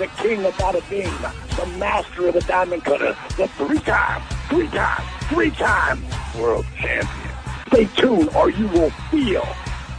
[0.00, 1.12] the king of bada bing,
[1.58, 6.02] the master of the diamond cutter, the three-time, three-time, three-time
[6.38, 7.34] world champion.
[7.66, 9.46] Stay tuned or you will feel.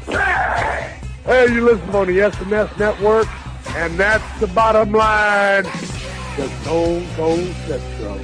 [0.07, 0.99] Bang!
[1.23, 3.27] Hey, you listen on the SNS network,
[3.75, 5.65] and that's the bottom line.
[6.35, 8.17] The Stone Cold Central.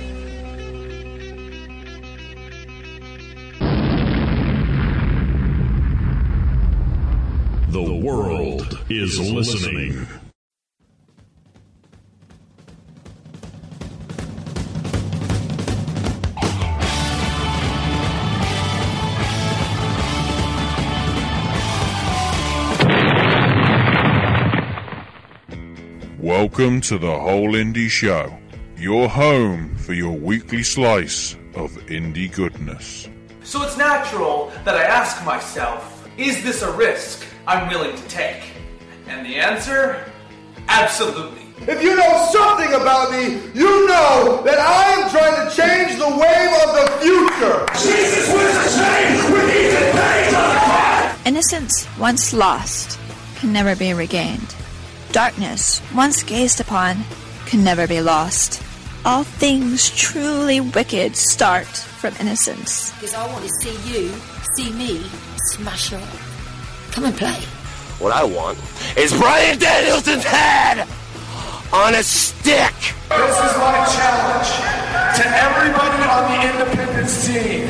[7.70, 10.08] The world is listening.
[26.28, 28.38] Welcome to the Whole Indy Show,
[28.76, 33.08] your home for your weekly slice of indie goodness.
[33.44, 38.44] So it's natural that I ask myself, is this a risk I'm willing to take?
[39.08, 40.04] And the answer?
[40.68, 41.44] Absolutely.
[41.62, 46.10] If you know something about me, you know that I am trying to change the
[46.10, 47.66] wave of the future.
[47.72, 51.26] Jesus was a change with Ethan Page on the clock.
[51.26, 53.00] Innocence once lost
[53.38, 54.54] can never be regained.
[55.12, 56.98] Darkness once gazed upon
[57.46, 58.62] can never be lost.
[59.06, 62.92] All things truly wicked start from innocence.
[62.92, 64.12] Because I want to see you,
[64.56, 65.02] see me,
[65.54, 66.04] smash up.
[66.92, 67.40] Come and play.
[68.00, 68.60] What I want
[68.98, 70.86] is Bryan Danielson's head
[71.72, 72.76] on a stick.
[73.10, 74.52] This is my challenge
[75.16, 77.70] to everybody on the independent scene,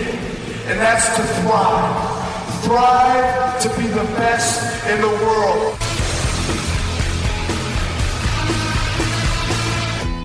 [0.65, 2.63] and that's to thrive.
[2.63, 5.77] Thrive to be the best in the world.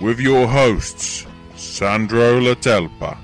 [0.02, 3.16] With your hosts, Sandro Latelpa.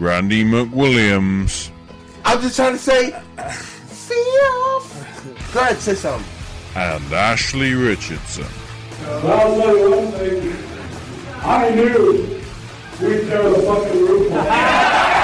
[0.00, 1.70] Randy McWilliams
[2.24, 3.10] I'm just trying to say,
[3.86, 4.82] see you.
[5.52, 6.26] Go ahead, say something.
[6.74, 8.46] and Ashley Richardson.
[9.04, 9.20] I'll
[9.60, 10.56] tell you one thing.
[11.42, 12.42] I knew
[13.00, 15.18] we'd tear the fucking roof off.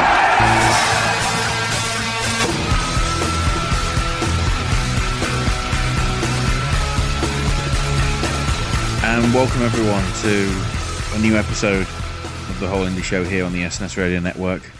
[9.11, 13.63] And welcome everyone to a new episode of the Whole Indy Show here on the
[13.63, 14.71] SNS Radio Network.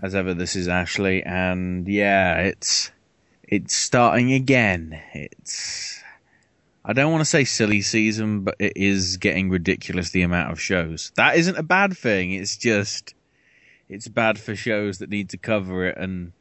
[0.00, 2.90] As ever, this is Ashley, and yeah, it's
[3.42, 4.98] it's starting again.
[5.12, 6.02] It's
[6.82, 10.58] I don't want to say silly season, but it is getting ridiculous the amount of
[10.58, 11.12] shows.
[11.16, 12.32] That isn't a bad thing.
[12.32, 13.14] It's just
[13.90, 16.32] it's bad for shows that need to cover it and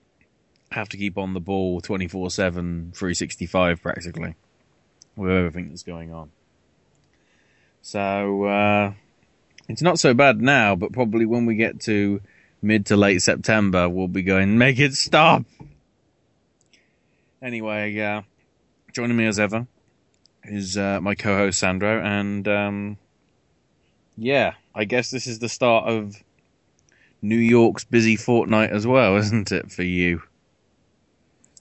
[0.72, 4.36] have to keep on the ball 24/7 365 practically
[5.18, 6.32] with everything that's going on.
[7.82, 8.94] So uh,
[9.70, 12.22] it's not so bad now, but probably when we get to
[12.62, 15.46] mid to late September, we'll be going, make it stop.
[17.42, 18.22] Anyway, uh,
[18.94, 19.68] joining me as ever
[20.44, 22.98] is uh, my co-host Sandro, and um,
[24.18, 26.16] yeah, I guess this is the start of
[27.22, 30.22] New York's busy fortnight as well, isn't it, for you?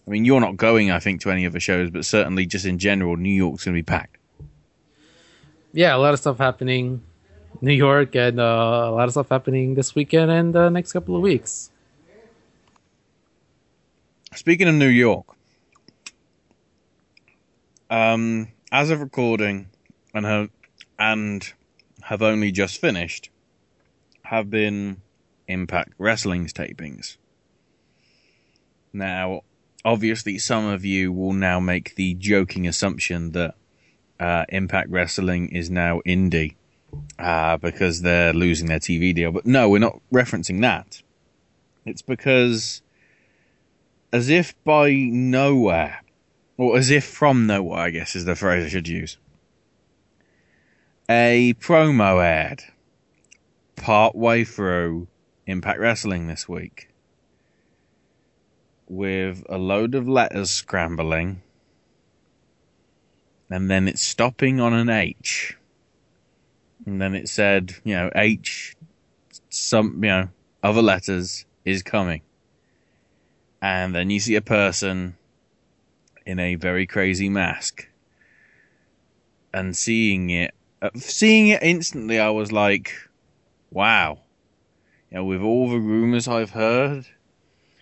[0.06, 2.64] I mean, you're not going, I think, to any of the shows, but certainly just
[2.64, 4.15] in general, New York's going to be packed.
[5.72, 7.02] Yeah, a lot of stuff happening.
[7.60, 11.16] New York and uh, a lot of stuff happening this weekend and the next couple
[11.16, 11.70] of weeks.
[14.34, 15.26] Speaking of New York,
[17.88, 19.68] um, as of recording
[20.12, 20.50] and have
[20.98, 21.52] and
[22.02, 23.30] have only just finished,
[24.22, 25.00] have been
[25.48, 27.16] Impact Wrestling's tapings.
[28.92, 29.42] Now,
[29.84, 33.54] obviously, some of you will now make the joking assumption that
[34.18, 36.56] uh, Impact Wrestling is now indie
[37.18, 39.32] uh, because they're losing their TV deal.
[39.32, 41.02] But no, we're not referencing that.
[41.84, 42.82] It's because,
[44.12, 46.02] as if by nowhere,
[46.56, 49.18] or as if from nowhere, I guess is the phrase I should use,
[51.08, 52.62] a promo ad
[53.76, 55.06] part way through
[55.46, 56.88] Impact Wrestling this week
[58.88, 61.42] with a load of letters scrambling
[63.50, 65.56] and then it's stopping on an H.
[66.84, 68.76] And then it said, you know, H,
[69.48, 70.28] some, you know,
[70.62, 72.22] other letters is coming.
[73.62, 75.16] And then you see a person
[76.24, 77.88] in a very crazy mask.
[79.52, 82.92] And seeing it, uh, seeing it instantly, I was like,
[83.70, 84.18] wow.
[85.10, 87.06] You know, with all the rumors I've heard,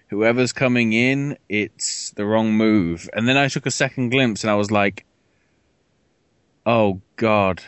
[0.08, 3.08] whoever's coming in, it's the wrong move.
[3.12, 5.04] And then I took a second glimpse and I was like,
[6.66, 7.62] oh god.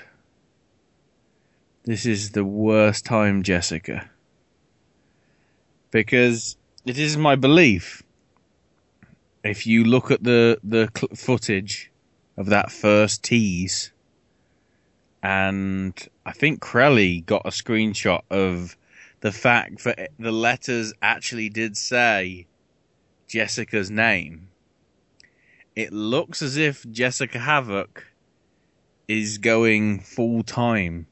[1.84, 4.10] This is the worst time, Jessica.
[5.90, 8.02] Because it is my belief.
[9.44, 11.92] If you look at the the cl- footage
[12.36, 13.92] of that first tease,
[15.22, 15.94] and
[16.24, 18.76] I think Crelly got a screenshot of
[19.20, 22.46] the fact that the letters actually did say
[23.28, 24.48] Jessica's name.
[25.74, 28.04] It looks as if Jessica Havoc
[29.08, 31.06] is going full time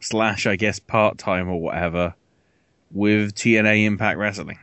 [0.00, 2.14] slash I guess part time or whatever
[2.90, 4.58] with TNA Impact Wrestling.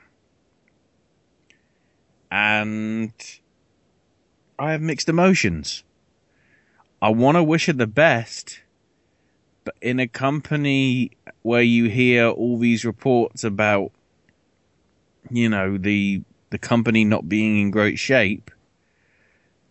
[2.31, 3.13] And
[4.57, 5.84] I have mixed emotions.
[7.01, 8.62] I want to wish her the best,
[9.66, 11.12] but in a company
[11.42, 13.92] where you hear all these reports about,
[15.30, 18.51] you know, the the company not being in great shape,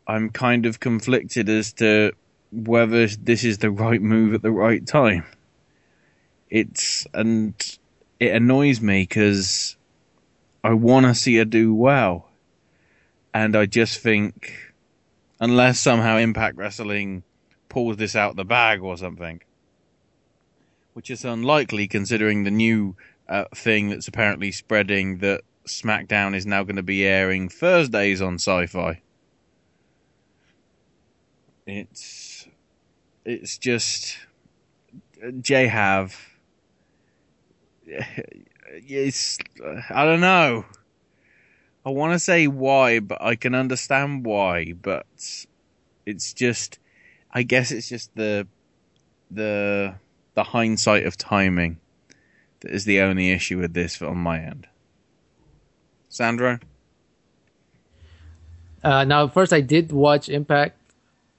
[0.06, 2.12] I'm kind of conflicted as to
[2.50, 5.24] whether this is the right move at the right time.
[6.50, 7.54] It's and
[8.20, 9.76] it annoys me because
[10.62, 12.28] I want to see her do well,
[13.32, 14.52] and I just think
[15.40, 17.22] unless somehow Impact Wrestling
[17.68, 19.40] pulls this out the bag or something,
[20.92, 22.94] which is unlikely considering the new
[23.28, 28.36] uh, thing that's apparently spreading that SmackDown is now going to be airing Thursdays on
[28.36, 28.98] Syfy.
[31.66, 32.46] It's
[33.24, 34.18] it's just
[35.40, 36.16] J have
[37.86, 39.38] it's
[39.90, 40.64] I don't know.
[41.84, 45.06] I want to say why, but I can understand why, but
[46.06, 46.78] it's just
[47.32, 48.46] I guess it's just the
[49.30, 49.94] the
[50.34, 51.78] the hindsight of timing
[52.60, 54.68] that is the only issue with this on my end.
[56.08, 56.58] Sandro?
[58.84, 60.76] Uh, now, first I did watch Impact,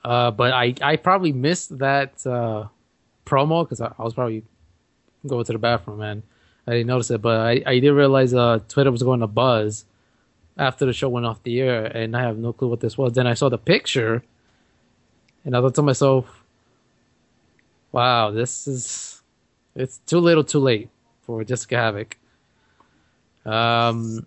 [0.04, 2.68] uh, but I, I probably missed that uh,
[3.26, 4.44] promo because I, I, was probably
[5.26, 6.24] going to the bathroom and
[6.68, 7.22] I didn't notice it.
[7.22, 9.86] But I, I did realize uh, Twitter was going to buzz
[10.58, 13.14] after the show went off the air, and I have no clue what this was.
[13.14, 14.24] Then I saw the picture,
[15.46, 16.44] and I thought to myself,
[17.92, 19.22] "Wow, this is
[19.76, 20.90] it's too little, too late
[21.22, 22.18] for Jessica Havoc."
[23.46, 24.26] Um,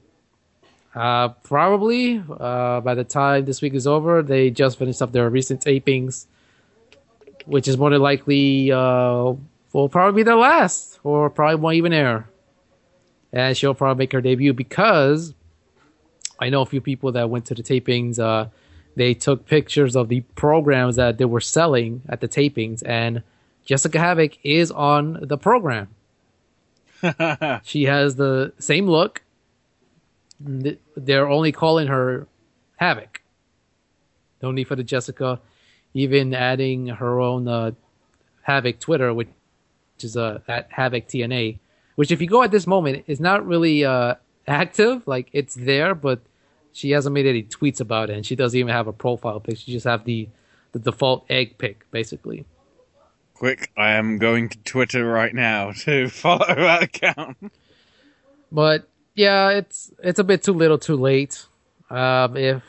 [0.97, 5.29] uh, probably uh, by the time this week is over, they just finished up their
[5.29, 6.25] recent tapings,
[7.45, 9.35] which is more than likely uh,
[9.75, 12.31] will probably be their last, or probably won't even air.
[13.31, 15.35] And she'll probably make her debut because
[16.41, 18.19] I know a few people that went to the tapings.
[18.19, 18.49] Uh,
[18.95, 23.23] they took pictures of the programs that they were selling at the tapings, and
[23.67, 25.89] Jessica Havoc is on the program.
[27.65, 29.21] she has the same look
[30.41, 32.27] they're only calling her
[32.77, 33.23] Havoc.
[34.43, 35.41] No need for the Jessica,
[35.94, 37.73] even adding her own uh,
[38.43, 39.29] Havoc Twitter, which
[39.97, 41.59] which is uh, at Havoc TNA,
[41.94, 44.17] which if you go at this moment is not really uh,
[44.47, 45.06] active.
[45.06, 46.21] Like it's there, but
[46.73, 49.57] she hasn't made any tweets about it, and she doesn't even have a profile pic.
[49.57, 50.28] She just have the
[50.73, 52.45] the default egg pic, basically.
[53.33, 57.52] Quick, I am going to Twitter right now to follow that account.
[58.52, 61.46] But yeah, it's it's a bit too little, too late.
[61.90, 62.62] Um, if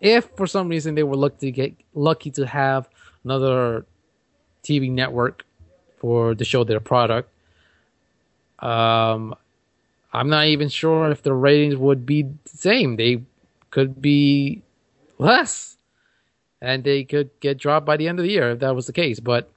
[0.00, 2.88] if for some reason they were lucky to get lucky to have
[3.22, 3.84] another
[4.64, 5.44] TV network
[5.98, 7.30] for to show their product,
[8.58, 9.34] um,
[10.14, 12.96] I'm not even sure if the ratings would be the same.
[12.96, 13.22] They
[13.70, 14.62] could be
[15.18, 15.76] less,
[16.62, 18.94] and they could get dropped by the end of the year if that was the
[18.94, 19.20] case.
[19.20, 19.50] But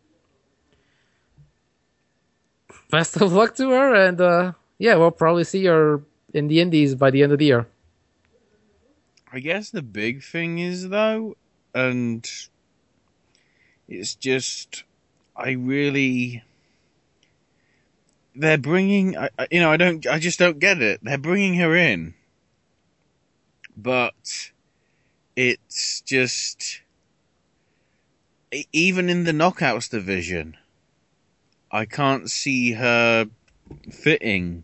[2.91, 6.01] best of luck to her, and uh, yeah, we'll probably see her
[6.33, 7.67] in the Indies by the end of the year.
[9.31, 11.35] I guess the big thing is though,
[11.73, 12.29] and
[13.87, 14.83] it's just
[15.35, 16.43] I really
[18.35, 19.15] they're bringing
[19.49, 20.99] you know I don't I just don't get it.
[21.03, 22.13] They're bringing her in,
[23.75, 24.51] but
[25.35, 26.81] it's just
[28.71, 30.57] even in the knockouts division,
[31.71, 33.27] I can't see her
[33.91, 34.63] fitting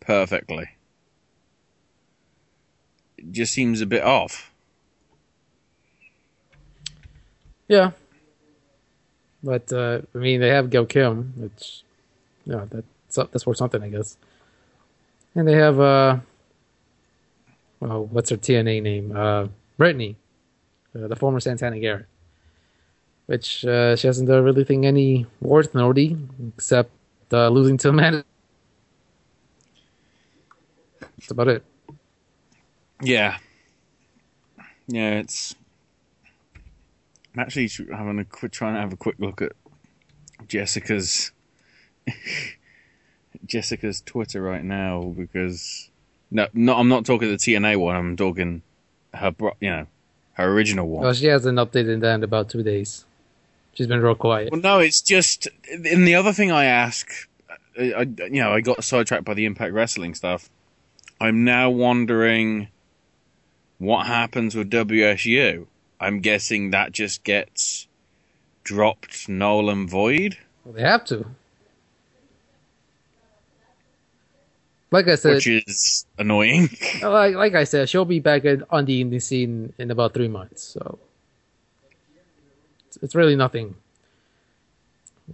[0.00, 0.68] perfectly.
[3.16, 4.52] It just seems a bit off.
[7.68, 7.92] Yeah.
[9.42, 11.82] But uh, I mean, they have Gail Kim, which,
[12.44, 14.16] yeah, that's that's worth something, I guess.
[15.34, 16.18] And they have uh,
[17.82, 19.12] oh, what's her TNA name?
[19.14, 20.16] Uh, Brittany,
[20.94, 22.06] uh, the former Santana Garrett,
[23.26, 26.18] which uh, she hasn't done really thing any worth noty
[26.56, 26.90] except
[27.34, 28.24] uh, losing to Amanda.
[31.00, 31.64] That's about it.
[33.02, 33.38] Yeah.
[34.86, 35.54] Yeah, it's.
[37.34, 39.52] I'm actually having a quick, trying to have a quick look at
[40.46, 41.32] Jessica's
[43.46, 45.90] Jessica's Twitter right now because
[46.30, 47.96] no, no, I'm not talking the TNA one.
[47.96, 48.62] I'm talking
[49.14, 49.86] her, you know,
[50.34, 51.04] her original one.
[51.04, 53.04] Well, she hasn't updated that in about two days.
[53.74, 54.52] She's been real quiet.
[54.52, 55.48] Well, no, it's just.
[55.70, 57.10] And the other thing I ask,
[57.78, 60.48] I, I, you know, I got sidetracked by the Impact Wrestling stuff.
[61.20, 62.68] I'm now wondering
[63.78, 65.66] what happens with WSU.
[66.00, 67.88] I'm guessing that just gets
[68.62, 70.38] dropped null and void.
[70.64, 71.26] Well, they have to.
[74.90, 76.68] Like I said, which is annoying.
[77.02, 80.62] like, like I said, she'll be back on the indie scene in about three months.
[80.62, 81.00] So
[82.94, 83.74] it's, it's really nothing.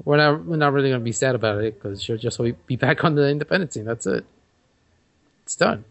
[0.04, 2.76] We're not we're not really going to be sad about it because she'll just be
[2.76, 3.84] back on the independent scene.
[3.84, 4.24] That's it.
[5.42, 5.84] It's done.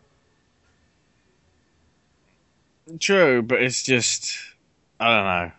[3.00, 4.38] True, but it's just
[5.00, 5.52] I don't know.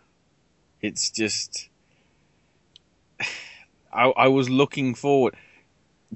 [0.80, 1.68] It's just
[3.92, 5.34] I I was looking forward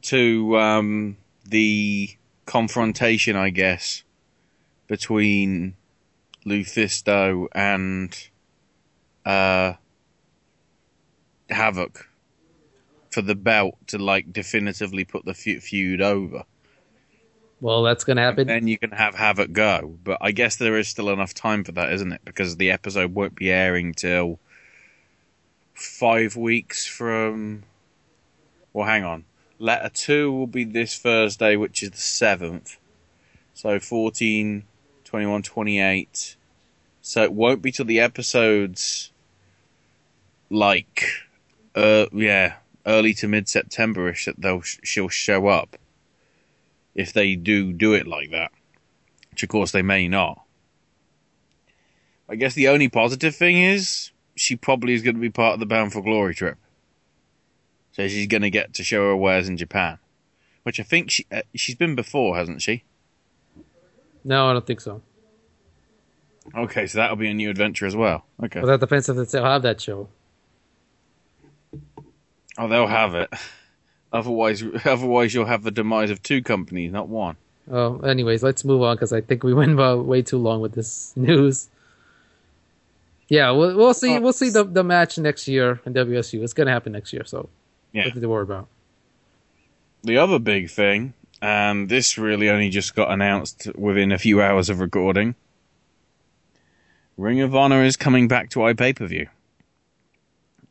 [0.03, 2.09] to um the
[2.47, 4.03] confrontation, I guess,
[4.89, 5.75] between
[6.47, 8.17] LuFisto and
[9.25, 9.75] uh,
[11.51, 12.09] Havoc
[13.11, 16.45] for the belt to like definitively put the feud over.
[17.61, 18.49] Well, that's going to happen.
[18.49, 21.73] then you can have Havoc go, but I guess there is still enough time for
[21.73, 22.21] that, isn't it?
[22.25, 24.39] Because the episode won't be airing till
[25.73, 27.63] five weeks from.
[28.73, 29.25] Well, hang on.
[29.59, 32.77] Letter 2 will be this Thursday, which is the 7th.
[33.55, 34.65] So 14,
[35.05, 36.37] 21, 28.
[37.01, 39.13] So it won't be till the episodes
[40.51, 41.07] like
[41.75, 42.55] uh yeah,
[42.87, 45.77] early to mid Septemberish that they'll she'll show up.
[46.95, 48.53] If they do do it like that.
[49.31, 50.43] Which of course they may not.
[52.29, 55.61] I guess the only positive thing is she probably is going to be part of
[55.61, 56.57] the Bound for Glory trip.
[57.93, 59.99] So she's going to get to show her wares in Japan,
[60.63, 62.85] which I think she uh, she's been before, hasn't she?
[64.25, 65.03] No, I don't think so.
[66.55, 68.25] Okay, so that'll be a new adventure as well.
[68.43, 68.61] Okay.
[68.61, 70.09] Well, that depends if they'll have that show.
[72.59, 73.33] Oh, they'll have it.
[74.13, 77.37] Otherwise, otherwise you'll have the demise of two companies, not one.
[77.71, 81.13] Oh, anyways, let's move on because I think we went way too long with this
[81.17, 81.69] news.
[83.29, 84.19] Yeah, we'll, we'll see.
[84.19, 86.43] We'll see the, the match next year in WSU.
[86.43, 87.49] It's gonna happen next year, so
[87.93, 88.07] yeah.
[88.07, 88.69] Nothing to worry about.
[90.03, 94.69] The other big thing, and this really only just got announced within a few hours
[94.69, 95.35] of recording.
[97.17, 99.29] Ring of Honor is coming back to iPay per view.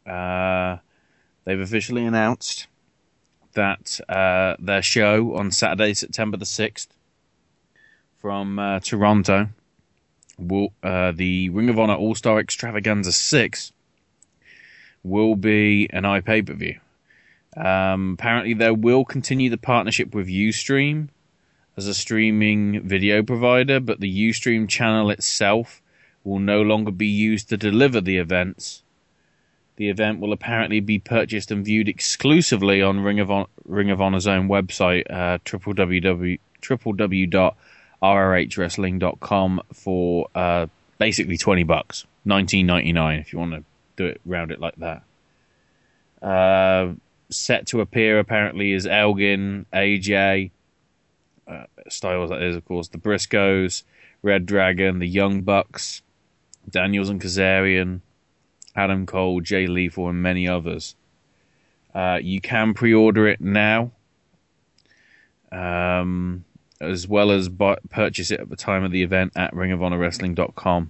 [0.06, 0.78] Uh,
[1.46, 2.68] they've officially announced
[3.54, 6.88] that uh, their show on Saturday, September the 6th,
[8.20, 9.50] from uh, Toronto,
[10.40, 13.72] will, uh, the Ring of Honor All Star Extravaganza 6,
[15.04, 16.80] will be an iPay per view.
[17.56, 21.10] Um, apparently, they will continue the partnership with Ustream
[21.76, 25.82] as a streaming video provider, but the Ustream channel itself
[26.24, 28.83] will no longer be used to deliver the events.
[29.76, 34.02] The event will apparently be purchased and viewed exclusively on Ring of, On- Ring of
[34.02, 43.54] Honor's own website, uh, www, www.rohwrestling.com for uh, basically 20 bucks, 19.99 if you want
[43.54, 43.64] to
[43.96, 45.04] do it round it like that.
[46.22, 46.94] Uh,
[47.30, 50.52] set to appear apparently is Elgin, AJ,
[51.48, 53.84] uh, Styles that is, of course, the Briscoes,
[54.22, 56.02] Red Dragon, the Young Bucks,
[56.70, 58.00] Daniels and Kazarian,
[58.76, 60.96] Adam Cole, Jay Lethal, and many others.
[61.94, 63.92] Uh, you can pre-order it now,
[65.52, 66.44] um,
[66.82, 70.90] as well as buy, purchase it at the time of the event at ringofhonorwrestling.com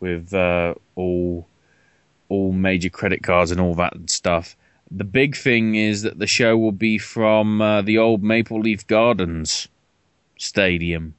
[0.00, 1.46] with uh, all
[2.28, 4.56] all major credit cards and all that stuff.
[4.90, 8.86] The big thing is that the show will be from uh, the old Maple Leaf
[8.86, 9.68] Gardens
[10.38, 11.14] Stadium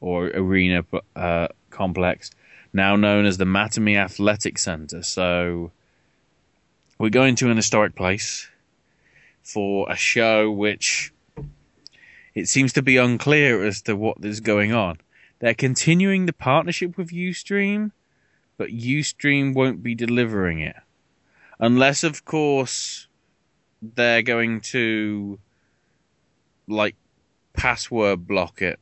[0.00, 0.84] or arena
[1.16, 2.30] uh, complex,
[2.74, 5.02] now known as the Mattamy Athletic Center.
[5.02, 5.70] So
[6.98, 8.48] we're going to an historic place
[9.42, 11.12] for a show which
[12.34, 14.98] it seems to be unclear as to what is going on.
[15.38, 17.92] They're continuing the partnership with Ustream,
[18.56, 20.76] but Ustream won't be delivering it.
[21.60, 23.06] Unless, of course,
[23.80, 25.38] they're going to
[26.66, 26.96] like
[27.52, 28.80] password block it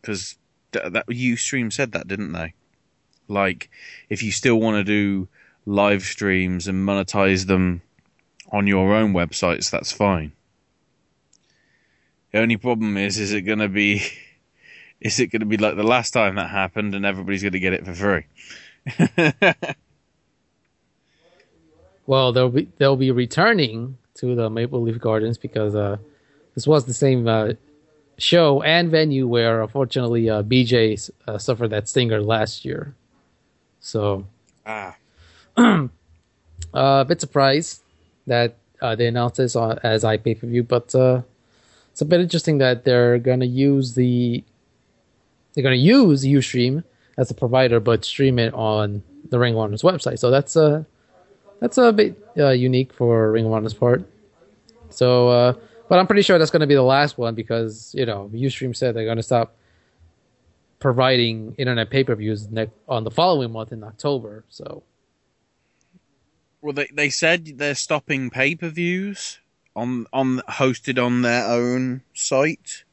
[0.00, 0.36] because
[0.72, 2.54] th- that UStream said that, didn't they?
[3.28, 3.70] Like,
[4.08, 5.28] if you still want to do
[5.66, 7.82] live streams and monetize them
[8.52, 10.32] on your own websites, that's fine.
[12.32, 14.02] The only problem is, is it going to be,
[15.00, 17.60] is it going to be like the last time that happened and everybody's going to
[17.60, 18.24] get it for free?
[22.06, 25.96] Well, they'll be they'll be returning to the Maple Leaf Gardens because uh,
[26.54, 27.52] this was the same uh,
[28.18, 32.94] show and venue where unfortunately uh, BJ uh, suffered that stinger last year.
[33.84, 34.24] So
[34.64, 34.96] ah,
[35.58, 35.88] uh,
[36.72, 37.82] a bit surprised
[38.26, 41.20] that uh, they announced this as iPay per view, but uh,
[41.92, 44.42] it's a bit interesting that they're gonna use the
[45.52, 46.82] they're gonna use UStream
[47.18, 50.18] as a provider, but stream it on the Ring of Honor's website.
[50.18, 50.84] So that's uh
[51.60, 54.02] that's a bit uh, unique for Ring of Honor's part.
[54.88, 55.52] So, uh,
[55.90, 58.74] but I'm pretty sure that's going to be the last one because you know UStream
[58.74, 59.54] said they're going to stop
[60.84, 62.46] providing internet pay per views
[62.86, 64.44] on the following month in October.
[64.50, 64.82] So,
[66.60, 69.38] well, they they said they're stopping pay per views
[69.74, 72.84] on on hosted on their own site,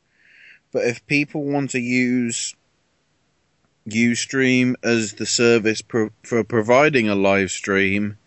[0.72, 2.56] but if people want to use
[3.90, 8.18] UStream as the service pro- for providing a live stream,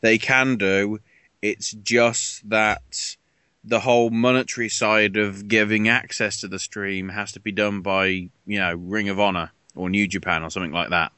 [0.00, 0.98] they can do.
[1.40, 3.16] It's just that
[3.64, 8.06] the whole monetary side of giving access to the stream has to be done by,
[8.06, 11.12] you know, Ring of Honor or New Japan or something like that.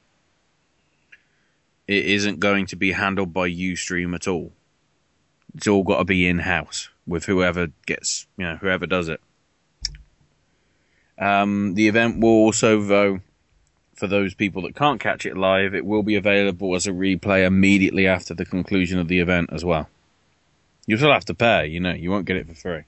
[1.86, 4.52] It isn't going to be handled by Ustream at all.
[5.54, 9.20] It's all got to be in house with whoever gets, you know, whoever does it.
[11.18, 13.20] Um, the event will also, though,
[13.94, 17.46] for those people that can't catch it live, it will be available as a replay
[17.46, 19.88] immediately after the conclusion of the event as well.
[20.86, 22.82] You still have to pay, you know, you won't get it for free.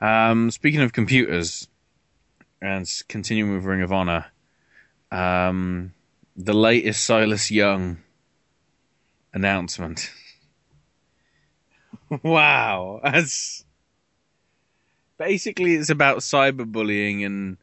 [0.00, 1.66] Um, speaking of computers,
[2.60, 4.26] and continuing with Ring of Honor,
[5.10, 5.92] um,
[6.36, 7.98] the latest Silas Young
[9.32, 10.10] announcement.
[12.22, 13.64] wow, that's
[15.18, 17.56] basically it's about cyberbullying and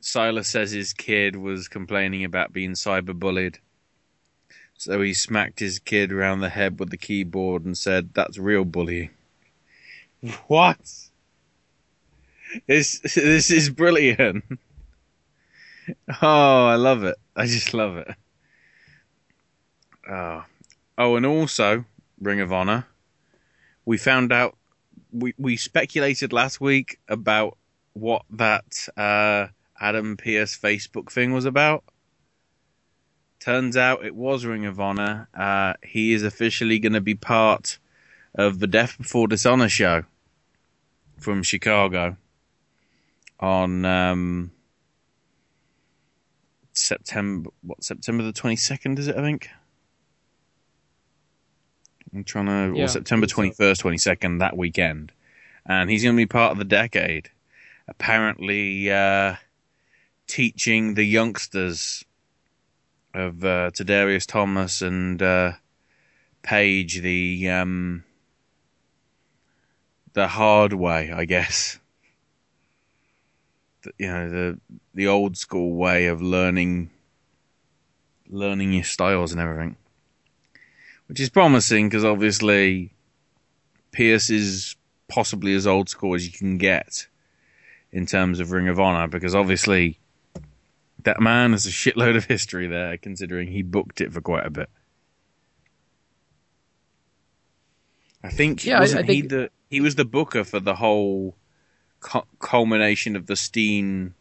[0.00, 3.56] Silas says his kid was complaining about being cyberbullied.
[4.76, 8.64] So he smacked his kid around the head with the keyboard and said, That's real
[8.64, 9.10] bullying.
[10.46, 10.78] What?
[12.66, 14.44] This this is brilliant.
[16.22, 17.16] Oh, I love it.
[17.36, 18.08] I just love it.
[20.08, 20.44] Oh.
[20.96, 21.84] Oh, and also,
[22.20, 22.86] Ring of Honor,
[23.84, 24.56] we found out
[25.12, 27.58] we we speculated last week about
[27.92, 29.48] what that uh
[29.80, 31.84] Adam Pearce Facebook thing was about.
[33.44, 35.28] Turns out it was Ring of Honor.
[35.34, 37.78] Uh, he is officially going to be part
[38.34, 40.04] of the Death Before Dishonor show
[41.18, 42.16] from Chicago
[43.38, 44.50] on um,
[46.72, 47.50] September.
[47.60, 49.16] What September the twenty second is it?
[49.16, 49.50] I think.
[52.14, 52.78] I'm trying to.
[52.78, 55.12] Yeah, or September twenty first, twenty second that weekend,
[55.66, 57.28] and he's going to be part of the decade.
[57.88, 59.34] Apparently, uh,
[60.26, 62.06] teaching the youngsters
[63.14, 65.52] of uh, Tadarius Thomas and uh,
[66.42, 68.04] Page the um,
[70.12, 71.78] the hard way, I guess.
[73.82, 74.60] The, you know the
[74.92, 76.90] the old school way of learning
[78.28, 79.76] learning your styles and everything,
[81.06, 82.92] which is promising because obviously
[83.92, 84.76] Pearce is
[85.08, 87.06] possibly as old school as you can get
[87.90, 89.98] in terms of Ring of Honor because obviously
[91.04, 94.50] that man has a shitload of history there, considering he booked it for quite a
[94.50, 94.68] bit.
[98.22, 101.36] I think Yeah, wasn't I he think- the he was the booker for the whole
[102.00, 104.14] cu- culmination of the Steen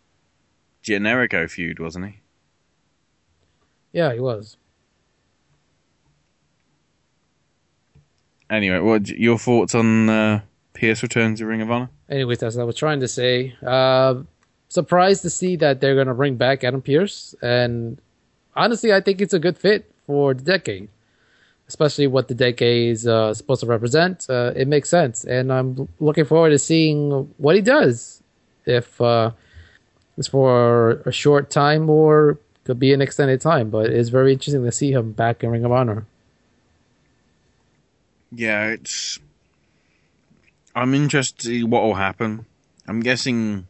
[0.83, 2.19] Generico feud, wasn't he?
[3.91, 4.57] yeah, he was.
[8.49, 10.41] Anyway, what your thoughts on uh,
[10.73, 11.89] Pearce return to Ring of Honor?
[12.09, 14.15] Anyways, as I was trying to say, uh,
[14.73, 17.99] surprised to see that they're going to bring back Adam Pearce, and
[18.55, 20.89] honestly, I think it's a good fit for the decade,
[21.67, 24.25] especially what the decade is uh, supposed to represent.
[24.27, 28.23] Uh, it makes sense, and I'm looking forward to seeing what he does.
[28.65, 29.31] If uh,
[30.17, 34.63] it's for a short time or could be an extended time, but it's very interesting
[34.63, 36.05] to see him back in Ring of Honor.
[38.31, 39.19] Yeah, it's.
[40.75, 42.47] I'm interested to see what will happen.
[42.87, 43.67] I'm guessing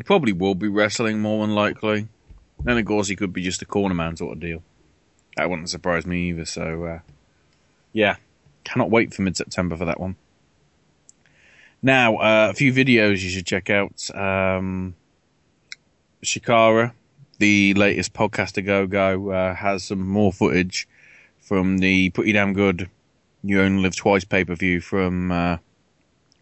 [0.00, 2.08] he probably will be wrestling more than likely.
[2.64, 4.62] Then, of course, he could be just a corner man sort of deal.
[5.36, 6.46] That wouldn't surprise me either.
[6.46, 6.98] So, uh,
[7.92, 8.16] yeah,
[8.64, 10.16] cannot wait for mid September for that one.
[11.82, 14.10] Now, uh, a few videos you should check out.
[14.16, 14.94] Um,
[16.24, 16.94] Chikara,
[17.38, 20.88] the latest podcaster go go, uh, has some more footage
[21.40, 22.88] from the Pretty Damn Good
[23.42, 25.58] You Only Live Twice pay per view from uh,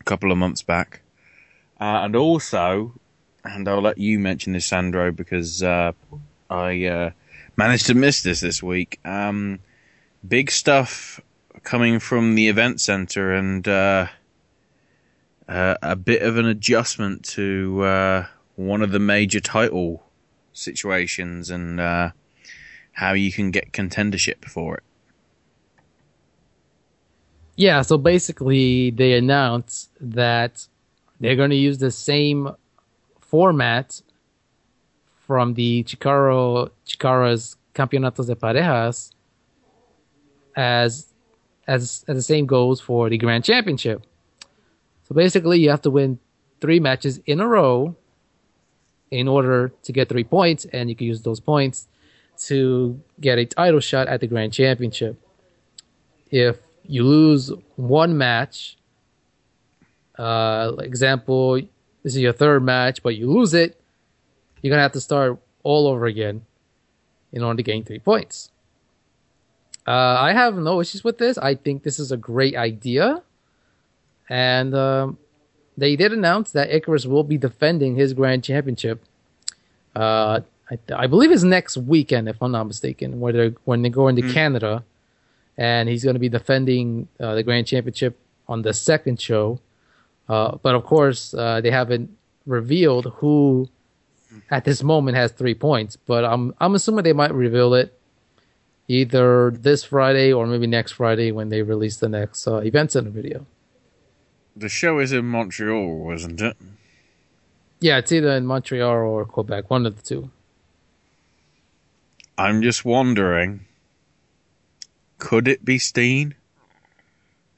[0.01, 1.01] a couple of months back.
[1.81, 2.95] Uh, and also,
[3.55, 5.93] and I'll let you mention this, Sandro, because uh,
[6.51, 7.11] I uh,
[7.57, 9.01] managed to miss this this week.
[9.05, 9.61] Um,
[10.27, 11.21] big stuff
[11.63, 14.07] coming from the event center and uh,
[15.49, 20.05] uh, a bit of an adjustment to uh, one of the major title
[20.53, 22.11] situations and uh,
[22.93, 24.83] how you can get contendership for it.
[27.57, 30.67] Yeah, so basically they announced that
[31.19, 32.55] they're going to use the same
[33.29, 34.03] format
[35.27, 39.13] from the Chikaro Chikara's Campeonatos de Parejas
[40.57, 41.13] as
[41.67, 44.03] as as the same goes for the Grand Championship.
[45.05, 46.19] So basically, you have to win
[46.61, 47.95] three matches in a row
[49.11, 51.87] in order to get three points, and you can use those points
[52.47, 55.17] to get a title shot at the Grand Championship.
[56.31, 58.77] If you lose one match,
[60.19, 61.61] uh, example,
[62.09, 63.79] this is your third match, but you lose it,
[64.63, 66.47] you're gonna have to start all over again
[67.33, 68.51] in order to gain three points.
[69.87, 71.37] Uh, I have no issues with this.
[71.37, 73.23] I think this is a great idea.
[74.27, 75.19] And um,
[75.77, 79.05] they did announce that Icarus will be defending his grand championship.
[79.95, 80.41] Uh,
[80.71, 84.09] I, I, believe it's next weekend, if I'm not mistaken, where they're when they go
[84.09, 84.33] into mm.
[84.33, 84.83] Canada,
[85.59, 88.19] and he's going to be defending uh, the grand championship
[88.49, 89.61] on the second show.
[90.29, 92.11] Uh, but of course, uh, they haven't
[92.47, 93.69] revealed who
[94.51, 95.97] at this moment has three points.
[95.97, 97.99] But I'm I'm assuming they might reveal it
[98.89, 103.11] either this Friday or maybe next Friday when they release the next uh, event center
[103.11, 103.47] video.
[104.57, 106.57] The show is in Montreal, wasn't it?
[107.81, 110.31] Yeah, it's either in Montreal or Quebec, one of the two.
[112.37, 113.67] I'm just wondering,
[115.19, 116.35] could it be Steen?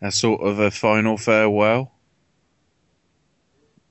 [0.03, 1.93] As sort of a final farewell?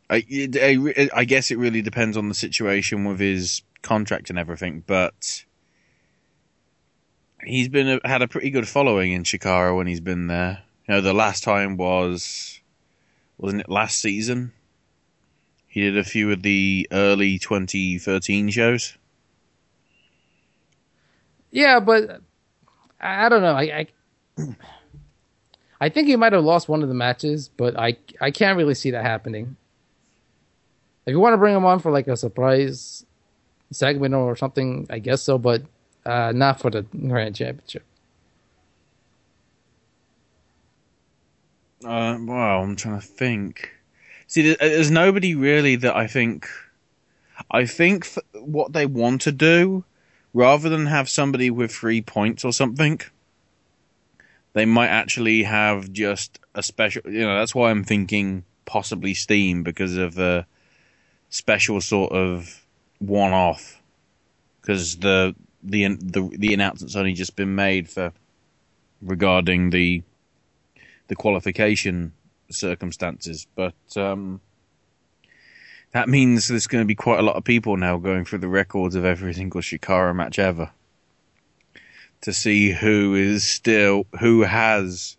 [0.09, 4.83] I, I, I guess it really depends on the situation with his contract and everything,
[4.87, 5.45] but
[7.43, 10.63] he's been a, had a pretty good following in Chikara when he's been there.
[10.87, 12.59] You know, the last time was
[13.37, 14.51] wasn't it last season?
[15.67, 18.97] He did a few of the early 2013 shows.
[21.51, 22.21] Yeah, but
[22.99, 23.53] I don't know.
[23.53, 23.87] I,
[24.37, 24.55] I,
[25.79, 28.73] I think he might have lost one of the matches, but I I can't really
[28.75, 29.55] see that happening.
[31.09, 33.03] If you want to bring him on for like a surprise
[33.71, 35.63] segment or something, I guess so, but
[36.05, 37.83] uh, not for the Grand Championship.
[41.83, 43.71] Uh, well, I'm trying to think.
[44.27, 46.47] See, there's nobody really that I think.
[47.49, 49.85] I think what they want to do,
[50.31, 53.01] rather than have somebody with three points or something,
[54.53, 57.01] they might actually have just a special.
[57.05, 60.45] You know, that's why I'm thinking possibly Steen because of a
[61.29, 62.65] special sort of
[62.99, 63.81] one-off.
[64.61, 68.13] Because the the the the announcement's only just been made for
[69.01, 70.03] regarding the
[71.07, 72.13] the qualification
[72.51, 73.47] circumstances.
[73.55, 74.41] But um,
[75.91, 78.47] that means there's going to be quite a lot of people now going through the
[78.47, 80.71] records of every single Chikara match ever
[82.21, 85.17] to see who is still who has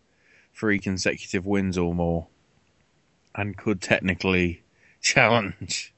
[0.55, 2.27] three consecutive wins or more
[3.35, 4.63] and could technically
[5.01, 5.93] challenge.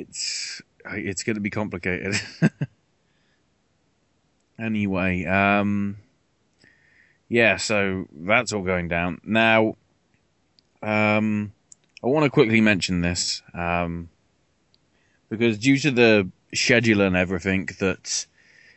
[0.00, 2.20] It's it's going to be complicated.
[4.58, 5.98] anyway, um,
[7.28, 9.20] yeah, so that's all going down.
[9.24, 9.76] Now,
[10.82, 11.52] um,
[12.02, 14.08] I want to quickly mention this, um,
[15.28, 18.26] because due to the schedule and everything that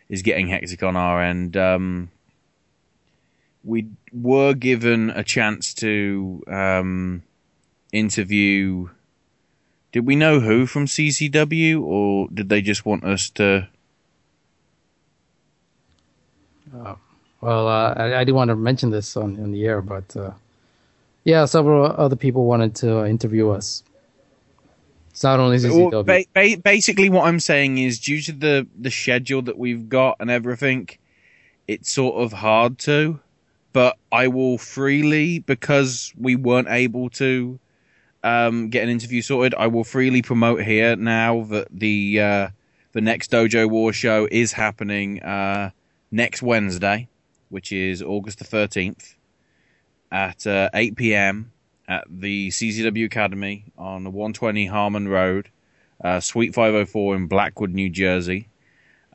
[0.09, 2.11] is getting hectic on our end, um,
[3.63, 7.23] we were given a chance to um,
[7.91, 8.89] interview.
[9.93, 13.69] Did we know who from CZW, or did they just want us to?
[16.75, 16.97] Oh.
[17.41, 20.31] Well, uh, I, I didn't want to mention this on, on the air, but uh,
[21.23, 23.83] yeah, several other people wanted to interview us.
[25.11, 25.91] It's not only CZW.
[25.91, 29.89] Well, ba- ba- basically, what I'm saying is, due to the the schedule that we've
[29.89, 30.89] got and everything,
[31.67, 33.19] it's sort of hard to.
[33.73, 37.59] But I will freely, because we weren't able to
[38.23, 42.47] um, get an interview sorted, I will freely promote here now that the uh,
[42.91, 45.71] the next Dojo War show is happening uh,
[46.11, 47.07] next Wednesday
[47.53, 49.13] which is August the 13th.
[50.11, 51.51] at uh, 8 p.m.
[51.87, 55.49] at the CZW Academy on 120 Harmon Road,
[56.03, 58.47] uh, Suite 504 in Blackwood, New Jersey.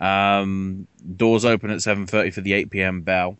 [0.00, 3.00] Um, doors open at 7:30 for the 8 p.m.
[3.00, 3.36] bell.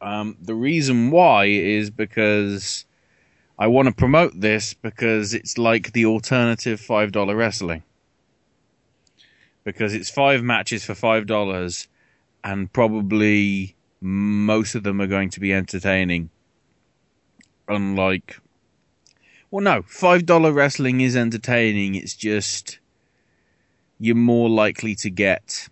[0.00, 2.84] Um, the reason why is because
[3.58, 7.84] I want to promote this because it's like the alternative five dollar wrestling.
[9.62, 11.88] Because it's five matches for five dollars,
[12.42, 16.30] and probably most of them are going to be entertaining.
[17.68, 18.40] Unlike,
[19.50, 21.94] well, no, five dollar wrestling is entertaining.
[21.94, 22.80] It's just
[23.98, 25.68] you're more likely to get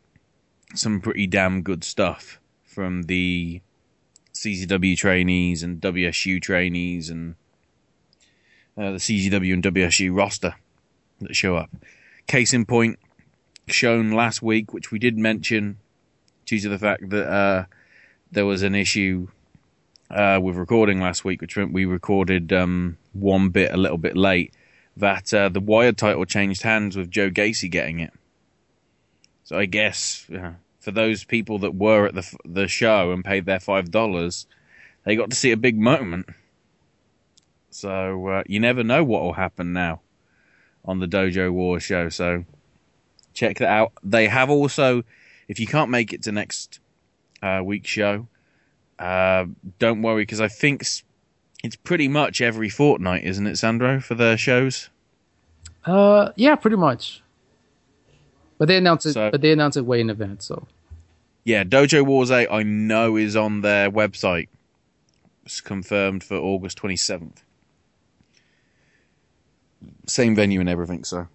[0.75, 3.61] some pretty damn good stuff from the
[4.33, 7.35] CZW trainees and WSU trainees and
[8.77, 10.55] uh, the CZW and WSU roster
[11.21, 11.71] that show up.
[12.27, 12.99] Case in point,
[13.69, 15.79] shown last week, which we did mention
[16.47, 17.65] due to the fact that uh,
[18.31, 19.29] there was an issue
[20.11, 24.53] uh, with recording last week, which we recorded um, one bit a little bit late.
[24.97, 28.13] That uh, the Wired title changed hands with Joe Gacy getting it.
[29.45, 33.47] So I guess uh, for those people that were at the the show and paid
[33.47, 34.47] their five dollars,
[35.05, 36.27] they got to see a big moment.
[37.75, 40.01] So uh, you never know what will happen now
[40.85, 42.09] on the Dojo War show.
[42.09, 42.45] So
[43.35, 43.93] check that out.
[44.03, 45.05] They have also,
[45.49, 46.81] if you can't make it to next
[47.43, 48.29] uh, week's show,
[48.99, 49.47] uh,
[49.79, 54.37] don't worry because I think it's pretty much every fortnight, isn't it, Sandro, for the
[54.37, 54.91] shows?
[55.85, 57.23] Uh, yeah, pretty much.
[58.59, 59.15] But they announce it.
[59.15, 60.45] So, but they announce it way in advance.
[60.47, 60.67] So
[61.45, 64.49] yeah, Dojo Wars Eight I know is on their website.
[65.45, 67.43] It's confirmed for August twenty seventh.
[70.07, 71.05] Same venue and everything.
[71.05, 71.29] So,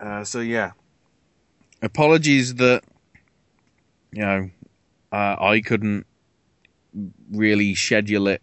[0.00, 0.72] uh, so yeah.
[1.82, 2.82] Apologies that
[4.12, 4.50] you know
[5.12, 6.06] uh, I couldn't
[7.30, 8.42] really schedule it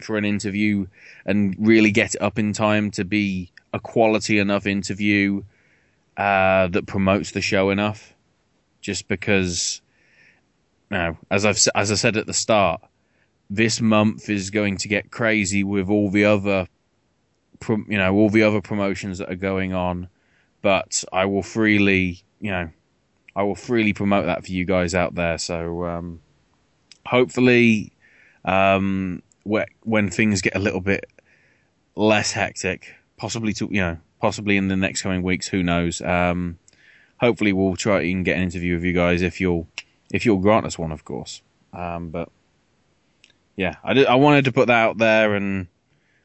[0.00, 0.86] for an interview
[1.26, 5.42] and really get it up in time to be a quality enough interview
[6.16, 8.14] uh, that promotes the show enough.
[8.80, 9.82] Just because,
[10.90, 12.80] you know, as I've as I said at the start,
[13.50, 16.66] this month is going to get crazy with all the other,
[17.68, 20.08] you know, all the other promotions that are going on.
[20.62, 22.70] But I will freely, you know,
[23.34, 25.38] I will freely promote that for you guys out there.
[25.38, 26.20] So um,
[27.06, 27.92] hopefully,
[28.44, 31.06] um, when things get a little bit
[31.96, 35.48] less hectic, possibly to you know possibly in the next coming weeks.
[35.48, 36.00] Who knows?
[36.00, 36.58] Um,
[37.18, 39.66] hopefully, we'll try and get an interview with you guys if you'll
[40.12, 41.42] if you'll grant us one, of course.
[41.72, 42.30] Um, but
[43.56, 45.68] yeah, I, did, I wanted to put that out there and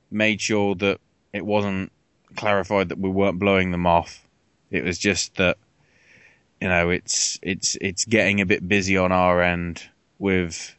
[0.09, 0.99] made sure that
[1.35, 1.91] it wasn't
[2.37, 4.25] clarified that we weren't blowing them off.
[4.71, 5.57] It was just that
[6.61, 9.83] you know it's it's it's getting a bit busy on our end
[10.17, 10.75] with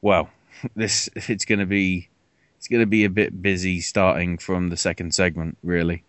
[0.00, 0.30] well
[0.74, 2.08] this it's going to be
[2.56, 6.02] it's going to be a bit busy starting from the second segment really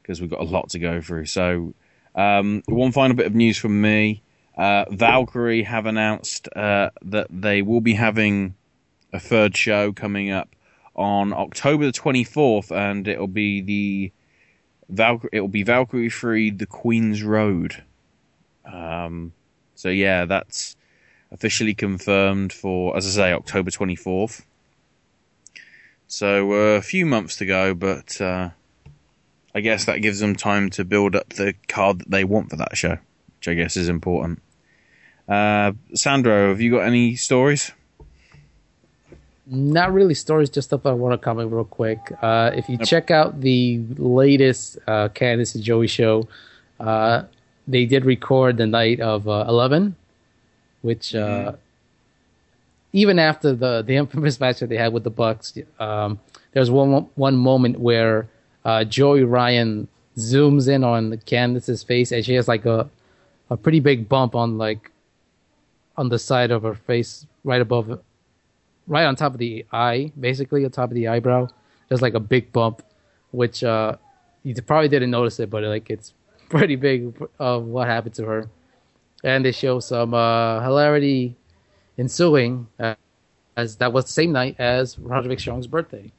[0.00, 1.26] because we've got a lot to go through.
[1.26, 1.74] So,
[2.14, 4.22] um, one final bit of news from me.
[4.56, 8.54] Uh, Valkyrie have announced uh, that they will be having
[9.12, 10.56] a third show coming up
[11.00, 14.12] on October the 24th, and it'll be the
[14.90, 17.82] Valkyrie, it'll be Valkyrie Free the Queen's Road.
[18.70, 19.32] Um,
[19.74, 20.76] so yeah, that's
[21.32, 24.44] officially confirmed for, as I say, October 24th.
[26.06, 28.50] So uh, a few months to go, but uh,
[29.54, 32.56] I guess that gives them time to build up the card that they want for
[32.56, 32.98] that show,
[33.38, 34.42] which I guess is important.
[35.28, 37.72] Uh, Sandro, have you got any stories?
[39.52, 41.98] Not really stories, just stuff I want to comment real quick.
[42.22, 46.28] Uh, if you check out the latest uh, Candice and Joey show,
[46.78, 47.24] uh,
[47.66, 49.96] they did record the night of uh, 11,
[50.82, 51.56] which uh, mm-hmm.
[52.92, 56.20] even after the, the infamous match that they had with the Bucks, um,
[56.52, 58.28] there's one one moment where
[58.64, 62.88] uh, Joey Ryan zooms in on Candice's face, and she has like a
[63.50, 64.92] a pretty big bump on like
[65.96, 68.00] on the side of her face, right above,
[68.86, 71.48] right on top of the eye, basically on top of the eyebrow.
[71.88, 72.82] There's like a big bump,
[73.30, 73.96] which uh,
[74.42, 76.14] you probably didn't notice it, but like it's
[76.48, 78.48] pretty big of what happened to her.
[79.22, 81.36] And they show some uh, hilarity
[81.98, 82.94] ensuing, uh,
[83.56, 86.10] as that was the same night as Roderick Strong's birthday.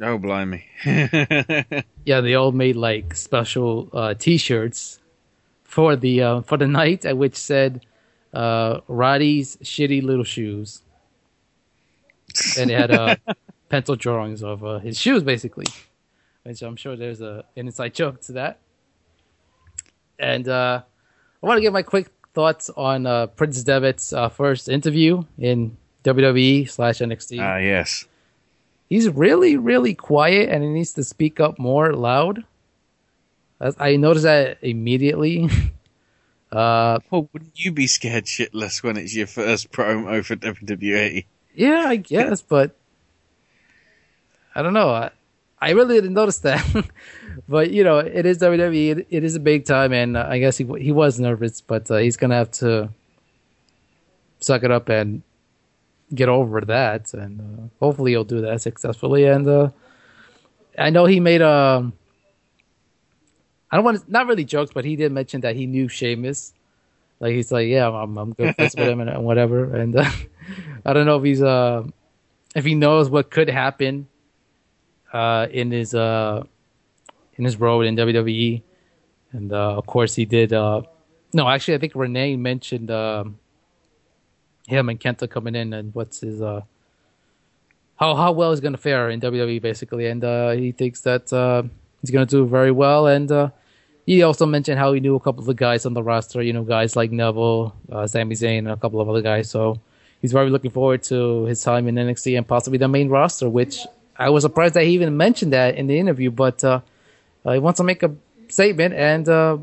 [0.00, 0.64] Oh, blimey.
[0.84, 4.98] yeah, they all made like special uh, T-shirts
[5.64, 7.84] for the uh, for the night, at which said
[8.36, 10.82] uh, "Roddy's shitty little shoes,"
[12.58, 13.16] and it had uh,
[13.68, 15.66] pencil drawings of uh, his shoes, basically.
[16.42, 18.58] Which I'm sure there's a an inside joke to that.
[20.18, 20.82] And uh,
[21.42, 25.76] I want to give my quick thoughts on uh, Prince Devitt's uh, first interview in
[26.04, 27.40] WWE slash NXT.
[27.40, 28.06] Ah, yes.
[28.88, 32.44] He's really, really quiet, and he needs to speak up more loud.
[33.60, 35.48] I noticed that immediately.
[36.52, 40.36] uh, Well, wouldn't you be scared shitless when it's your first promo for?
[40.36, 41.24] WWE?
[41.54, 42.76] yeah, I guess, but
[44.54, 44.90] I don't know.
[44.90, 45.10] I,
[45.60, 46.64] I really didn't notice that.
[47.48, 48.98] but you know, it is WWE.
[48.98, 51.90] It, it is a big time, and uh, I guess he he was nervous, but
[51.90, 52.90] uh, he's gonna have to
[54.40, 55.22] suck it up and
[56.14, 59.24] get over that, and uh, hopefully he'll do that successfully.
[59.24, 59.70] And uh,
[60.78, 61.90] I know he made a.
[63.70, 66.52] I don't want to, not really jokes, but he did mention that he knew Sheamus.
[67.18, 69.74] Like he's like, yeah, I'm I'm good friends with him and, and whatever.
[69.74, 70.10] And uh,
[70.84, 71.84] I don't know if he's uh
[72.54, 74.06] if he knows what could happen
[75.12, 76.44] uh in his uh
[77.36, 78.62] in his road in WWE.
[79.32, 80.52] And uh, of course he did.
[80.52, 80.82] uh
[81.32, 83.38] No, actually, I think Renee mentioned um
[84.68, 86.62] him and Kenta coming in and what's his uh
[87.96, 91.62] how how well he's gonna fare in WWE basically, and uh, he thinks that uh,
[92.06, 93.06] he's gonna do very well.
[93.06, 93.50] And uh,
[94.06, 96.52] he also mentioned how he knew a couple of the guys on the roster, you
[96.52, 99.50] know, guys like Neville, uh, Sami Zayn, and a couple of other guys.
[99.50, 99.80] So
[100.22, 103.48] he's very looking forward to his time in NXT and possibly the main roster.
[103.48, 103.80] Which
[104.16, 106.80] I was surprised that he even mentioned that in the interview, but uh,
[107.44, 108.14] uh, he wants to make a
[108.48, 109.58] statement, and uh,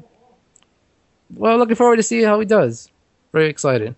[1.34, 2.90] well, looking forward to see how he does.
[3.32, 3.96] Very excited.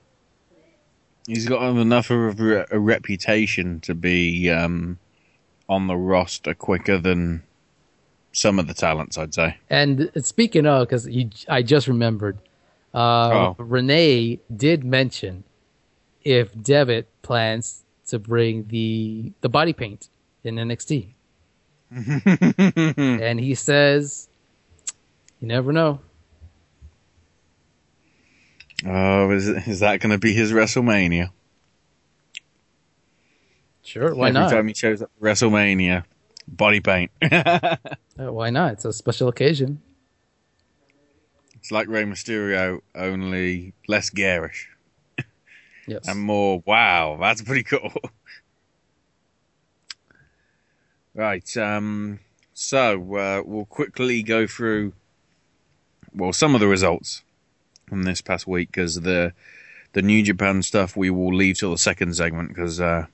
[1.27, 4.99] He's got enough of a reputation to be um,
[5.67, 7.43] on the roster quicker than
[8.35, 9.57] some of the talents, I'd say.
[9.69, 11.07] And speaking of, because
[11.47, 12.37] I just remembered,
[12.93, 13.55] uh, Oh.
[13.57, 15.43] Renee did mention
[16.23, 20.09] if Devitt plans to bring the the body paint
[20.43, 21.13] in NXT,
[21.91, 24.27] and he says,
[25.39, 25.99] "You never know."
[28.85, 31.31] Oh, is, is that going to be his WrestleMania?
[33.83, 34.51] Sure, why Every not?
[34.51, 36.03] time he shows up WrestleMania,
[36.47, 37.11] body paint.
[37.21, 37.75] Uh,
[38.17, 38.73] why not?
[38.73, 39.81] It's a special occasion.
[41.55, 44.69] It's like Rey Mysterio, only less garish
[45.87, 46.07] Yes.
[46.07, 46.61] and more.
[46.65, 47.91] Wow, that's pretty cool.
[51.13, 51.57] right.
[51.57, 52.19] Um.
[52.53, 54.93] So uh, we'll quickly go through.
[56.13, 57.23] Well, some of the results
[57.87, 59.33] from this past week because the
[59.93, 63.07] the New Japan stuff we will leave till the second segment because uh,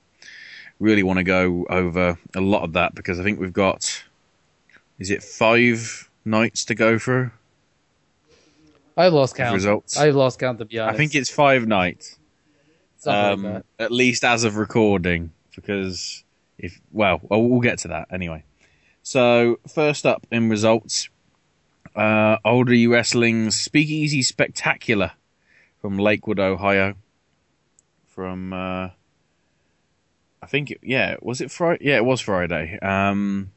[0.82, 4.04] really want to go over a lot of that because I think we've got.
[4.98, 7.30] Is it five nights to go through?
[8.96, 9.54] I've lost count.
[9.54, 9.96] Results.
[9.96, 10.94] I've lost count to be honest.
[10.94, 12.18] I think it's five nights.
[13.06, 16.22] Like Um, at least as of recording, because
[16.58, 18.44] if well, well, we'll get to that anyway.
[19.02, 21.08] So first up in results,
[21.96, 25.12] uh, Old E Wrestling's Speakeasy Spectacular
[25.80, 26.94] from Lakewood, Ohio.
[28.06, 28.90] From uh,
[30.42, 31.84] I think it, yeah, was it Friday?
[31.86, 32.78] Yeah, it was Friday.
[32.80, 33.52] Um,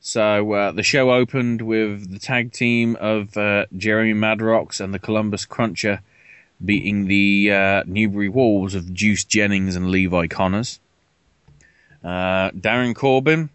[0.00, 5.00] so uh, the show opened with the tag team of uh, Jeremy Madrox and the
[5.00, 6.00] Columbus Cruncher
[6.64, 10.78] beating the uh, Newbury Wolves of Juice Jennings and Levi Connors.
[12.04, 13.50] Uh, Darren Corbin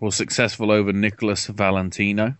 [0.00, 2.36] was successful over Nicholas Valentino.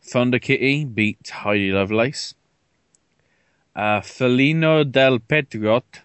[0.00, 2.34] Thunder Kitty beat Heidi Lovelace.
[3.74, 6.02] Uh, Felino del Petriot,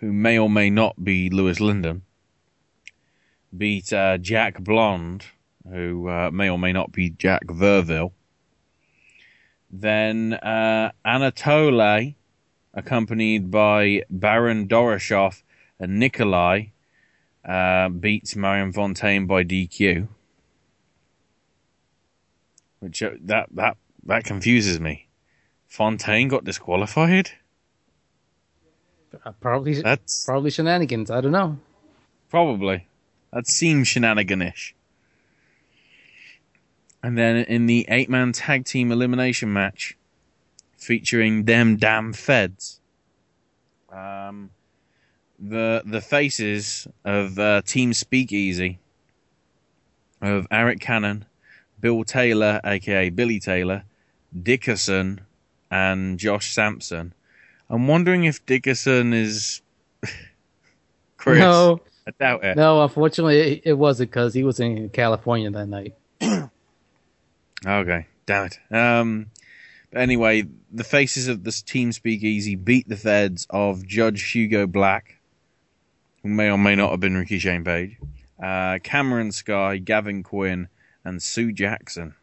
[0.00, 2.02] who may or may not be Lewis Linden,
[3.56, 5.26] beat uh, Jack Blonde,
[5.70, 8.12] who uh, may or may not be Jack Verville.
[9.70, 12.14] Then uh, Anatoly,
[12.72, 15.42] accompanied by Baron Doroshoff
[15.78, 16.66] and Nikolai,
[17.44, 20.08] uh, beats Marion Fontaine by DQ.
[22.80, 25.08] Which uh, that that that confuses me.
[25.68, 27.32] Fontaine got disqualified.
[29.24, 31.10] Uh, probably That's probably shenanigans.
[31.10, 31.58] I don't know.
[32.28, 32.86] Probably.
[33.32, 34.72] That seems shenaniganish.
[37.02, 39.96] And then in the eight man tag team elimination match
[40.76, 42.80] featuring them damn feds.
[43.92, 44.50] Um
[45.40, 48.78] the the faces of uh, Team Speakeasy
[50.20, 51.24] of Eric Cannon,
[51.80, 53.84] Bill Taylor, aka Billy Taylor,
[54.42, 55.22] Dickerson,
[55.70, 57.14] and Josh Sampson.
[57.70, 59.62] I'm wondering if Dickerson is
[61.16, 61.38] Chris.
[61.38, 61.80] No.
[62.06, 62.56] I doubt it.
[62.56, 65.94] No, unfortunately, it, wasn't because he was in California that night.
[67.66, 68.58] Okay, damn it.
[68.74, 69.26] Um,
[69.92, 75.20] but anyway, the faces of this team speakeasy beat the feds of Judge Hugo Black,
[76.22, 77.98] who may or may not have been Ricky Shane Page,
[78.42, 80.68] uh, Cameron Sky, Gavin Quinn,
[81.04, 82.14] and Sue Jackson.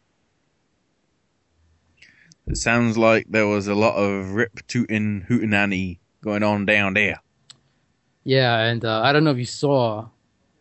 [2.47, 7.19] It sounds like there was a lot of rip tootin' hootenanny going on down there.
[8.23, 10.07] Yeah, and uh, I don't know if you saw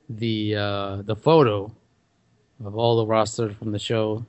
[0.09, 1.73] the uh, the photo
[2.65, 4.25] of all the roster from the show.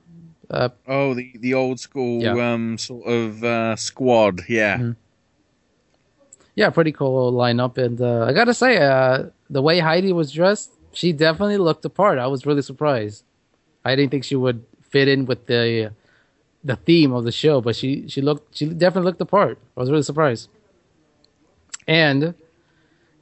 [0.49, 2.53] Uh, oh, the the old school Yeah.
[2.53, 4.41] um sort of uh, squad.
[4.47, 4.77] Yeah.
[4.77, 4.95] Mhm.
[6.55, 7.77] yeah, pretty cool lineup.
[7.77, 11.89] And uh, I gotta say, uh, the way Heidi was dressed, she definitely looked the
[11.89, 12.17] part.
[12.17, 13.23] I was really surprised.
[13.85, 15.91] I didn't think she would fit in with the
[16.67, 19.57] the theme of the show, but she she looked she definitely looked the part.
[19.75, 20.49] I was really surprised.
[21.87, 22.35] And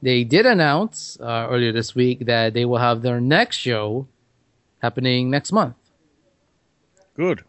[0.02, 4.08] they did announce uh, earlier this week that they will have their next show
[4.82, 5.76] happening next month.
[7.14, 7.44] Good.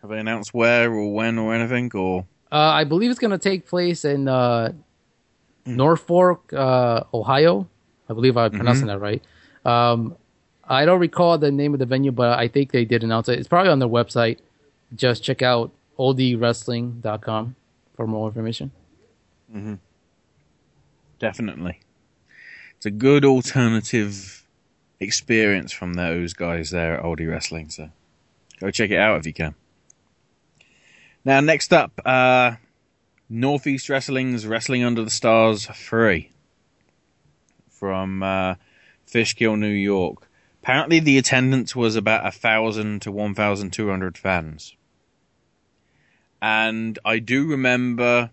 [0.00, 2.24] Have they announced where or when or anything or?
[2.50, 4.72] Uh, I believe it's going to take place in uh,
[5.66, 7.68] Norfolk, uh, Ohio.
[8.08, 9.22] I believe I'm pronouncing that right.
[9.64, 10.16] Um,
[10.70, 13.38] I don't recall the name of the venue, but I think they did announce it.
[13.38, 14.38] It's probably on their website.
[14.94, 17.56] Just check out oldwrestling.com
[17.96, 18.70] for more information.
[19.50, 19.74] hmm
[21.18, 21.80] Definitely.
[22.76, 24.46] It's a good alternative
[25.00, 27.90] experience from those guys there at Olde Wrestling, so
[28.58, 29.54] go check it out if you can.
[31.24, 32.52] Now, next up, uh,
[33.28, 36.30] Northeast Wrestling's Wrestling Under the Stars 3
[37.68, 38.54] from uh,
[39.04, 40.26] Fishkill, New York.
[40.62, 44.76] Apparently, the attendance was about a thousand to one thousand two hundred fans,
[46.42, 48.30] and I do remember.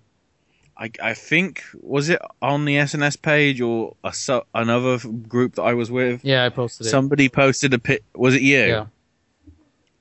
[0.79, 4.13] I, I think was it on the SNS page or a,
[4.53, 6.23] another group that I was with.
[6.23, 6.89] Yeah, I posted it.
[6.91, 8.03] Somebody posted a pic.
[8.13, 8.59] Was it you?
[8.59, 8.85] Yeah.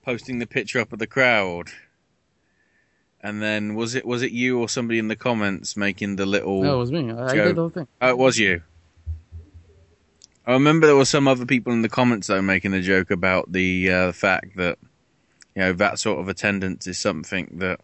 [0.04, 1.70] Posting the picture up of the crowd.
[3.22, 6.62] And then was it was it you or somebody in the comments making the little?
[6.62, 7.10] No, it was me.
[7.10, 7.88] I, I did the whole thing.
[8.02, 8.62] Oh, it was you.
[10.47, 13.51] I remember there were some other people in the comments though making a joke about
[13.51, 14.78] the uh, fact that
[15.55, 17.80] you know that sort of attendance is something that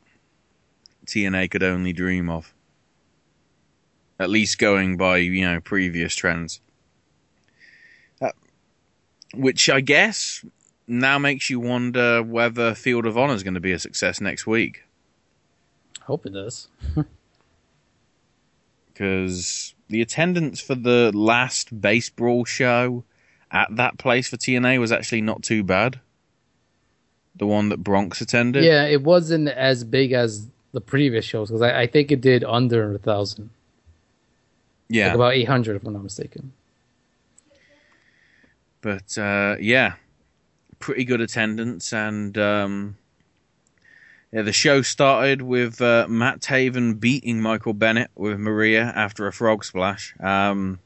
[1.07, 2.55] TNA could only dream of.
[4.21, 6.61] At least going by you know previous trends,
[8.21, 8.31] uh,
[9.35, 10.45] which I guess
[10.87, 14.47] now makes you wonder whether Field of Honor is going to be a success next
[14.47, 14.85] week.
[16.01, 16.69] I Hope it does.
[18.93, 23.05] because the attendance for the last base brawl show
[23.51, 26.01] at that place for TNA was actually not too bad.
[27.37, 28.65] The one that Bronx attended.
[28.65, 32.43] Yeah, it wasn't as big as the previous shows because I, I think it did
[32.43, 33.51] under a thousand.
[34.89, 35.09] yeah.
[35.09, 36.53] Like about eight hundred, if I'm not mistaken.
[38.81, 39.95] but uh, yeah,
[40.79, 42.97] pretty good attendance, and um,
[44.33, 49.33] yeah, the show started with uh, Matt Taven beating Michael Bennett with Maria after a
[49.33, 50.15] frog splash.
[50.21, 50.81] Um,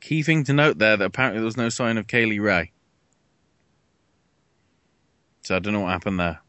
[0.00, 2.72] key thing to note there that apparently there was no sign of Kaylee Ray,
[5.42, 6.40] so I don't know what happened there.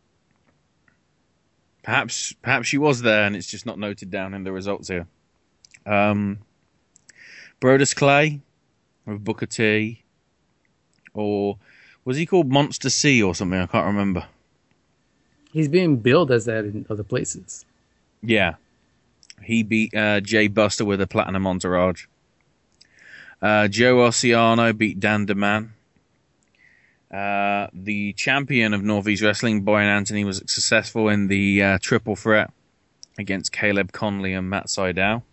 [1.83, 5.07] Perhaps, perhaps she was there, and it's just not noted down in the results here.
[5.85, 6.39] Um,
[7.59, 8.39] Brodus Clay
[9.05, 10.05] with Booker T,
[11.13, 11.57] or
[12.05, 13.59] was he called Monster C or something?
[13.59, 14.25] I can't remember.
[15.55, 17.63] He's being billed as that in other places.
[18.21, 18.55] Yeah,
[19.41, 22.07] he beat uh, Jay Buster with a platinum entourage.
[23.41, 25.69] Uh, Joe Oceano beat Dan DeMan.
[27.09, 32.51] Uh, the champion of Northeast Wrestling, Brian Anthony, was successful in the uh, triple threat
[33.17, 35.23] against Caleb Conley and Matt Sydal.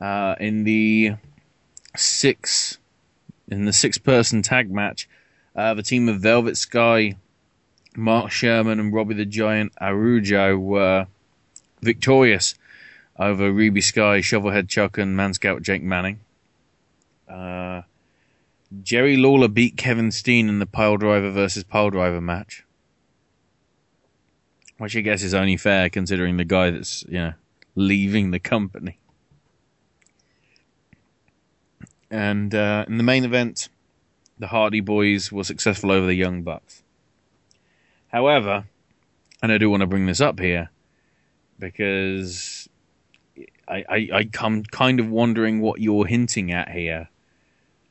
[0.00, 1.12] Uh, in the
[1.96, 2.78] six,
[3.46, 5.08] in the six-person tag match,
[5.54, 7.14] uh, the team of Velvet Sky,
[7.96, 11.06] Mark Sherman, and Robbie the Giant Arujo were
[11.80, 12.54] victorious
[13.18, 16.20] over Ruby Sky, Shovelhead Chuck, and Man Scout Jake Manning.
[17.28, 17.82] Uh,
[18.82, 22.64] Jerry Lawler beat Kevin Steen in the Pile Driver versus Pile Driver match.
[24.78, 27.32] Which I guess is only fair considering the guy that's, you know,
[27.76, 28.98] leaving the company.
[32.10, 33.68] And uh, in the main event,
[34.38, 36.83] the Hardy Boys were successful over the Young Bucks.
[38.14, 38.66] However,
[39.42, 40.70] and I do want to bring this up here
[41.58, 42.68] because
[43.66, 47.08] I, I, I come kind of wondering what you're hinting at here.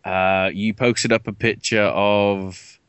[0.06, 2.80] Uh, you posted up a picture of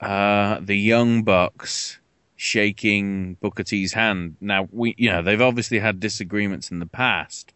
[0.00, 2.00] uh, the Young Bucks
[2.34, 4.34] shaking Booker T's hand.
[4.40, 7.52] Now we, you know, they've obviously had disagreements in the past,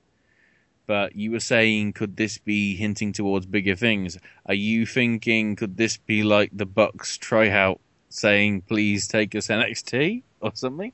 [0.86, 4.16] but you were saying, could this be hinting towards bigger things?
[4.46, 10.22] Are you thinking, could this be like the Bucks tryout saying, please take us NXT
[10.40, 10.92] or something?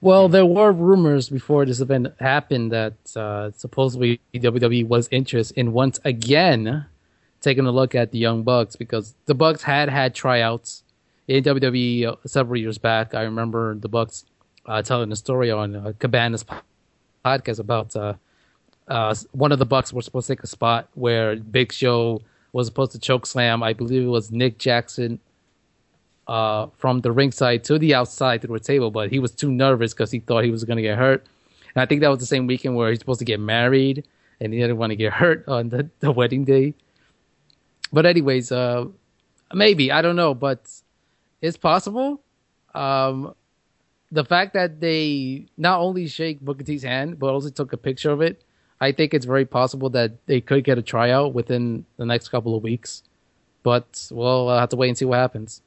[0.00, 5.72] Well, there were rumors before this event happened that uh, supposedly WWE was interested in
[5.72, 6.86] once again
[7.40, 10.82] taking a look at the Young Bucks because the Bucks had had tryouts
[11.28, 13.14] in WWE uh, several years back.
[13.14, 14.24] I remember the Bucks
[14.66, 16.44] uh, telling a story on uh, Cabana's
[17.24, 21.72] podcast about uh, one of the Bucks were supposed to take a spot where Big
[21.72, 22.22] Show
[22.52, 23.62] was supposed to choke slam.
[23.62, 25.20] I believe it was Nick Jackson
[26.28, 29.92] uh, from the ringside to the outside through a table, but he was too nervous
[29.92, 31.26] because he thought he was going to get hurt.
[31.74, 34.06] And I think that was the same weekend where he's supposed to get married
[34.40, 36.74] and he didn't want to get hurt on the, the wedding day.
[37.92, 38.86] But anyways, uh,
[39.52, 40.70] maybe I don't know, but
[41.40, 42.22] it's possible.
[42.74, 43.34] Um,
[44.10, 48.10] the fact that they not only shake Booker T's hand but also took a picture
[48.10, 48.42] of it,
[48.80, 52.56] I think it's very possible that they could get a tryout within the next couple
[52.56, 53.02] of weeks.
[53.62, 55.62] But we'll have to wait and see what happens.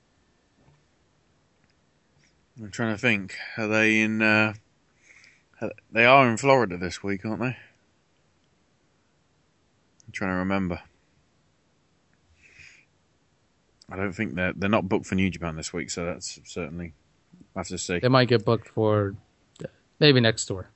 [2.61, 3.35] I'm trying to think.
[3.57, 4.21] Are they in?
[4.21, 4.53] Uh,
[5.91, 7.47] they are in Florida this week, aren't they?
[7.47, 7.55] I'm
[10.11, 10.81] trying to remember.
[13.89, 16.93] I don't think they're they're not booked for New Japan this week, so that's certainly
[17.55, 17.99] I have to see.
[17.99, 19.15] They might get booked for
[19.99, 20.69] maybe next tour.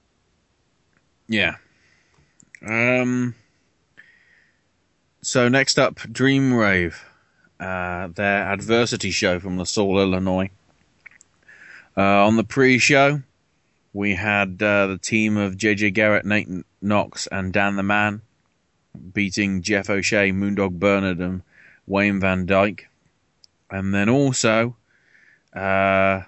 [1.27, 1.55] Yeah.
[2.65, 3.36] Um.
[5.21, 6.95] So next up, Dreamwave,
[7.59, 10.49] uh, their adversity show from LaSalle, Illinois.
[12.00, 13.22] Uh, on the pre-show,
[13.91, 16.47] we had uh, the team of JJ Garrett, Nate
[16.82, 18.22] Knox, and Dan the Man
[19.14, 21.41] beating Jeff O'Shea, Moondog Bernard, and
[21.88, 22.88] Wayne Van Dyke.
[23.70, 24.78] And then also
[25.54, 26.22] uh,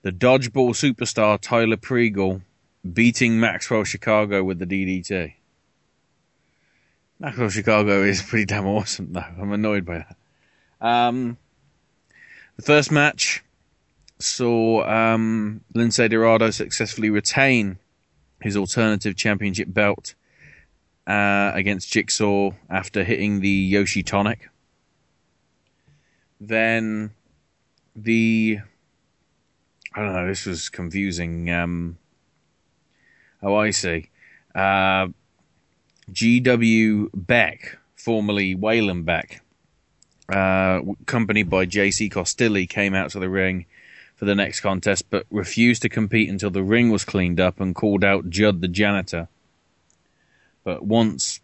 [0.00, 2.40] the dodgeball superstar Tyler Pregel
[2.90, 5.34] beating Maxwell Chicago with the DDT.
[7.20, 9.20] Maxwell Chicago is pretty damn awesome, though.
[9.20, 10.86] I'm annoyed by that.
[10.86, 11.36] Um,
[12.56, 13.44] the first match
[14.18, 17.78] saw um, Lince Dorado successfully retain
[18.40, 20.14] his alternative championship belt
[21.06, 24.48] uh, against Jigsaw after hitting the Yoshi Tonic.
[26.40, 27.10] Then
[27.96, 28.60] the
[29.94, 30.26] I don't know.
[30.26, 31.50] This was confusing.
[31.50, 31.98] Um,
[33.42, 34.10] oh, I see.
[34.54, 35.08] Uh,
[36.10, 37.10] G.W.
[37.14, 39.40] Beck, formerly Waylon Beck,
[40.28, 42.10] uh, accompanied by J.C.
[42.10, 43.66] Costilli, came out to the ring
[44.24, 47.74] for the next contest, but refused to compete until the ring was cleaned up and
[47.74, 49.28] called out Judd the janitor.
[50.64, 51.40] But once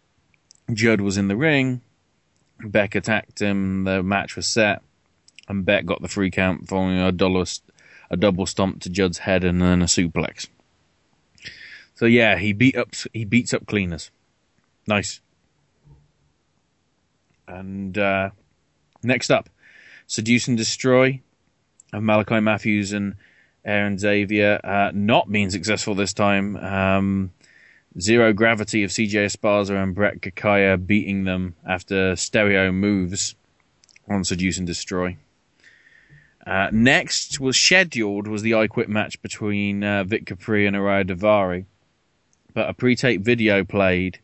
[0.73, 1.81] Judd was in the ring,
[2.59, 3.83] Beck attacked him.
[3.83, 4.81] The match was set,
[5.47, 7.45] and Beck got the free count following a, dollar,
[8.09, 10.47] a double stomp to Judd's head and then a suplex.
[11.93, 14.09] So yeah, he beat up he beats up cleaners.
[14.87, 15.21] Nice.
[17.47, 18.31] And uh,
[19.03, 19.49] next up,
[20.07, 21.21] seduce and destroy
[21.93, 23.15] of Malachi Matthews and
[23.63, 26.55] Aaron Xavier uh, not being successful this time.
[26.57, 27.31] Um,
[27.99, 33.35] Zero Gravity of CJ Esparza and Brett Gakiya beating them after stereo moves
[34.07, 35.17] on Seduce and Destroy.
[36.45, 41.05] Uh, next was scheduled was the I Quit match between uh, Vic Capri and Arya
[41.05, 41.65] Daivari,
[42.53, 44.19] but a pre-tape video played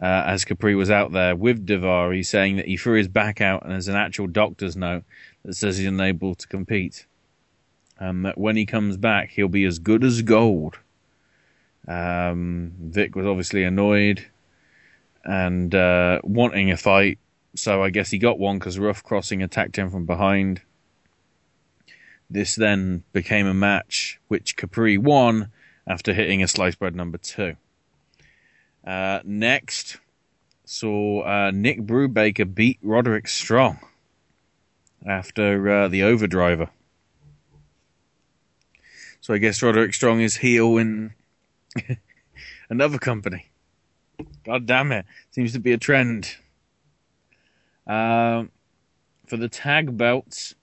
[0.00, 3.62] uh, as Capri was out there with Daivari saying that he threw his back out
[3.62, 5.04] and there's an actual doctor's note
[5.44, 7.06] that says he's unable to compete.
[7.98, 10.78] And that when he comes back, he'll be as good as gold.
[11.86, 14.26] Um, Vic was obviously annoyed
[15.24, 17.18] and uh, wanting a fight,
[17.54, 20.62] so I guess he got one because Rough Crossing attacked him from behind.
[22.30, 25.52] This then became a match which Capri won
[25.86, 27.56] after hitting a slice bread number two.
[28.84, 29.98] Uh, next,
[30.64, 33.78] saw uh, Nick Brubaker beat Roderick Strong
[35.06, 36.70] after uh, the overdriver.
[39.20, 41.14] So I guess Roderick Strong is heel in
[42.68, 43.50] another company.
[44.44, 45.06] God damn it.
[45.30, 46.36] Seems to be a trend.
[47.86, 48.44] Uh,
[49.26, 50.54] for the tag belts,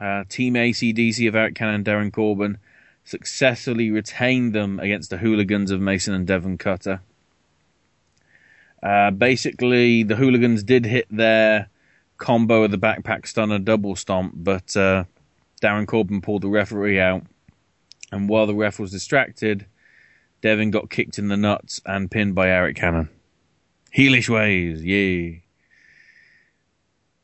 [0.00, 2.58] uh, Team ACDC of Eric Cannon and Darren Corbin
[3.04, 7.00] successfully retained them against the hooligans of Mason and Devon Cutter.
[8.82, 11.68] Uh, basically, the hooligans did hit their
[12.18, 15.04] combo of the backpack stunner double stomp, but uh,
[15.62, 17.24] Darren Corbin pulled the referee out.
[18.10, 19.66] And while the ref was distracted,
[20.40, 23.08] Devon got kicked in the nuts and pinned by Eric Cannon.
[23.96, 25.42] Heelish ways, yay.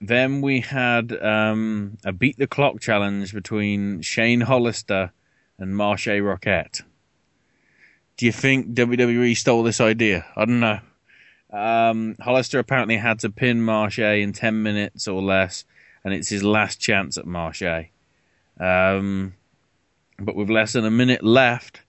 [0.01, 5.12] Then we had um, a beat the clock challenge between Shane Hollister
[5.59, 6.82] and Marshe Rockett.
[8.16, 10.26] Do you think WWE stole this idea?
[10.36, 10.80] I don't know.
[11.55, 15.64] Um, Hollister apparently had to pin Marshe in 10 minutes or less,
[16.02, 17.90] and it's his last chance at Marshe.
[18.59, 19.34] Um,
[20.18, 21.82] but with less than a minute left,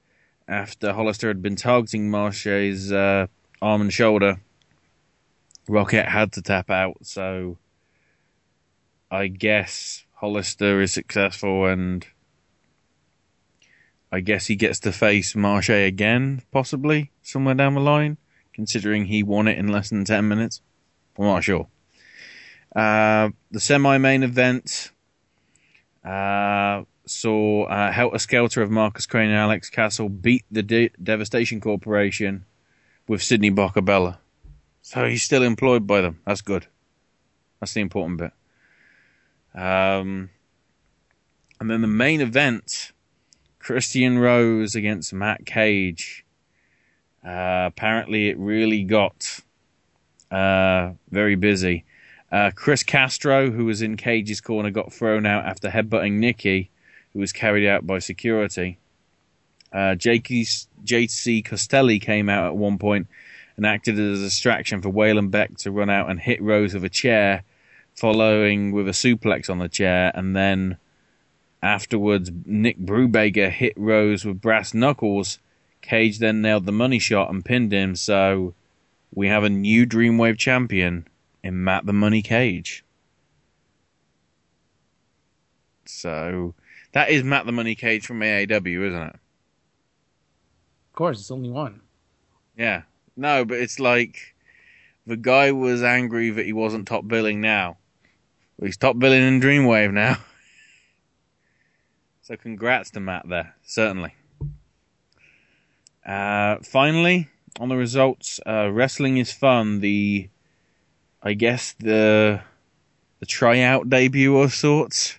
[0.47, 3.25] after Hollister had been targeting Marshe's uh,
[3.59, 4.39] arm and shoulder,
[5.67, 6.97] Rockett had to tap out.
[7.01, 7.57] So
[9.09, 12.05] I guess Hollister is successful and
[14.11, 18.17] I guess he gets to face Marshe again, possibly somewhere down the line,
[18.55, 20.61] considering he won it in less than ten minutes.
[21.19, 21.67] I'm not sure.
[22.75, 24.91] Uh, the semi-main event
[26.03, 31.61] uh, saw uh, Helter Skelter of Marcus Crane and Alex Castle beat the De- Devastation
[31.61, 32.45] Corporation
[33.07, 34.17] with Sidney Bakabella.
[34.81, 36.19] So he's still employed by them.
[36.25, 36.67] That's good.
[37.59, 38.31] That's the important bit.
[39.53, 40.29] Um,
[41.59, 42.91] and then the main event
[43.59, 46.24] Christian Rose against Matt Cage.
[47.25, 49.39] Uh, apparently, it really got
[50.31, 51.83] uh, very busy.
[52.31, 56.69] Uh, Chris Castro, who was in Cage's corner, got thrown out after headbutting Nikki,
[57.13, 58.77] who was carried out by security.
[59.71, 60.67] Uh, JC
[61.43, 63.07] Costelli came out at one point
[63.57, 66.83] and acted as a distraction for Waylon Beck to run out and hit Rose with
[66.83, 67.43] a chair,
[67.95, 70.77] following with a suplex on the chair, and then
[71.63, 75.39] afterwards Nick Brubaker hit Rose with brass knuckles.
[75.85, 78.53] Cage then nailed the money shot and pinned him, so
[79.13, 81.07] we have a new Dreamwave champion
[81.43, 82.83] in Matt the Money Cage.
[85.85, 86.55] So
[86.91, 89.15] that is Matt the Money Cage from AAW, isn't it?
[89.15, 91.81] Of course, it's only one.
[92.57, 92.83] Yeah.
[93.15, 94.35] No, but it's like
[95.05, 97.77] the guy was angry that he wasn't top billing now.
[98.57, 100.17] Well, he's top billing in Dreamwave now.
[102.21, 104.15] so congrats to Matt there, certainly.
[106.05, 107.27] Uh, finally,
[107.59, 109.79] on the results, uh, wrestling is fun.
[109.79, 110.29] The,
[111.23, 112.41] I guess the,
[113.19, 115.17] the tryout debut of sorts.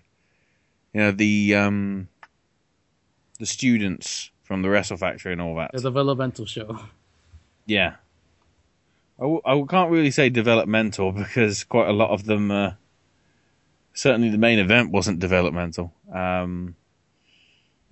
[0.92, 2.08] You know the um,
[3.38, 5.72] the students from the Wrestle Factory and all that.
[5.72, 6.78] The developmental show.
[7.66, 7.96] Yeah.
[9.18, 12.72] I, w- I can't really say developmental because quite a lot of them, uh,
[13.92, 15.92] certainly the main event wasn't developmental.
[16.12, 16.76] Um,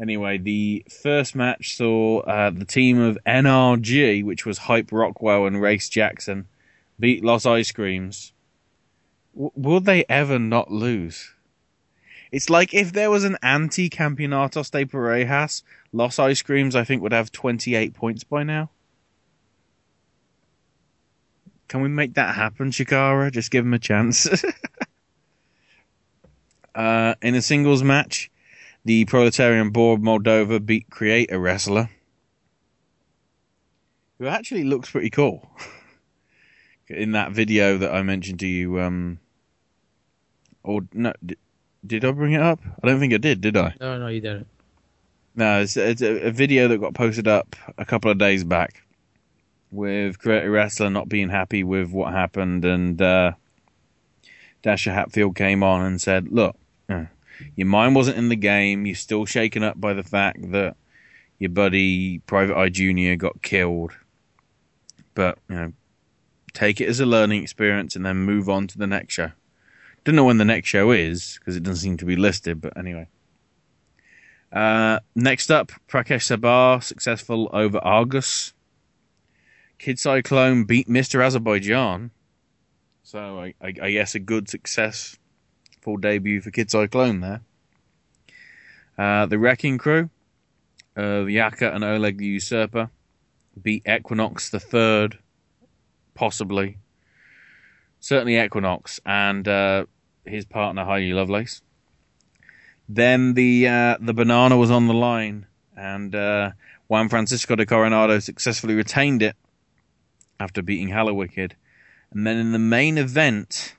[0.04, 5.62] anyway, the first match saw uh, the team of NRG, which was Hype Rockwell and
[5.62, 6.46] Race Jackson,
[7.00, 8.34] beat Los Ice Creams.
[9.34, 11.32] W- will they ever not lose?
[12.30, 17.00] It's like if there was an anti Campeonatos de Parejas, Los Ice Creams, I think,
[17.00, 18.68] would have 28 points by now.
[21.68, 23.32] Can we make that happen, Chikara?
[23.32, 24.28] Just give him a chance.
[26.74, 28.30] uh, in a singles match,
[28.84, 31.88] the Proletarian Board Moldova beat Create a Wrestler,
[34.18, 35.50] who actually looks pretty cool.
[36.88, 39.18] in that video that I mentioned to you, um,
[40.62, 41.38] or no, did,
[41.86, 42.60] did I bring it up?
[42.82, 43.74] I don't think I did, did I?
[43.80, 44.46] No, no, you didn't.
[45.34, 48.82] No, it's, it's a, a, video that got posted up a couple of days back
[49.72, 53.32] with Creator Wrestler not being happy with what happened, and uh,
[54.62, 56.56] Dasher Hatfield came on and said, "Look,
[57.56, 58.86] your mind wasn't in the game.
[58.86, 60.76] You're still shaken up by the fact that
[61.38, 63.92] your buddy Private Eye Junior got killed,
[65.14, 65.72] but you know,
[66.52, 69.32] take it as a learning experience and then move on to the next show."
[70.04, 72.76] Don't know when the next show is because it doesn't seem to be listed, but
[72.76, 73.08] anyway.
[74.52, 78.52] Uh, next up, Prakash Sabar successful over Argus.
[79.78, 81.24] Kid Cyclone beat Mr.
[81.24, 82.10] Azerbaijan.
[83.02, 85.18] So I, I, I guess a good success
[85.84, 87.42] full debut for Kid Cyclone there.
[88.96, 90.08] Uh, the Wrecking Crew
[90.96, 92.90] of Yaka and Oleg the Usurper
[93.60, 95.18] beat Equinox the Third,
[96.14, 96.78] possibly.
[98.00, 99.84] Certainly Equinox and uh,
[100.24, 101.60] his partner Heidi Lovelace.
[102.88, 106.50] Then the uh, the banana was on the line, and uh,
[106.88, 109.36] Juan Francisco de Coronado successfully retained it
[110.38, 111.52] after beating Hallowicked.
[112.10, 113.74] And then in the main event,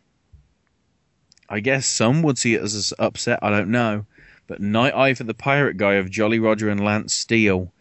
[1.49, 3.39] I guess some would see it as an upset.
[3.41, 4.05] I don't know,
[4.47, 7.71] but Night Eye for the Pirate Guy of Jolly Roger and Lance Steele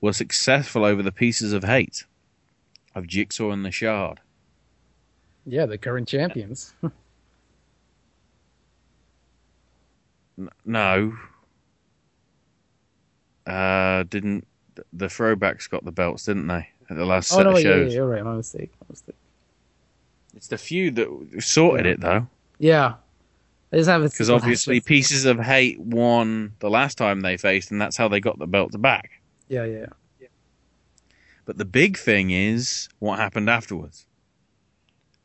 [0.00, 2.04] were successful over the Pieces of Hate
[2.94, 4.20] of Jigsaw and the Shard.
[5.46, 6.74] Yeah, the current champions.
[10.64, 11.16] no.
[13.46, 14.46] Uh, didn't
[14.92, 16.68] the throwbacks got the belts, didn't they?
[16.90, 17.92] At the last oh, set no, of yeah, shows.
[17.92, 18.24] yeah, you're right.
[18.24, 18.70] My mistake.
[18.80, 19.16] My mistake.
[20.36, 21.08] It's the feud that
[21.42, 21.92] sorted Yeah.
[21.92, 22.26] it though.
[22.58, 22.94] Yeah.
[22.94, 23.61] I just have it
[24.12, 28.20] Because obviously Pieces of Hate won the last time they faced, and that's how they
[28.20, 29.22] got the belts back.
[29.48, 29.86] Yeah, yeah.
[31.44, 34.06] But the big thing is what happened afterwards.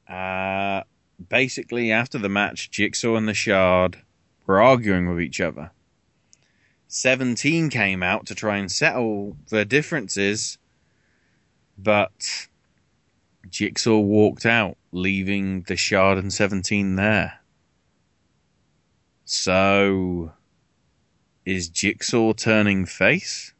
[0.09, 0.83] Uh,
[1.29, 4.01] basically, after the match, Jigsaw and the Shard
[4.45, 5.71] were arguing with each other.
[6.87, 10.57] 17 came out to try and settle their differences,
[11.77, 12.47] but
[13.49, 17.39] Jigsaw walked out, leaving the Shard and 17 there.
[19.29, 20.31] So,
[21.45, 23.51] is Jigsaw turning face?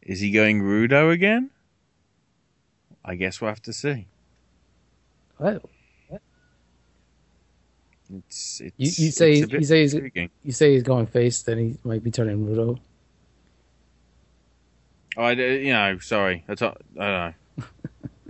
[0.00, 1.50] Is he going Rudo again?
[3.04, 4.06] I guess we'll have to see.
[5.36, 5.62] What?
[8.16, 9.94] It's, it's You, you say it's you say he's,
[10.42, 12.78] you say he's going face, then he might be turning Rudo.
[15.18, 16.42] Oh, I, you know, sorry.
[16.48, 17.64] I, don't- I don't know.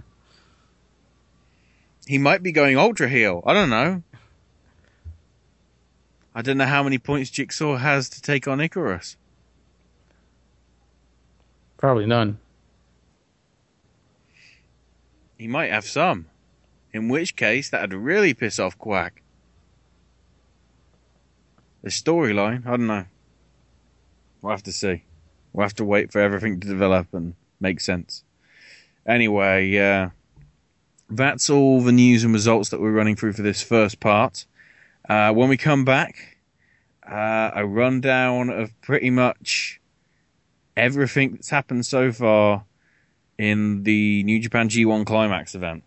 [2.08, 3.40] he might be going ultra heel.
[3.46, 4.02] I don't know.
[6.39, 9.16] I don't know how many points Jigsaw has to take on Icarus.
[11.76, 12.39] Probably none.
[15.36, 16.26] He might have some.
[16.93, 19.20] In which case, that'd really piss off Quack.
[21.82, 23.07] The storyline, I don't know.
[24.41, 25.03] We'll have to see.
[25.53, 28.22] We'll have to wait for everything to develop and make sense.
[29.05, 30.11] Anyway, uh,
[31.11, 34.47] that's all the news and results that we're running through for this first part.
[35.09, 36.28] Uh, when we come back,
[37.11, 39.80] uh, a rundown of pretty much
[40.76, 42.64] everything that's happened so far
[43.38, 45.84] in the New Japan G1 Climax event.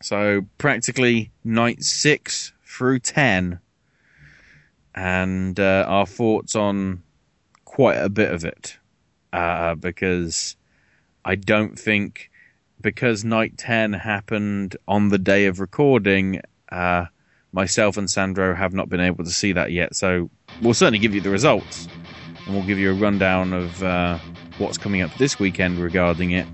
[0.00, 3.58] So practically night six through ten,
[4.94, 7.02] and uh, our thoughts on
[7.64, 8.78] quite a bit of it,
[9.32, 10.56] uh, because
[11.24, 12.30] I don't think
[12.80, 16.42] because night ten happened on the day of recording.
[16.70, 17.06] Uh,
[17.50, 20.30] myself and Sandro have not been able to see that yet, so
[20.62, 21.88] we'll certainly give you the results,
[22.46, 24.18] and we'll give you a rundown of uh,
[24.58, 26.46] what's coming up this weekend regarding it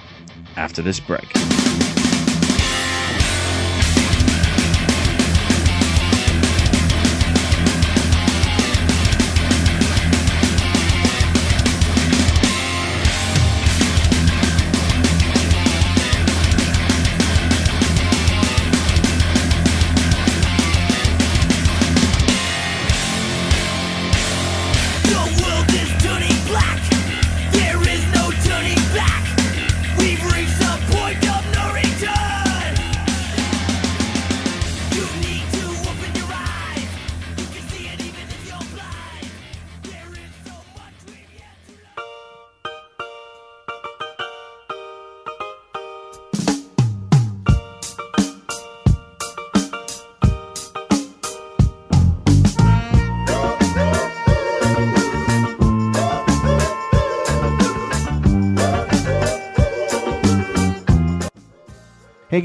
[0.57, 1.94] after this break.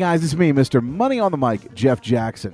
[0.09, 0.81] Guys, it's me, Mr.
[0.81, 2.51] Money on the Mic, Jeff Jackson.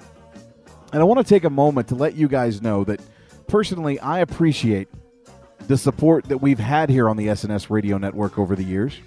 [0.91, 2.99] And I want to take a moment to let you guys know that
[3.47, 4.89] personally, I appreciate
[5.67, 8.99] the support that we've had here on the SNS Radio Network over the years.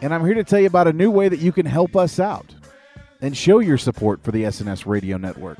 [0.00, 2.18] And I'm here to tell you about a new way that you can help us
[2.18, 2.52] out
[3.20, 5.58] and show your support for the SNS Radio Network.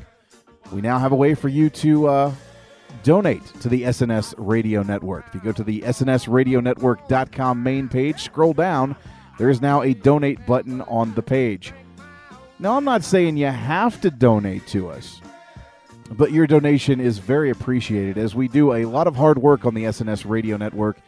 [0.72, 2.34] We now have a way for you to uh,
[3.04, 5.28] donate to the SNS Radio Network.
[5.28, 8.96] If you go to the SNSRadioNetwork.com main page, scroll down,
[9.38, 11.72] there is now a donate button on the page.
[12.61, 15.22] Now, I'm not saying you have to donate to us,
[16.11, 19.72] but your donation is very appreciated as we do a lot of hard work on
[19.72, 20.98] the SNS Radio Network.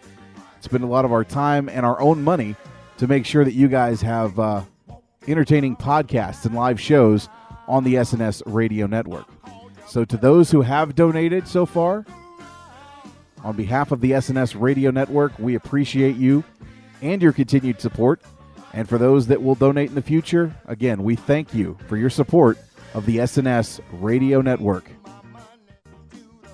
[0.60, 2.56] Spend a lot of our time and our own money
[2.96, 4.62] to make sure that you guys have uh,
[5.28, 7.28] entertaining podcasts and live shows
[7.68, 9.26] on the SNS Radio Network.
[9.86, 12.06] So, to those who have donated so far,
[13.44, 16.44] on behalf of the SNS Radio Network, we appreciate you
[17.02, 18.22] and your continued support.
[18.74, 22.10] And for those that will donate in the future, again, we thank you for your
[22.10, 22.58] support
[22.94, 24.90] of the SNS Radio Network.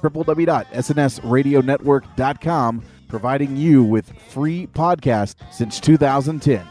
[0.02, 6.64] www.snsradionetwork.com, providing you with free podcasts since 2010.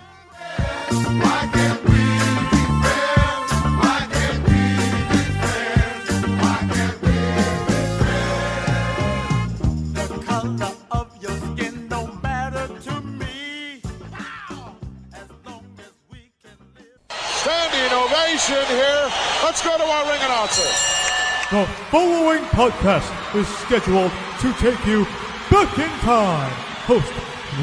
[18.38, 19.10] Here.
[19.44, 20.62] Let's go to our ring announcer.
[21.50, 24.12] The following podcast is scheduled
[24.42, 25.06] to take you
[25.50, 26.52] back in time.
[26.86, 27.12] Host,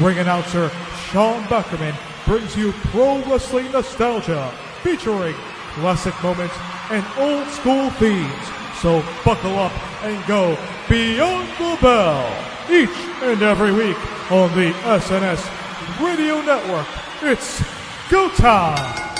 [0.01, 0.69] ring announcer
[1.09, 1.95] Sean Beckerman
[2.25, 4.53] brings you pro wrestling nostalgia
[4.83, 5.33] featuring
[5.75, 6.55] classic moments
[6.89, 8.33] and old school themes.
[8.81, 9.71] So buckle up
[10.03, 10.57] and go
[10.89, 12.27] beyond the bell
[12.69, 12.89] each
[13.23, 13.97] and every week
[14.29, 16.87] on the SNS Radio Network.
[17.21, 17.63] It's
[18.09, 19.14] go time!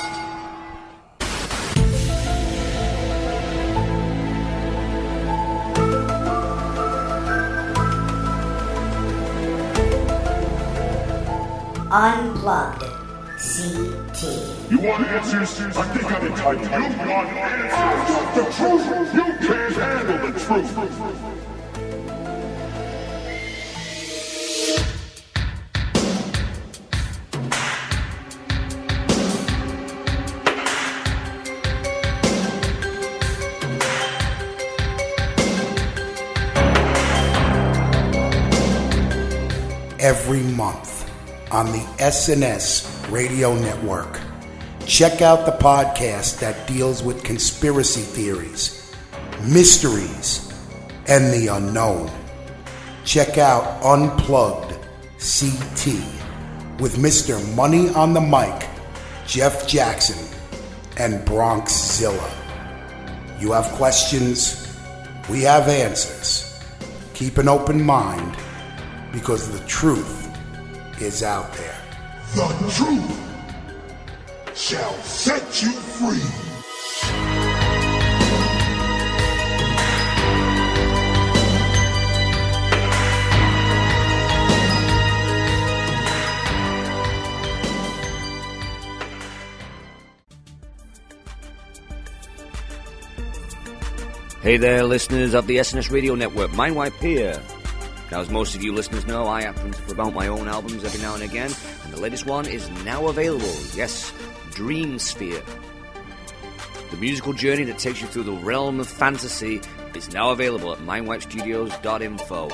[11.98, 12.82] Unplugged
[13.38, 14.20] CT.
[14.70, 15.74] You want answers?
[15.78, 16.62] I think I'm entitled.
[16.62, 18.36] You want answers?
[18.36, 18.84] The truth.
[19.14, 20.72] You can't handle the truth.
[39.98, 40.95] every month
[41.50, 44.20] on the SNS Radio Network.
[44.86, 48.92] Check out the podcast that deals with conspiracy theories,
[49.42, 50.52] mysteries,
[51.06, 52.10] and the unknown.
[53.04, 54.72] Check out Unplugged
[55.18, 55.86] CT
[56.80, 57.40] with Mr.
[57.54, 58.68] Money on the Mic,
[59.26, 60.28] Jeff Jackson,
[60.98, 62.30] and Bronxzilla.
[63.40, 64.76] You have questions,
[65.28, 66.60] we have answers.
[67.14, 68.36] Keep an open mind
[69.12, 70.25] because the truth
[71.00, 71.78] is out there.
[72.34, 76.46] The truth shall set you free.
[94.42, 96.52] Hey there, listeners of the SNS Radio Network.
[96.54, 97.42] My wife here.
[98.10, 101.00] Now, as most of you listeners know, I happen to promote my own albums every
[101.00, 101.50] now and again,
[101.84, 103.52] and the latest one is now available.
[103.74, 104.12] Yes,
[104.52, 105.42] Dream Sphere.
[106.90, 109.60] The musical journey that takes you through the realm of fantasy
[109.94, 112.48] is now available at mindwipestudios.info.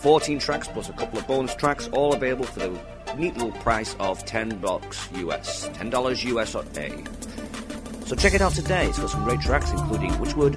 [0.00, 2.80] 14 tracks plus a couple of bonus tracks, all available for the
[3.16, 5.68] neat little price of 10 bucks US.
[5.68, 7.04] $10 US on A.
[8.06, 8.86] So check it out today.
[8.86, 10.54] It's got some great tracks, including Witchwood,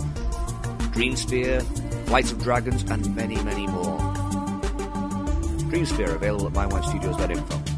[0.93, 1.61] Dreamsphere,
[2.07, 4.08] Flights of Dragons, and many, many more.
[5.69, 7.68] Dreamsphere available at mindwipestudios.info.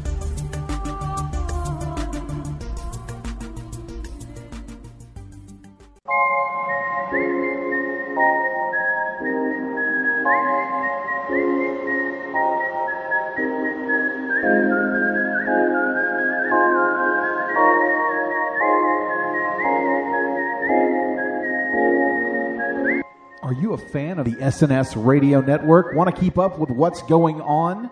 [23.92, 25.94] fan of the SNS Radio Network?
[25.94, 27.90] Want to keep up with what's going on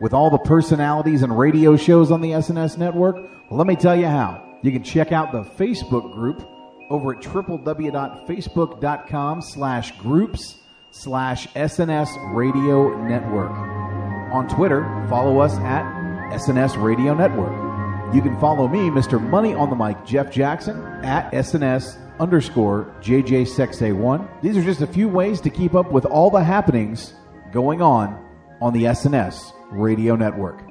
[0.00, 3.14] with all the personalities and radio shows on the SNS Network?
[3.14, 4.42] Well, let me tell you how.
[4.62, 6.42] You can check out the Facebook group
[6.90, 10.56] over at www.facebook.com slash groups
[10.90, 13.52] slash SNS Radio Network.
[14.32, 15.84] On Twitter, follow us at
[16.32, 17.52] SNS Radio Network.
[18.14, 19.20] You can follow me, Mr.
[19.20, 24.42] Money on the Mic, Jeff Jackson, at SNS underscore JJ6A1.
[24.42, 27.14] These are just a few ways to keep up with all the happenings
[27.52, 28.22] going on
[28.60, 30.65] on the SNS Radio Network.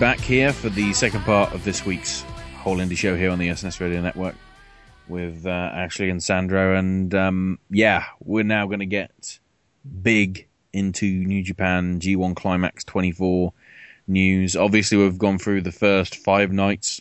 [0.00, 2.20] Back here for the second part of this week's
[2.58, 4.34] Whole Indy Show here on the SNS Radio Network
[5.08, 6.76] with uh, Ashley and Sandro.
[6.76, 9.38] And um, yeah, we're now going to get
[10.02, 13.54] big into New Japan G1 Climax 24
[14.06, 14.54] news.
[14.54, 17.00] Obviously, we've gone through the first five nights,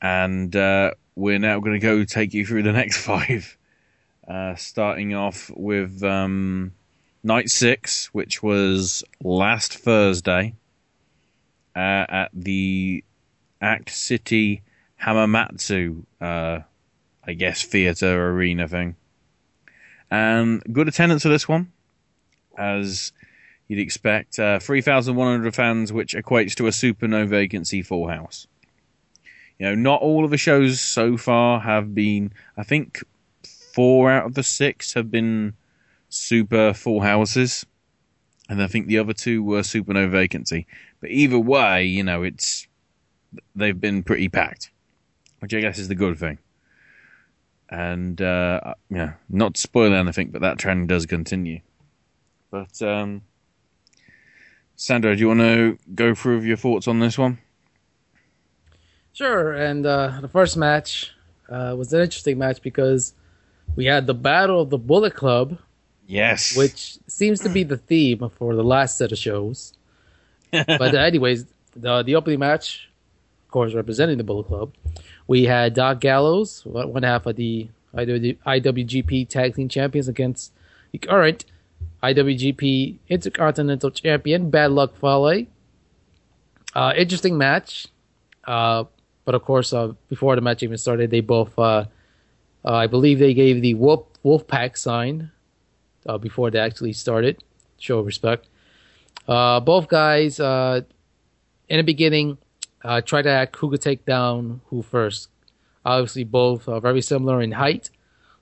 [0.00, 3.58] and uh, we're now going to go take you through the next five.
[4.26, 6.72] Uh, starting off with um,
[7.24, 10.54] night six, which was last Thursday
[11.78, 13.04] uh, at the
[13.60, 14.62] Act City
[15.00, 16.58] Hamamatsu, uh,
[17.24, 18.96] I guess, theatre arena thing.
[20.10, 21.70] And good attendance for this one,
[22.56, 23.12] as
[23.68, 24.40] you'd expect.
[24.40, 28.48] Uh, 3,100 fans, which equates to a super no vacancy full house.
[29.60, 33.04] You know, not all of the shows so far have been, I think
[33.72, 35.54] four out of the six have been
[36.08, 37.64] super full houses.
[38.48, 40.66] And I think the other two were super no vacancy.
[41.00, 42.66] But either way, you know, it's,
[43.54, 44.70] they've been pretty packed,
[45.40, 46.38] which I guess is the good thing.
[47.70, 51.60] And, uh, yeah, not to spoil anything, but that trend does continue.
[52.50, 53.22] But, um,
[54.76, 57.38] Sandro, do you want to go through your thoughts on this one?
[59.12, 61.12] Sure, and uh, the first match
[61.48, 63.14] uh, was an interesting match because
[63.76, 65.58] we had the Battle of the Bullet Club.
[66.06, 66.56] Yes.
[66.56, 69.74] Which seems to be the theme for the last set of shows.
[70.66, 71.46] but uh, anyways,
[71.76, 72.88] the the opening match
[73.48, 74.74] of course, representing the Bullet Club.
[75.26, 80.52] We had Doc Gallows, one half of the IWGP Tag Team Champions, against
[80.92, 81.46] the current
[82.02, 85.46] IWGP Intercontinental Champion, Bad Luck Fale.
[86.74, 87.86] Uh, interesting match.
[88.44, 88.84] Uh,
[89.24, 91.86] but of course, uh, before the match even started, they both, uh,
[92.66, 95.30] I believe they gave the Wolf Wolfpack sign
[96.20, 97.42] before they actually started.
[97.78, 98.46] Show of respect.
[99.28, 100.80] Uh, both guys, uh,
[101.68, 102.38] in the beginning,
[102.82, 105.28] uh, tried to act who could take down who first.
[105.84, 107.90] Obviously, both are very similar in height,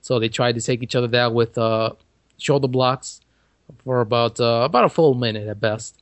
[0.01, 1.91] so they tried to take each other down with uh,
[2.37, 3.19] shoulder blocks
[3.83, 6.01] for about uh, about a full minute at best.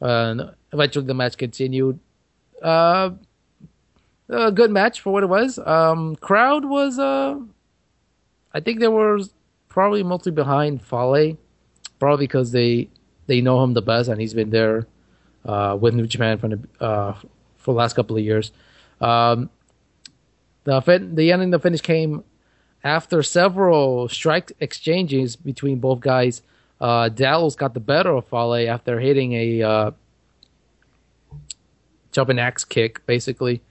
[0.00, 2.00] And eventually, the match continued.
[2.62, 3.10] Uh,
[4.30, 5.58] a good match for what it was.
[5.58, 9.20] Um, crowd was, I think they were
[9.68, 11.36] probably mostly behind Fale,
[11.98, 12.88] probably because they
[13.26, 14.86] they know him the best and he's been there
[15.44, 17.14] uh, with New Japan for the uh,
[17.56, 18.52] for the last couple of years.
[19.00, 19.50] Um,
[20.64, 22.24] the fin- the ending, the finish came
[22.82, 26.42] after several strike exchanges between both guys.
[26.80, 29.90] Uh, Gallows got the better of Fale after hitting a uh,
[32.12, 33.62] jumping axe kick, basically.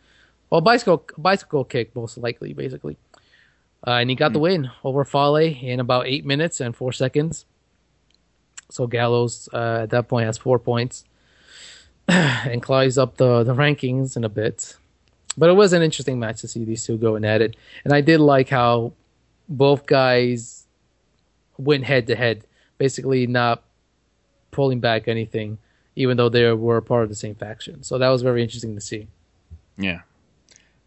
[0.50, 2.98] Well, bicycle bicycle kick, most likely, basically.
[3.86, 7.46] Uh, and he got the win over Fale in about eight minutes and four seconds.
[8.70, 11.06] So Gallows uh, at that point has four points
[12.08, 14.76] and climbs up the, the rankings in a bit.
[15.38, 17.56] But it was an interesting match to see these two going at it.
[17.84, 18.94] And I did like how
[19.50, 20.66] both guys
[21.58, 22.46] went head to head,
[22.78, 23.64] basically not
[24.52, 25.58] pulling back anything,
[25.96, 27.84] even though they were part of the same faction.
[27.84, 29.08] So that was very interesting to see.
[29.78, 30.02] Yeah.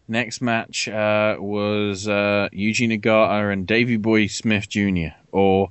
[0.07, 5.09] Next match uh, was uh, Yuji Nagata and Davy Boy Smith Jr.
[5.31, 5.69] Or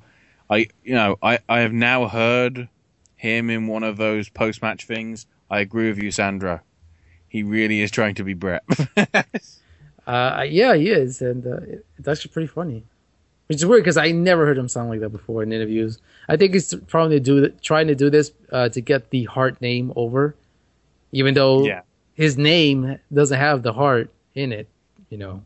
[0.48, 2.68] I, you know, I, I have now heard
[3.16, 5.26] him in one of those post match things.
[5.50, 6.60] I agree with you, Sandro.
[7.28, 8.62] He really is trying to be Bret.
[10.06, 11.58] Uh, yeah, he is, and uh,
[11.98, 12.84] it's actually pretty funny.
[13.48, 15.98] Which is weird because I never heard him sound like that before in interviews.
[16.28, 19.92] I think he's probably do trying to do this uh, to get the Hart name
[19.96, 20.36] over,
[21.12, 21.80] even though Yeah.
[22.14, 24.68] his name doesn't have the Hart in it,
[25.10, 25.42] you know.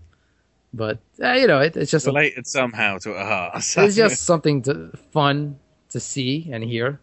[0.73, 3.57] But uh, you know, it, it's just a, related somehow to a Hart.
[3.77, 5.59] it's just something to, fun
[5.91, 7.01] to see and hear.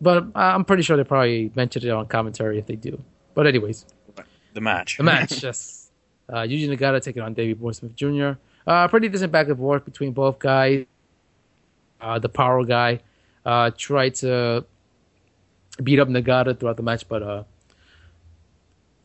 [0.00, 3.02] But I'm pretty sure they probably mentioned it on commentary if they do.
[3.34, 3.84] But anyways,
[4.54, 4.96] the match.
[4.96, 5.90] the match, yes.
[6.28, 8.32] Uh, Yuji Nagata taking on Davey Boy Smith Jr.
[8.66, 10.84] Uh, pretty decent back and forth between both guys.
[12.00, 13.00] Uh, the power guy
[13.46, 14.64] uh, tried to
[15.82, 17.44] beat up Nagata throughout the match, but uh,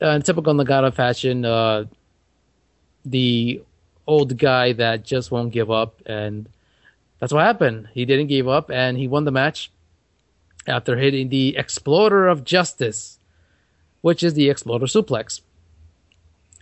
[0.02, 1.86] uh, in typical Nagata fashion, uh,
[3.06, 3.62] the
[4.08, 6.50] old guy that just won't give up, and
[7.20, 7.90] that's what happened.
[7.94, 9.72] He didn't give up, and he won the match
[10.68, 13.20] after hitting the Exploder of Justice,
[14.02, 15.42] which is the Exploder Suplex,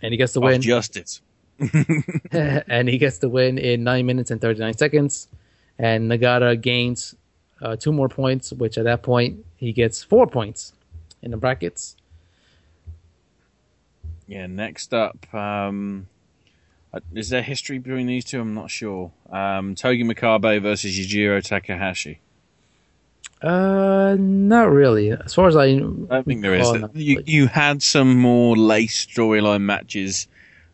[0.00, 0.60] and he gets the win.
[0.60, 1.20] justice.
[2.32, 5.28] and he gets the win in 9 minutes and 39 seconds.
[5.78, 7.14] And Nagata gains
[7.60, 10.72] uh, two more points, which at that point he gets four points
[11.22, 11.96] in the brackets.
[14.26, 16.06] Yeah, next up, um,
[17.14, 18.40] is there history between these two?
[18.40, 19.12] I'm not sure.
[19.30, 22.20] Um, Togi Makabe versus Yujiro Takahashi.
[23.40, 25.10] Uh, not really.
[25.10, 26.72] As far as I, I don't think there is.
[26.72, 30.28] not You, you had some more lace storyline matches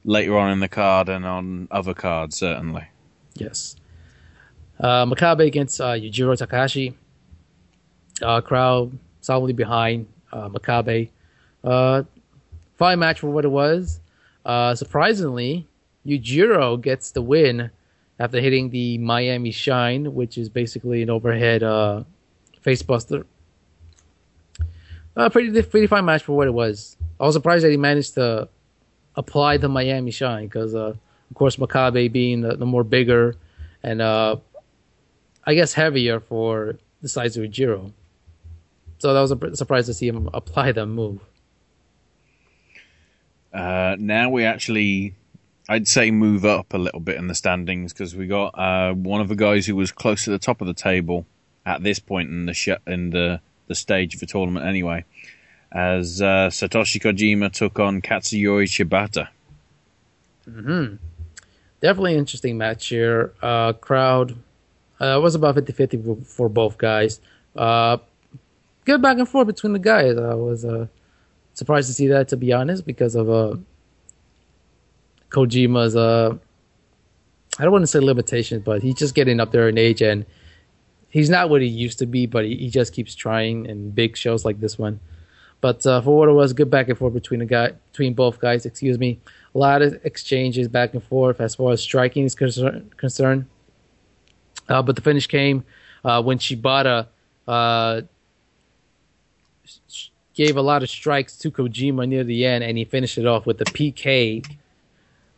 [0.04, 2.86] later on in the card and on other cards, certainly.
[3.34, 3.76] Yes.
[4.78, 6.94] Uh, Makabe against uh, Yujiro Takahashi.
[8.20, 11.10] Uh, crowd solidly behind uh, Makabe.
[11.62, 12.02] Uh,
[12.76, 14.00] fine match for what it was.
[14.44, 15.66] Uh, surprisingly,
[16.06, 17.70] Yujiro gets the win
[18.18, 22.04] after hitting the Miami Shine, which is basically an overhead uh,
[22.64, 23.24] facebuster.
[25.16, 26.96] Uh, pretty pretty fine match for what it was.
[27.18, 28.48] I was surprised that he managed to
[29.16, 30.94] apply the Miami Shine because, uh,
[31.30, 33.34] of course, Makabe being the, the more bigger
[33.82, 34.36] and uh,
[35.44, 37.92] I guess heavier for the size of Jiro.
[38.98, 41.20] So that was a surprise to see him apply that move.
[43.52, 45.14] Uh, now we actually,
[45.68, 49.20] I'd say, move up a little bit in the standings because we got uh, one
[49.20, 51.26] of the guys who was close to the top of the table
[51.66, 55.04] at this point in the sh- in the the stage of the tournament anyway,
[55.70, 59.28] as uh, Satoshi Kojima took on Katsuyori Shibata.
[60.44, 60.94] hmm
[61.80, 63.34] Definitely interesting match here.
[63.40, 64.36] Uh, crowd
[64.98, 67.20] uh, was about 50 50 for, for both guys.
[67.54, 67.98] Uh,
[68.84, 70.16] good back and forth between the guys.
[70.16, 70.86] I was uh,
[71.54, 73.56] surprised to see that, to be honest, because of uh,
[75.30, 76.36] Kojima's, uh,
[77.58, 80.24] I don't want to say limitations, but he's just getting up there in age and
[81.08, 84.16] he's not what he used to be, but he, he just keeps trying in big
[84.16, 85.00] shows like this one.
[85.60, 88.38] But uh, for what it was, good back and forth between the guy, between both
[88.38, 88.64] guys.
[88.64, 89.18] Excuse me,
[89.54, 93.46] a lot of exchanges back and forth as far as striking is concern, concerned.
[94.68, 95.64] Uh, but the finish came
[96.04, 97.08] uh, when Shibata
[97.48, 98.02] uh,
[100.34, 103.44] gave a lot of strikes to Kojima near the end, and he finished it off
[103.44, 104.46] with the PK,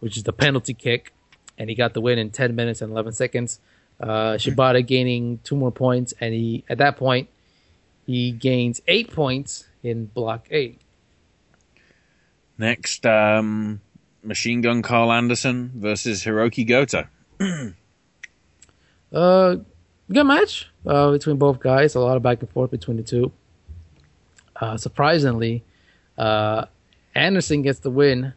[0.00, 1.12] which is the penalty kick,
[1.56, 3.60] and he got the win in 10 minutes and 11 seconds.
[4.00, 7.28] Uh, Shibata gaining two more points, and he at that point
[8.06, 10.76] he gains eight points in block A.
[12.58, 13.80] Next, um,
[14.22, 17.06] Machine Gun Carl Anderson versus Hiroki Goto.
[19.12, 19.56] Uh,
[20.12, 21.96] good match uh, between both guys.
[21.96, 23.32] A lot of back and forth between the two.
[24.54, 25.64] Uh, surprisingly,
[26.16, 26.66] uh,
[27.14, 28.34] Anderson gets the win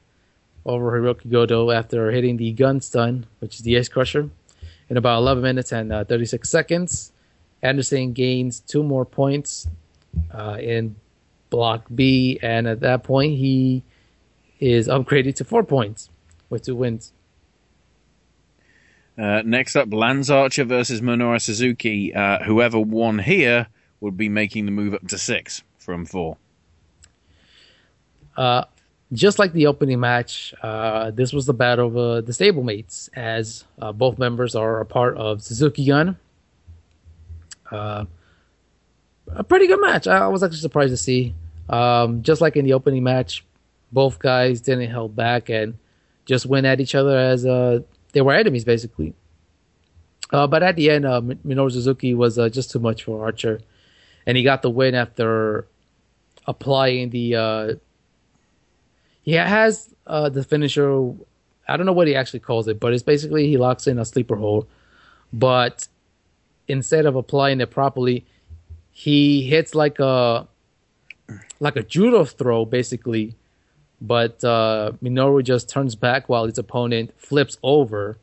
[0.65, 4.29] over Hiroki Goto after hitting the gun stun, which is the Ace Crusher,
[4.89, 7.11] in about 11 minutes and uh, 36 seconds.
[7.61, 9.67] Anderson gains two more points
[10.31, 10.95] uh, in
[11.49, 13.83] Block B, and at that point, he
[14.59, 16.09] is upgraded to four points
[16.49, 17.13] with two wins.
[19.17, 22.13] Uh, next up, Lance Archer versus Minoru Suzuki.
[22.13, 23.67] Uh, whoever won here
[23.99, 26.37] would be making the move up to six from four.
[28.35, 28.63] Uh,
[29.13, 33.63] just like the opening match, uh, this was the battle of uh, the stablemates, as
[33.79, 36.17] uh, both members are a part of Suzuki Gun.
[37.71, 38.05] Uh,
[39.27, 40.07] a pretty good match.
[40.07, 41.35] I was actually surprised to see.
[41.69, 43.45] Um, just like in the opening match,
[43.91, 45.77] both guys didn't hold back and
[46.25, 47.79] just went at each other as uh,
[48.13, 49.13] they were enemies, basically.
[50.31, 53.61] Uh, but at the end, Minoru Suzuki was just too much for Archer,
[54.25, 55.67] and he got the win after
[56.47, 57.79] applying the.
[59.23, 61.11] He has uh, the finisher.
[61.67, 64.05] I don't know what he actually calls it, but it's basically he locks in a
[64.05, 64.67] sleeper hold,
[65.31, 65.87] but
[66.67, 68.25] instead of applying it properly,
[68.91, 70.47] he hits like a
[71.59, 73.35] like a judo throw, basically.
[74.01, 78.17] But uh, Minoru just turns back while his opponent flips over,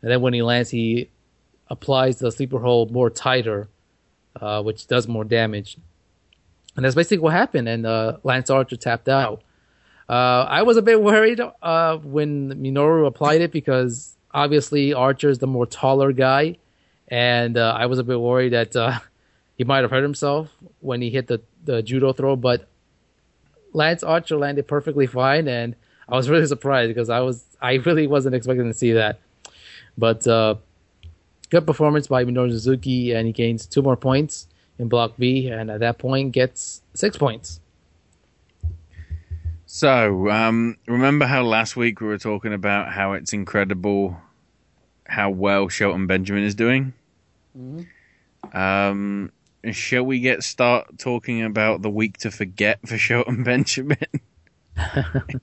[0.00, 1.10] and then when he lands, he
[1.68, 3.68] applies the sleeper hold more tighter,
[4.40, 5.76] uh, which does more damage.
[6.74, 7.68] And that's basically what happened.
[7.68, 9.42] And uh, Lance Archer tapped out.
[10.08, 15.38] Uh, I was a bit worried uh, when Minoru applied it because obviously Archer is
[15.38, 16.56] the more taller guy,
[17.08, 18.98] and uh, I was a bit worried that uh,
[19.56, 20.50] he might have hurt himself
[20.80, 22.36] when he hit the, the judo throw.
[22.36, 22.68] But
[23.72, 25.76] Lance Archer landed perfectly fine, and
[26.08, 29.20] I was really surprised because I was I really wasn't expecting to see that.
[29.96, 30.56] But uh,
[31.50, 34.48] good performance by Minoru Suzuki, and he gains two more points
[34.78, 37.60] in Block B, and at that point gets six points.
[39.74, 44.20] So, um, remember how last week we were talking about how it's incredible
[45.06, 46.92] how well Shelton Benjamin is doing?
[48.52, 49.32] Um,
[49.70, 53.96] shall we get start talking about the week to forget for Shelton Benjamin?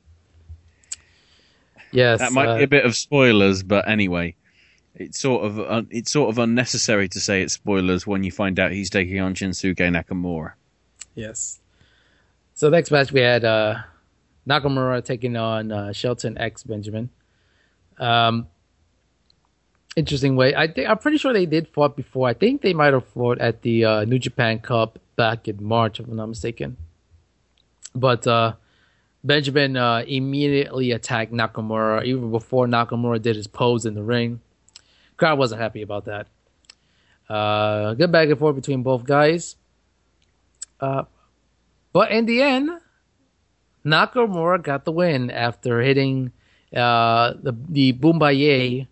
[1.92, 4.36] Yes, that might uh, be a bit of spoilers, but anyway,
[4.94, 8.60] it's sort of uh, it's sort of unnecessary to say it's spoilers when you find
[8.60, 10.52] out he's taking on Shinsuke Nakamura.
[11.16, 11.60] Yes.
[12.54, 13.78] So next match we had uh,
[14.48, 17.10] Nakamura taking on uh, Shelton X Benjamin.
[17.98, 18.48] Um,
[19.96, 20.56] interesting way.
[20.56, 22.28] I think I'm pretty sure they did fought before.
[22.28, 26.00] I think they might have fought at the uh, New Japan Cup back in March,
[26.00, 26.78] if I'm not mistaken.
[27.94, 28.54] But uh,
[29.24, 34.42] Benjamin uh, immediately attacked Nakamura even before Nakamura did his pose in the ring.
[35.18, 36.28] Crowd wasn't happy about that.
[37.28, 39.56] Uh, good back and forth between both guys.
[40.80, 41.04] Uh,
[41.92, 42.70] but in the end,
[43.90, 46.32] Nakamura got the win after hitting
[46.76, 48.88] uh, the the Boma Ye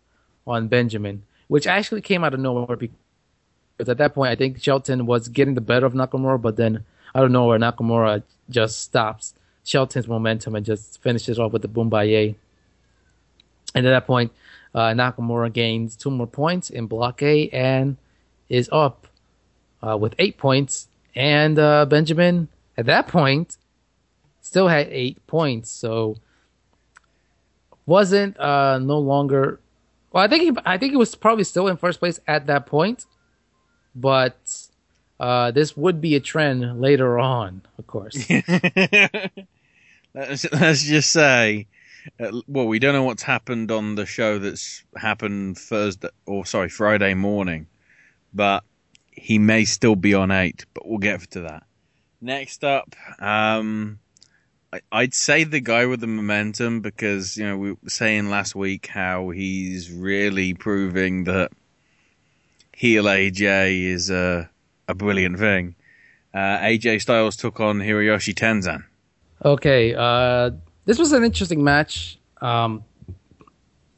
[0.45, 5.05] on Benjamin, which actually came out of nowhere because at that point I think Shelton
[5.05, 6.83] was getting the better of Nakamura, but then
[7.13, 9.33] I don't know where Nakamura just stops
[9.63, 12.35] Shelton's momentum and just finishes off with the Boma Ye.
[13.75, 14.31] And at that point,
[14.73, 17.97] uh, Nakamura gains two more points in Block A and
[18.49, 19.07] is up
[19.85, 20.87] uh, with eight points.
[21.15, 22.47] And uh, Benjamin,
[22.77, 23.57] at that point,
[24.47, 25.69] still had eight points.
[25.69, 26.17] So
[27.85, 29.59] wasn't uh, no longer.
[30.11, 32.65] Well, I think he, I think he was probably still in first place at that
[32.65, 33.05] point,
[33.93, 34.37] but
[35.19, 38.29] uh, this would be a trend later on, of course.
[40.13, 41.67] let's, let's just say,
[42.19, 46.69] uh, well, we don't know what's happened on the show that's happened Thursday or sorry
[46.69, 47.67] Friday morning,
[48.33, 48.63] but
[49.11, 50.65] he may still be on eight.
[50.73, 51.63] But we'll get to that.
[52.21, 53.99] Next up, um,
[54.91, 58.87] I'd say the guy with the momentum because you know we were saying last week
[58.87, 61.51] how he's really proving that
[62.73, 64.49] heel AJ is a
[64.87, 65.75] a brilliant thing.
[66.33, 68.83] Uh, AJ Styles took on Hiroshi Tenzan.
[69.43, 70.51] Okay, uh,
[70.85, 72.83] this was an interesting match um,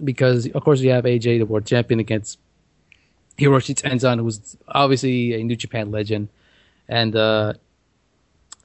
[0.04, 2.40] because, of course, you have AJ, the world champion, against
[3.38, 6.30] Hiroshi Tenzan, who's obviously a New Japan legend,
[6.88, 7.54] and uh,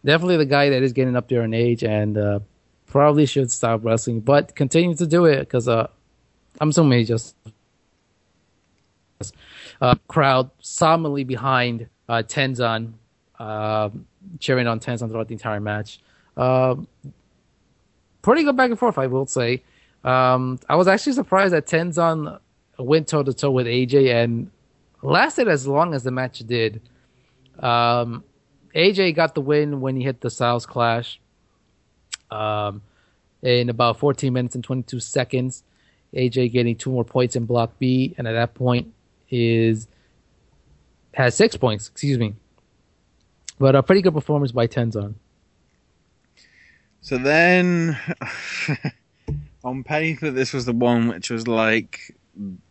[0.04, 2.40] definitely the guy that is getting up there in age and uh,
[2.86, 5.88] probably should stop wrestling, but continue to do it because uh,
[6.60, 7.34] I'm assuming he just
[9.80, 12.92] uh, crowd solidly behind uh, Tenzan,
[13.38, 13.90] uh,
[14.38, 16.00] cheering on Tenzan throughout the entire match.
[16.36, 16.76] Uh,
[18.22, 19.62] pretty good back and forth, I will say.
[20.04, 22.38] Um, I was actually surprised that Tenzan
[22.78, 24.50] went toe to toe with AJ and
[25.02, 26.82] lasted as long as the match did.
[27.58, 28.24] Um,
[28.74, 31.20] AJ got the win when he hit the Styles Clash
[32.30, 32.82] um,
[33.42, 35.62] in about 14 minutes and 22 seconds.
[36.12, 38.92] AJ getting two more points in Block B, and at that point
[39.30, 39.88] is
[41.12, 41.88] has six points.
[41.88, 42.34] Excuse me,
[43.58, 45.14] but a pretty good performance by Tenzan.
[47.00, 47.98] So then,
[49.64, 52.16] on paper, this was the one which was like,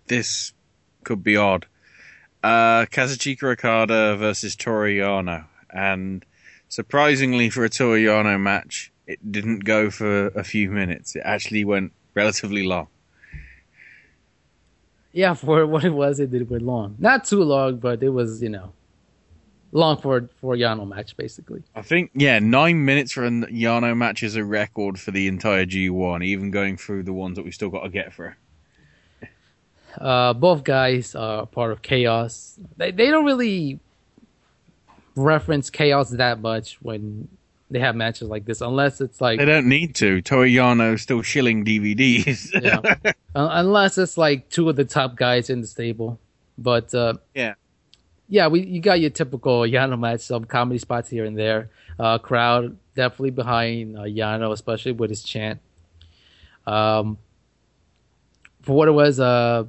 [0.08, 0.54] this
[1.04, 1.68] could be odd.
[2.42, 5.46] Uh, Kazuchika Okada versus Toru Yano.
[5.74, 6.26] And
[6.70, 11.16] surprisingly for a Toru Yano match, it didn't go for a few minutes.
[11.16, 12.88] It actually went relatively long.
[15.12, 16.96] Yeah, for what it was, it did went long.
[17.00, 18.74] Not too long, but it was you know
[19.74, 21.64] long for for a Yano match basically.
[21.76, 25.66] I think, yeah, nine minutes for a Yano match is a record for the entire
[25.66, 28.34] G1, even going through the ones that we've still got to get through.
[29.98, 32.58] Uh, both guys are part of Chaos.
[32.78, 33.80] They they don't really
[35.16, 37.28] reference Chaos that much when
[37.70, 40.22] they have matches like this, unless it's like They don't need to.
[40.22, 42.50] Toru Yano's still shilling DVDs.
[42.62, 42.80] yeah.
[43.36, 46.20] Un- unless it's like two of the top guys in the stable.
[46.58, 47.56] But uh, yeah,
[48.30, 51.70] yeah, we you got your typical Yano match, some comedy spots here and there.
[52.00, 55.60] Uh, crowd definitely behind uh, Yano, especially with his chant.
[56.68, 57.18] Um,
[58.62, 59.66] for what it was, uh,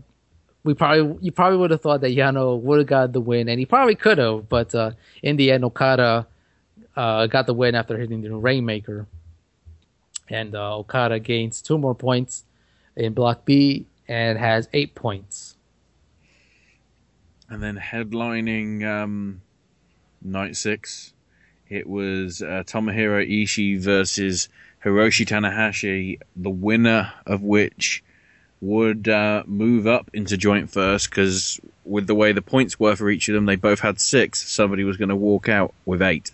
[0.64, 3.60] we probably you probably would have thought that Yano would have got the win, and
[3.60, 4.92] he probably could have, but uh,
[5.22, 6.26] in the end, Okada
[6.96, 9.06] uh, got the win after hitting the Rainmaker,
[10.28, 12.44] and uh, Okada gains two more points
[12.96, 15.56] in Block B and has eight points.
[17.48, 19.42] And then headlining um,
[20.22, 21.12] night six,
[21.68, 24.48] it was uh, Tomohiro Ishii versus
[24.82, 28.02] Hiroshi Tanahashi, the winner of which
[28.64, 33.10] would uh, move up into joint first because with the way the points were for
[33.10, 34.50] each of them, they both had six.
[34.50, 36.32] Somebody was going to walk out with eight.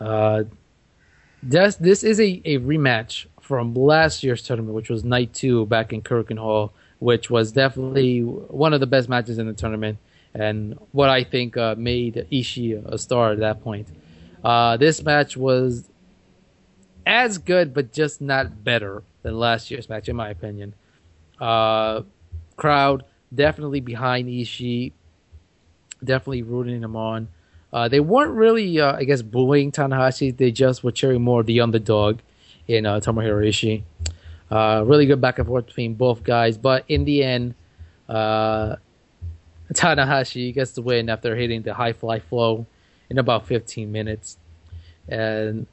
[0.00, 0.44] Uh,
[1.42, 5.92] this this is a, a rematch from last year's tournament, which was night two back
[5.92, 9.98] in Korakuen Hall, which was definitely one of the best matches in the tournament,
[10.32, 13.88] and what I think uh, made Ishii a star at that point.
[14.42, 15.88] Uh, this match was
[17.04, 20.74] as good, but just not better than last year's match, in my opinion.
[21.40, 22.02] Uh,
[22.56, 23.04] crowd
[23.34, 24.92] definitely behind Ishii,
[26.04, 27.28] definitely rooting him on.
[27.72, 30.36] Uh, they weren't really, uh, I guess, booing Tanahashi.
[30.36, 32.18] They just were cheering more the underdog
[32.68, 33.82] in uh, Tomohiro Ishii.
[34.50, 37.54] Uh, really good back and forth between both guys, but in the end,
[38.08, 38.76] uh,
[39.72, 42.66] Tanahashi gets the win after hitting the high fly flow
[43.08, 44.36] in about 15 minutes.
[45.08, 45.66] And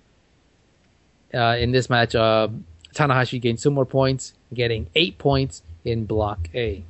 [1.34, 2.48] uh, in this match, uh,
[2.94, 6.84] Tanahashi gained more points, getting eight points in Block A.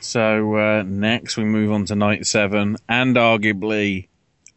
[0.00, 4.08] So uh, next we move on to night seven, and arguably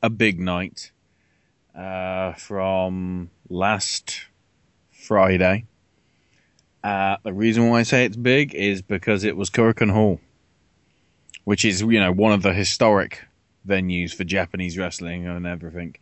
[0.01, 0.91] a big night
[1.75, 4.21] uh, from last
[4.91, 5.65] Friday.
[6.83, 10.19] Uh, the reason why I say it's big is because it was Korakuen Hall,
[11.43, 13.21] which is you know one of the historic
[13.67, 15.95] venues for Japanese wrestling and everything.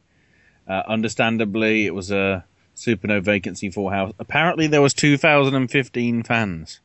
[0.67, 2.45] Uh, understandably, it was a
[2.75, 4.13] super no vacancy full house.
[4.19, 6.79] Apparently, there was 2,015 fans.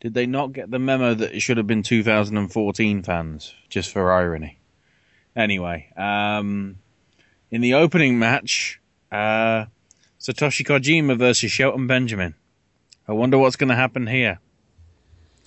[0.00, 4.12] Did they not get the memo that it should have been 2014 fans, just for
[4.12, 4.58] irony?
[5.34, 6.78] Anyway, um,
[7.50, 8.80] in the opening match,
[9.10, 9.66] uh,
[10.20, 12.34] Satoshi Kojima versus Shelton Benjamin.
[13.06, 14.40] I wonder what's going to happen here.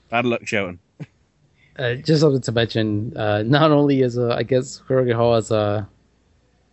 [0.09, 0.79] Bad luck, Shelton.
[1.77, 3.15] Uh, just something to mention.
[3.15, 5.87] Uh, not only is uh, I guess Hall is a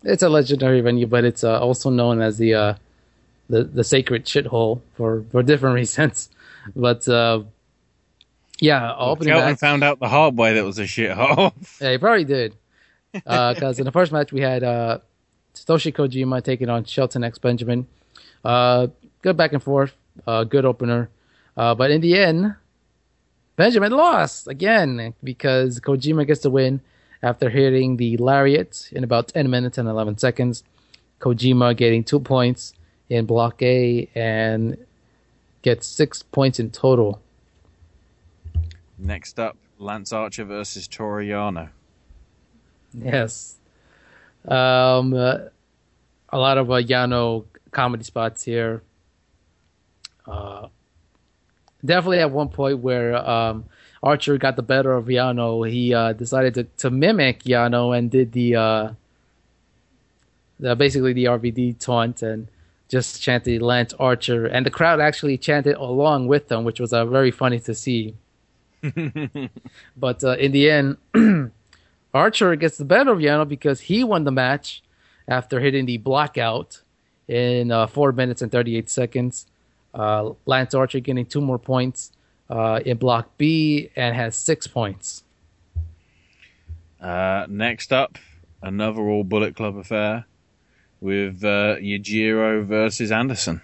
[0.05, 2.75] it's a legendary venue, but it's uh, also known as the uh,
[3.49, 6.31] the the sacred shithole for for different reasons.
[6.77, 7.43] But uh,
[8.61, 11.53] yeah, opening Shelton match- found out the hard way that was a shithole.
[11.81, 12.55] Yeah, he probably did.
[13.13, 14.99] Because in the first match we had uh,
[15.55, 17.87] Satoshi Kojima taking on Shelton X Benjamin.
[18.45, 18.89] Uh,
[19.23, 19.95] good back and forth,
[20.27, 21.09] uh, good opener.
[21.57, 22.55] Uh, but in the end,
[23.57, 26.81] Benjamin lost again because Kojima gets the win
[27.23, 30.65] after hitting the lariat in about 10 minutes and 11 seconds.
[31.21, 32.75] Kojima getting two points
[33.09, 34.77] in Block A and
[35.63, 37.21] gets six points in total.
[38.99, 41.71] Next up, Lance Archer versus Toru Yano.
[42.95, 43.57] Yes.
[44.47, 45.39] Um, uh,
[46.31, 48.83] a lot of uh, Yano comedy spots here.
[50.27, 50.69] Uh,
[51.85, 53.65] definitely at one point where um,
[54.03, 58.33] Archer got the better of Yano, he uh, decided to, to mimic Yano and did
[58.33, 58.93] the, uh,
[60.61, 62.49] the basically the RVD taunt and
[62.89, 67.05] just chanted Lance Archer, and the crowd actually chanted along with them, which was uh,
[67.05, 68.15] very funny to see.
[69.97, 70.97] But uh, in the end,
[72.15, 74.83] Archer gets the better of Yano because he won the match
[75.27, 76.81] after hitting the blackout
[77.27, 79.47] in uh, four minutes and 38 seconds.
[79.93, 82.13] Uh, Lance Archer getting two more points
[82.51, 85.25] uh, in Block B and has six points.
[87.01, 88.19] Uh, next up,
[88.63, 90.27] another all Bullet Club affair
[91.01, 93.61] with uh, Yujiro versus Anderson.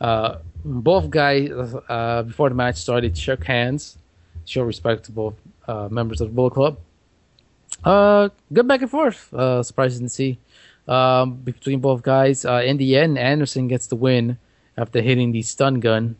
[0.00, 1.50] Uh, both guys,
[1.88, 3.98] uh, before the match started, shook hands,
[4.46, 5.34] show respect to both
[5.68, 6.78] uh, members of the Bullet Club.
[7.84, 9.32] Uh, good back and forth.
[9.32, 10.38] Uh, surprising to see
[10.88, 12.44] um, between both guys.
[12.44, 14.38] Uh, in the end, Anderson gets the win
[14.76, 16.16] after hitting the stun gun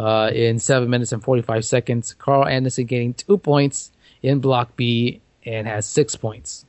[0.00, 2.14] uh, in seven minutes and forty-five seconds.
[2.14, 6.64] Carl Anderson getting two points in Block B and has six points.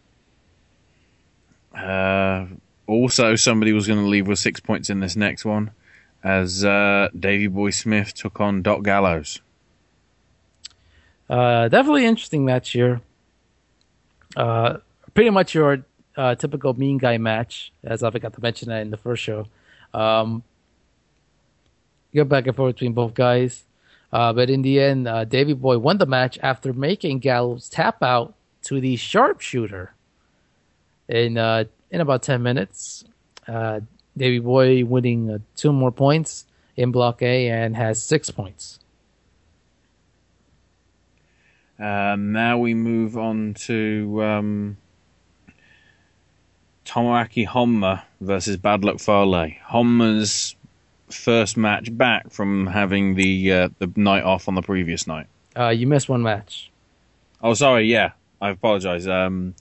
[1.74, 2.48] Uh,
[2.88, 5.72] also, somebody was going to leave with six points in this next one,
[6.24, 9.40] as uh, Davy Boy Smith took on Doc Gallows.
[11.30, 13.00] Uh, definitely interesting match here.
[14.36, 14.78] Uh,
[15.14, 15.86] pretty much your
[16.18, 19.48] uh, typical mean guy match, as I forgot to mention that in the first show.
[19.94, 20.44] Um,
[22.14, 23.64] go back and forth between both guys.
[24.12, 28.04] Uh, but in the end, uh, Davy Boy won the match after making Gallows tap
[28.04, 28.34] out
[28.64, 29.94] to the sharpshooter
[31.08, 33.06] in uh, in about 10 minutes.
[33.48, 33.82] Uh,
[34.18, 38.80] Davy Boy winning uh, two more points in Block A and has six points.
[41.80, 44.78] Um, now we move on to um,
[46.86, 49.52] Tomoaki Honma versus Bad Luck Fale.
[49.68, 50.56] Honma's
[51.14, 55.28] first match back from having the uh, the night off on the previous night.
[55.58, 56.72] Uh, you missed one match.
[57.42, 57.86] Oh, sorry.
[57.86, 58.12] Yeah,
[58.42, 59.08] I apologize.
[59.08, 59.56] Um,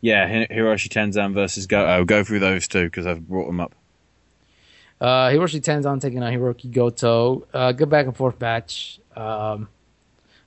[0.00, 2.04] yeah, Hiroshi Tenzan versus Goto.
[2.04, 3.74] Go through those two because I've brought them up.
[5.00, 7.46] Uh, Hiroshi Tenzan taking on Hiroki Goto.
[7.52, 9.00] Uh, good back and forth match.
[9.16, 9.68] Um,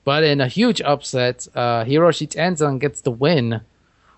[0.04, 3.60] but in a huge upset, uh, Hiroshi Tenzan gets the win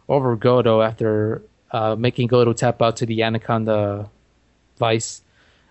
[0.08, 4.10] over Goto after uh, making Goto tap out to the Anaconda
[4.78, 5.22] Vice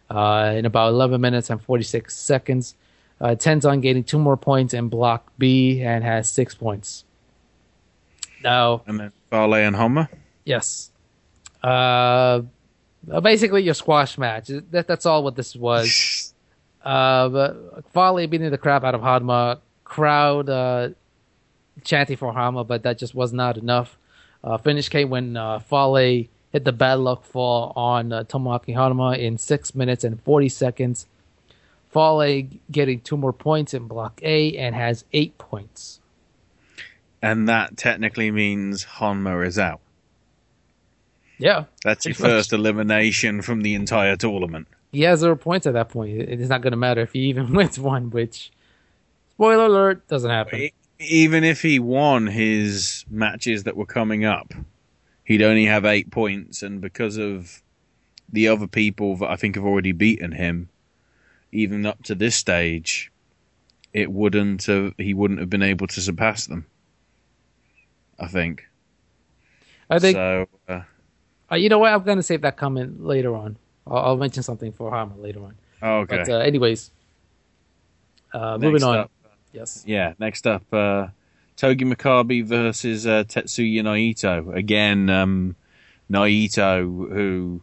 [0.10, 2.76] uh, in about 11 minutes and 46 seconds.
[3.22, 7.03] Uh, Tenzan getting two more points in Block B and has six points.
[8.44, 10.07] Now, And then Fale and Honma.
[10.45, 10.91] Yes.
[11.61, 12.41] Uh,
[13.11, 14.48] uh, basically your squash match.
[14.48, 16.34] That, that's all what this was.
[16.81, 17.53] Uh,
[17.94, 19.60] Fale beating the crap out of Honma.
[19.84, 20.90] Crowd uh,
[21.84, 23.98] chanting for Honma, but that just was not enough.
[24.41, 29.38] Uh, finish came when uh, Fale hit the bad luck fall on uh, Tomoaki in
[29.38, 31.07] six minutes and 40 seconds.
[31.91, 35.99] Fale getting two more points in Block A and has eight points.
[37.21, 39.81] And that technically means Honma is out.
[41.38, 41.65] Yeah.
[41.84, 42.38] That's your Pretty much.
[42.39, 44.67] first elimination from the entire tournament.
[44.91, 46.11] he has zero points at that point.
[46.19, 48.51] It's not going to matter if he even wins one, which,
[49.31, 50.69] spoiler alert, doesn't happen.
[50.99, 54.53] Even if he won his matches that were coming up,
[55.30, 57.61] he'd only have eight points, and because of
[58.27, 60.69] the other people that I think have already beaten him,
[61.51, 63.11] even up to this stage,
[63.93, 66.65] it wouldn't have, he wouldn't have been able to surpass them.
[68.19, 68.65] I think.
[69.89, 70.47] I think, so.
[70.68, 70.81] Uh,
[71.51, 71.93] uh, you know what?
[71.93, 73.56] I'm going to save that comment later on.
[73.85, 75.56] I'll, I'll mention something for Honma later on.
[75.81, 76.18] okay.
[76.18, 76.89] But, uh, anyways,
[78.34, 78.97] uh, moving on.
[78.97, 79.11] up.
[79.53, 79.84] Yes.
[79.85, 81.07] Yeah, next up, uh,
[81.60, 84.56] Togi Makabe versus uh, Tetsuya Naito.
[84.56, 85.57] Again, um,
[86.10, 87.61] Naito, who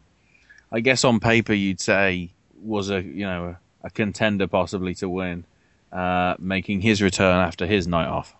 [0.70, 2.28] I guess on paper you'd say
[2.62, 5.44] was a you know a, a contender possibly to win,
[5.92, 8.36] uh, making his return after his night off.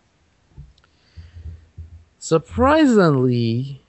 [2.18, 3.80] Surprisingly,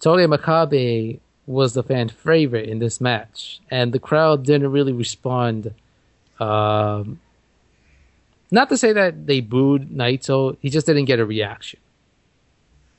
[0.00, 5.74] Togi Makabe was the fan favorite in this match, and the crowd didn't really respond.
[6.40, 7.20] Um,
[8.52, 11.80] not to say that they booed Naito, he just didn't get a reaction,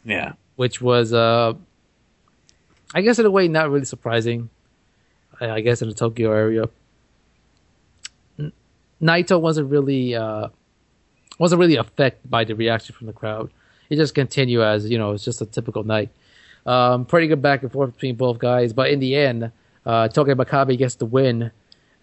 [0.03, 1.53] Yeah, which was, uh,
[2.93, 4.49] I guess, in a way, not really surprising.
[5.39, 6.65] I, I guess in the Tokyo area,
[8.39, 8.51] N-
[9.01, 10.47] Naito wasn't really uh,
[11.39, 13.49] wasn't really affected by the reaction from the crowd.
[13.89, 16.09] It just continued as you know it's just a typical night.
[16.65, 19.51] Um, pretty good back and forth between both guys, but in the end,
[19.85, 21.51] uh, Togi Makabe gets the win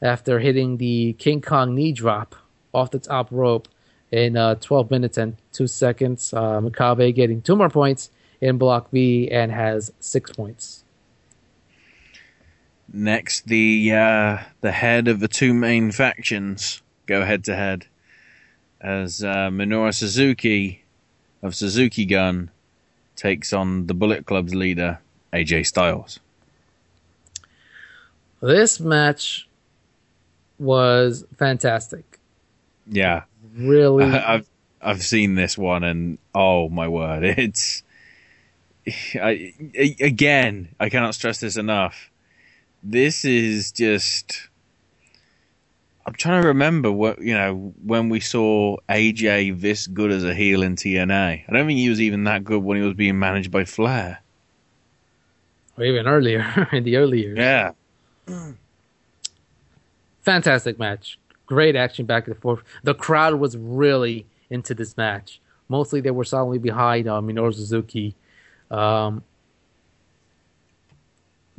[0.02, 2.34] after hitting the King Kong knee drop
[2.72, 3.68] off the top rope
[4.10, 6.32] in uh, 12 minutes and two seconds.
[6.32, 8.10] Uh, Makabe getting two more points
[8.40, 10.84] in Block B and has six points.
[12.92, 17.86] Next, the uh, the head of the two main factions go head to head
[18.80, 20.82] as uh, Minoru Suzuki
[21.40, 22.50] of Suzuki Gun
[23.14, 24.98] takes on the Bullet Club's leader
[25.32, 26.18] AJ Styles.
[28.40, 29.48] This match
[30.58, 32.09] was fantastic.
[32.90, 33.22] Yeah,
[33.54, 34.48] Really, I, I've
[34.82, 37.82] I've seen this one, and oh my word, it's
[39.14, 40.74] I, I- again.
[40.80, 42.10] I cannot stress this enough.
[42.82, 44.48] This is just.
[46.06, 50.34] I'm trying to remember what you know when we saw AJ this good as a
[50.34, 51.44] heel in TNA.
[51.48, 54.20] I don't think he was even that good when he was being managed by Flair.
[55.76, 57.38] or even earlier in the early years.
[57.38, 57.72] Yeah,
[60.22, 61.18] fantastic match.
[61.50, 62.62] Great action back and forth.
[62.84, 65.40] The crowd was really into this match.
[65.68, 68.14] Mostly they were solidly behind uh, Minoru Suzuki.
[68.70, 69.24] Um,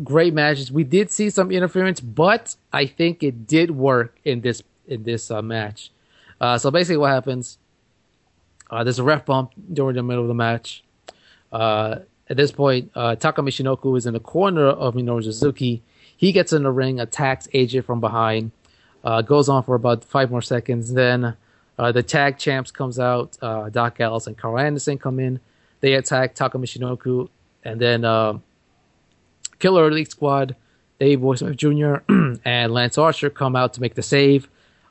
[0.02, 0.72] great matches.
[0.72, 5.30] We did see some interference, but I think it did work in this in this
[5.30, 5.92] uh, match.
[6.40, 7.58] Uh, so basically, what happens?
[8.70, 10.86] Uh, there's a ref bump during the middle of the match.
[11.52, 12.00] Uh,
[12.30, 15.84] at this point, uh, Taka Michinoku is in the corner of Minoru Suzuki.
[16.16, 18.54] He gets in the ring, attacks AJ from behind,
[19.04, 20.94] uh, goes on for about five more seconds.
[20.94, 21.36] Then
[21.78, 23.38] uh, the tag champs comes out.
[23.42, 25.40] Uh, Doc Gallows and Carl Anderson come in.
[25.80, 27.30] They attack Taka Michinoku,
[27.64, 28.38] and then uh,
[29.60, 30.56] Killer Elite Squad,
[31.00, 31.96] Dave Boy Smith Jr.
[32.46, 34.48] and Lance Archer come out to make the save.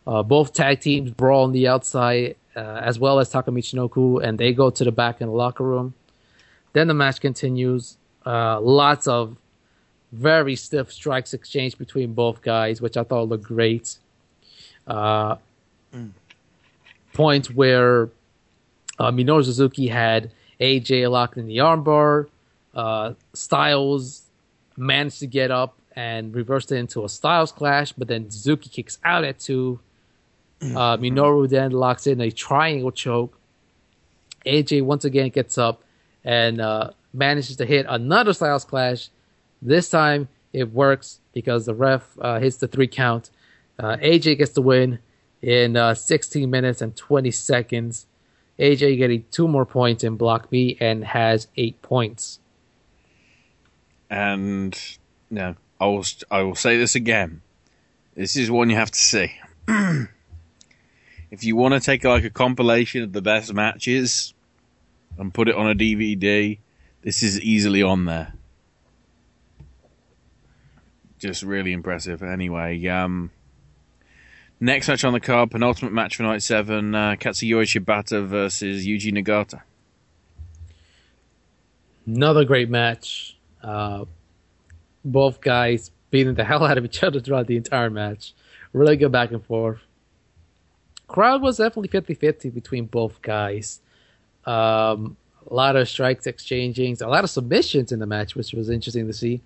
[0.07, 4.39] Uh, both tag teams brawl on the outside, uh, as well as Taka Michinoku, and
[4.39, 5.95] they go to the back in the locker room.
[6.73, 7.97] Then the match continues.
[8.27, 9.37] Lots of
[10.13, 13.97] very stiff strikes exchanged between both guys, which I thought looked great.
[14.87, 15.37] Uh,
[17.13, 18.09] Points where
[18.99, 20.31] uh, Minoru Suzuki had
[20.61, 22.29] AJ locked in the armbar.
[22.75, 24.23] Uh, Styles
[24.77, 28.99] managed to get up and reversed it into a Styles clash, but then Suzuki kicks
[29.05, 29.81] out at two.
[30.63, 33.37] Uh, Minoru then locks in a triangle choke.
[34.47, 35.83] AJ once again gets up
[36.25, 39.09] and uh, manages to hit another Styles clash.
[39.63, 43.31] This time it works because the ref uh, hits the three count.
[43.79, 44.99] Uh, AJ gets the win
[45.43, 48.07] in uh, 16 minutes and 20 seconds.
[48.59, 52.41] AJ getting two more points in Block B and has eight points.
[54.11, 54.79] and
[55.31, 56.05] no, I will.
[56.31, 57.41] I will say this again.
[58.15, 59.33] This is one you have to see.
[61.31, 64.35] if you want to take like a compilation of the best matches
[65.17, 66.59] and put it on a DVD,
[67.03, 68.35] this is easily on there.
[71.21, 72.23] Just really impressive.
[72.23, 73.31] Anyway, um,
[74.59, 79.13] next match on the card, penultimate match for night seven: uh, Katsuyori Shibata versus Yuji
[79.13, 79.61] Nagata.
[82.07, 83.37] Another great match.
[83.63, 84.07] Uh,
[85.05, 88.33] both guys beating the hell out of each other throughout the entire match.
[88.73, 89.81] Really good back and forth.
[91.07, 93.81] Crowd was definitely 50 50 between both guys.
[94.47, 95.17] Um,
[95.51, 99.07] a lot of strikes exchanging, a lot of submissions in the match, which was interesting
[99.07, 99.43] to see.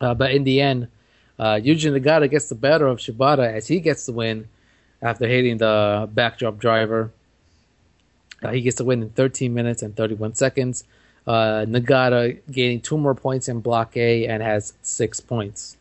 [0.00, 0.88] Uh, but in the end,
[1.38, 4.48] uh, Yuji Nagata gets the better of Shibata as he gets the win
[5.00, 7.12] after hitting the backdrop driver.
[8.42, 10.84] Uh, he gets the win in 13 minutes and 31 seconds.
[11.26, 15.76] Uh, Nagata gaining two more points in Block A and has six points.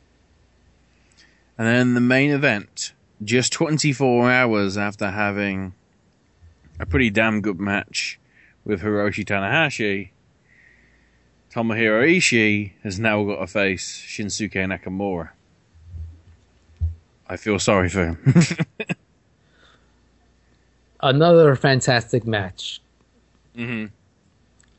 [1.58, 5.74] And then the main event, just 24 hours after having
[6.80, 8.20] a pretty damn good match
[8.64, 10.10] with Hiroshi Tanahashi,
[11.58, 15.30] Tomohiro Ishii has now got to face Shinsuke Nakamura.
[17.28, 18.36] I feel sorry for him.
[21.02, 22.80] Another fantastic match.
[23.58, 23.88] mm-hmm.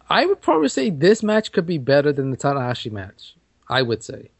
[0.08, 3.34] I would probably say this match could be better than the Tanahashi match.
[3.68, 4.30] I would say.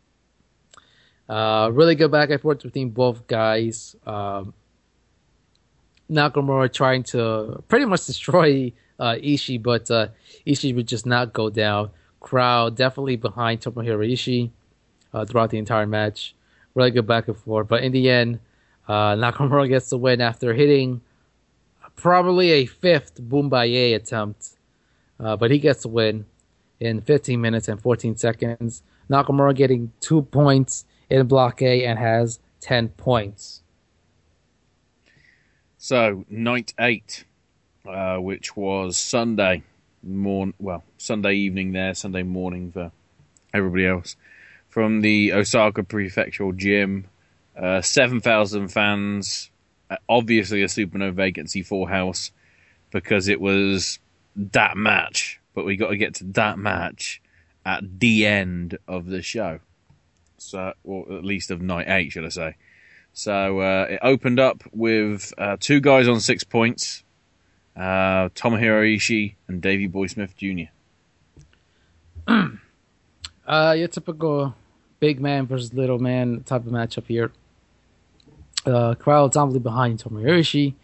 [1.29, 3.97] Uh, really good back and forth between both guys.
[4.07, 4.55] Um,
[6.09, 10.09] Nakamura trying to pretty much destroy uh, Ishii, but uh,
[10.47, 11.91] Ishii would just not go down.
[12.29, 14.51] Crowd definitely behind Tomohiro Ishii
[15.15, 16.35] uh, throughout the entire match.
[16.75, 18.41] Really good back and forth, but in the end,
[18.87, 21.01] uh, Nakamura gets the win after hitting
[21.97, 24.59] probably a fifth Boma Ye attempt.
[25.19, 26.27] Uh, but he gets the win
[26.79, 28.83] in 15 minutes and 14 seconds.
[29.09, 33.63] Nakamura getting two points in Block A and has 10 points.
[35.79, 37.25] So night eight,
[37.89, 39.63] uh, which was Sunday
[40.09, 42.93] morn, well Sunday evening there, Sunday morning for
[43.53, 44.17] everybody else,
[44.69, 47.07] from the Osaka Prefectural Gym.
[47.57, 49.51] Uh, Seven thousand fans,
[49.91, 52.31] uh, obviously a super no vacancy for house
[52.91, 53.99] because it was
[54.37, 55.41] that match.
[55.55, 57.21] But we got to get to that match
[57.67, 59.59] at the end of the show.
[60.37, 62.57] So, or at least of night eight, should I say?
[63.13, 67.03] So uh, it opened up with uh, two guys on six points,
[67.79, 70.71] uh, Tomohiro Ishii and Davey Boy Smith Jr.
[73.49, 74.55] Uh, your typical
[75.01, 77.33] big man versus little man type of matchup here.
[78.67, 80.75] Uh, crowd dominantly behind Tomohiro Ishii,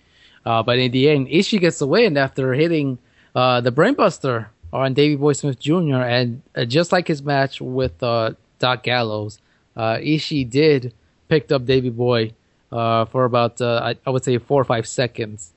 [0.47, 2.97] uh, but in the end, Ishii gets the win after hitting
[3.35, 5.97] uh, the Brainbuster on Davey Boy Smith Jr.
[5.97, 9.41] And uh, just like his match with uh, Doc Gallows,
[9.77, 10.95] uh, Ishii did
[11.29, 12.33] picked up Davey Boy
[12.71, 15.53] for about I, I would say four or five seconds,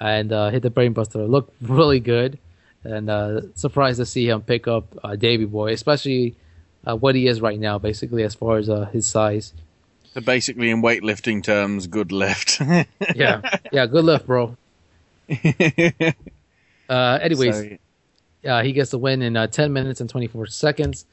[0.00, 1.28] and uh, hit the Brainbuster.
[1.28, 2.38] Looked really good,
[2.84, 6.34] and uh, surprised to see him pick up uh, Davey Boy, especially
[6.86, 9.52] uh, what he is right now, basically as far as uh, his size.
[10.14, 12.60] So basically, in weightlifting terms, good lift.
[13.14, 14.56] yeah, yeah, good lift, bro.
[16.88, 17.76] uh, anyways, So-
[18.48, 21.04] uh, he gets the win in uh, 10 minutes and 24 seconds.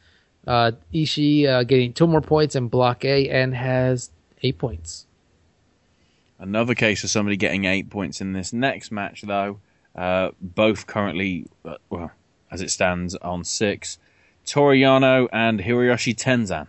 [0.48, 4.10] Uh, Ishii uh, getting two more points in Block A and has
[4.44, 5.06] eight points.
[6.40, 9.60] Another case of somebody getting eight points in this next match, though.
[9.96, 12.12] Uh, both currently, uh, well,
[12.52, 13.98] as it stands, on six.
[14.46, 16.68] Toru Yano and Hiroyoshi Tenzan.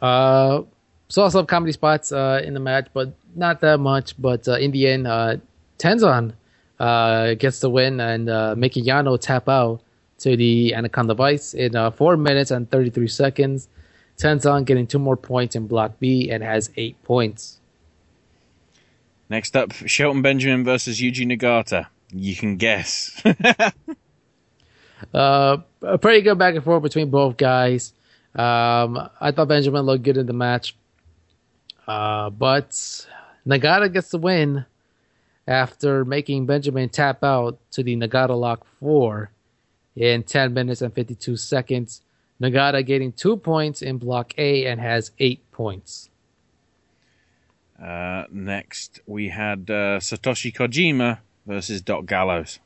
[0.00, 0.62] Uh,
[1.08, 4.20] saw some comedy spots uh, in the match, but not that much.
[4.20, 5.36] But uh, in the end, uh,
[5.78, 6.32] Tenzan
[6.80, 9.82] uh, gets the win and uh, making Yano tap out
[10.18, 13.68] to the Anaconda Vice in uh, 4 minutes and 33 seconds.
[14.16, 17.58] Tenzan getting two more points in Block B and has eight points.
[19.32, 21.86] Next up, Shelton Benjamin versus Yuji Nagata.
[22.10, 23.22] You can guess.
[25.12, 27.92] Uh, a pretty good back and forth between both guys.
[28.36, 30.76] Um, I thought Benjamin looked good in the match,
[31.88, 32.70] uh, but
[33.44, 34.64] Nagata gets the win
[35.46, 39.32] after making Benjamin tap out to the Nagata Lock 4
[39.96, 42.00] in 10 minutes and 52 seconds.
[42.40, 46.10] Nagata getting two points in Block A and has eight points.
[47.82, 52.60] Uh, next, we had uh, Satoshi Kojima versus Doc Gallows.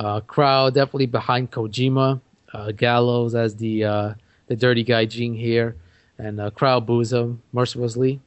[0.00, 2.20] Uh, crowd definitely behind Kojima.
[2.52, 4.14] Uh, Gallows as the uh,
[4.46, 5.76] the dirty guy Jing here,
[6.18, 8.20] and crowd boos him mercilessly.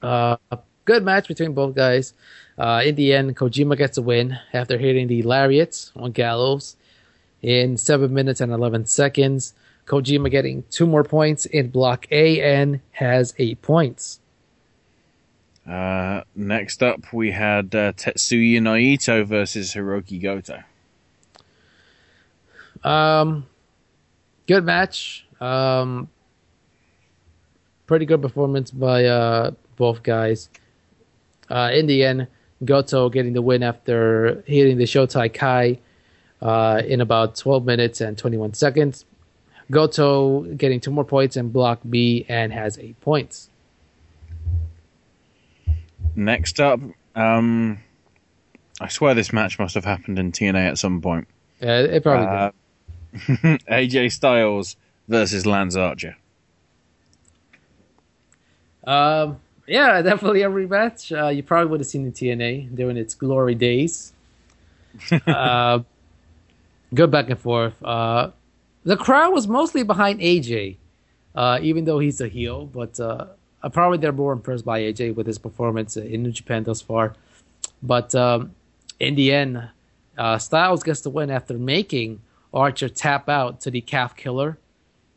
[0.00, 2.12] Good match between both guys.
[2.58, 6.76] In the end, Kojima gets a win after hitting the lariats on Gallows
[7.40, 9.54] in seven minutes and eleven seconds.
[9.86, 14.20] Kojima getting two more points in Block A and has eight points.
[15.68, 20.62] Uh, next up, we had uh, Tetsuya Naito versus Hiroki Goto.
[22.82, 23.46] Um,
[24.46, 25.26] good match.
[25.40, 26.08] Um,
[27.86, 30.48] pretty good performance by uh, both guys.
[31.48, 32.26] Uh, in the end,
[32.64, 35.78] Goto getting the win after hitting the Shouten Kai
[36.40, 39.04] uh, in about 12 minutes and 21 seconds.
[39.72, 43.48] Goto getting two more points in Block B and has eight points.
[46.14, 46.78] Next up,
[47.16, 47.80] um,
[48.80, 51.26] I swear this match must have happened in TNA at some point.
[51.60, 52.50] Yeah, it probably Uh,
[53.70, 54.76] AJ Styles
[55.08, 56.16] versus Lance Archer.
[58.84, 61.16] Um, yeah, definitely a rematch.
[61.16, 64.12] Uh, you probably would have seen the TNA during its glory days.
[65.26, 65.80] uh,
[66.94, 67.82] good back and forth.
[67.82, 68.32] Uh,
[68.84, 70.76] the crowd was mostly behind AJ,
[71.34, 72.66] uh, even though he's a heel.
[72.66, 73.26] But uh,
[73.62, 77.14] uh, probably they're more impressed by AJ with his performance in New Japan thus far.
[77.82, 78.54] But um,
[78.98, 79.68] in the end,
[80.18, 82.20] uh, Styles gets the win after making
[82.52, 84.58] Archer tap out to the calf killer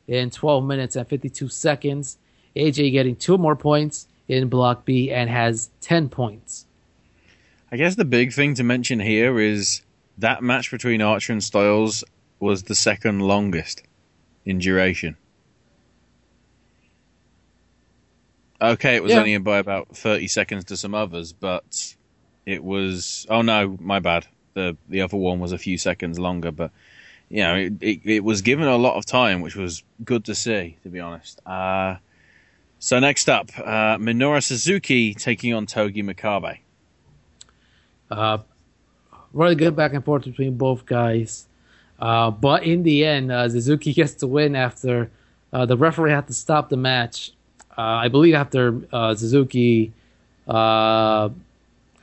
[0.07, 2.17] in 12 minutes and 52 seconds.
[2.55, 6.65] AJ getting two more points in Block B and has 10 points.
[7.71, 9.81] I guess the big thing to mention here is
[10.17, 12.03] that match between Archer and Styles
[12.39, 13.83] was the second longest
[14.45, 15.17] in duration.
[18.61, 19.19] Okay, it was Yeah.
[19.19, 21.95] only by about 30 seconds to some others, but
[22.45, 23.25] it was.
[23.29, 24.27] Oh no, my bad.
[24.53, 26.71] The the other one was a few seconds longer, but
[27.29, 30.35] you know, it, it, it was given a lot of time, which was good to
[30.35, 31.41] see, to be honest.
[31.45, 31.97] Uh,
[32.79, 36.59] so next up, uh, Minoru Suzuki taking on Togi Makabe.
[38.09, 38.37] Uh,
[39.33, 41.47] really good back and forth between both guys.
[41.99, 45.09] Uh, but in the end, uh, Suzuki gets the win after
[45.53, 47.31] uh, the referee had to stop the match.
[47.77, 49.91] Uh, I believe after uh, Suzuki
[50.47, 51.29] uh,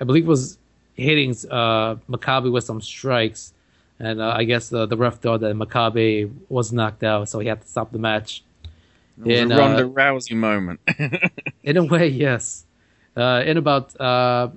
[0.01, 0.59] I believe was
[0.95, 3.53] hitting uh, Makabe with some strikes,
[4.01, 7.49] and uh, I guess the the ref thought that Makabe was knocked out, so he
[7.49, 8.43] had to stop the match.
[9.19, 10.81] It was And, a Ronda Rousey moment.
[11.63, 12.65] in a way, yes.
[13.17, 14.49] Uh, in about uh,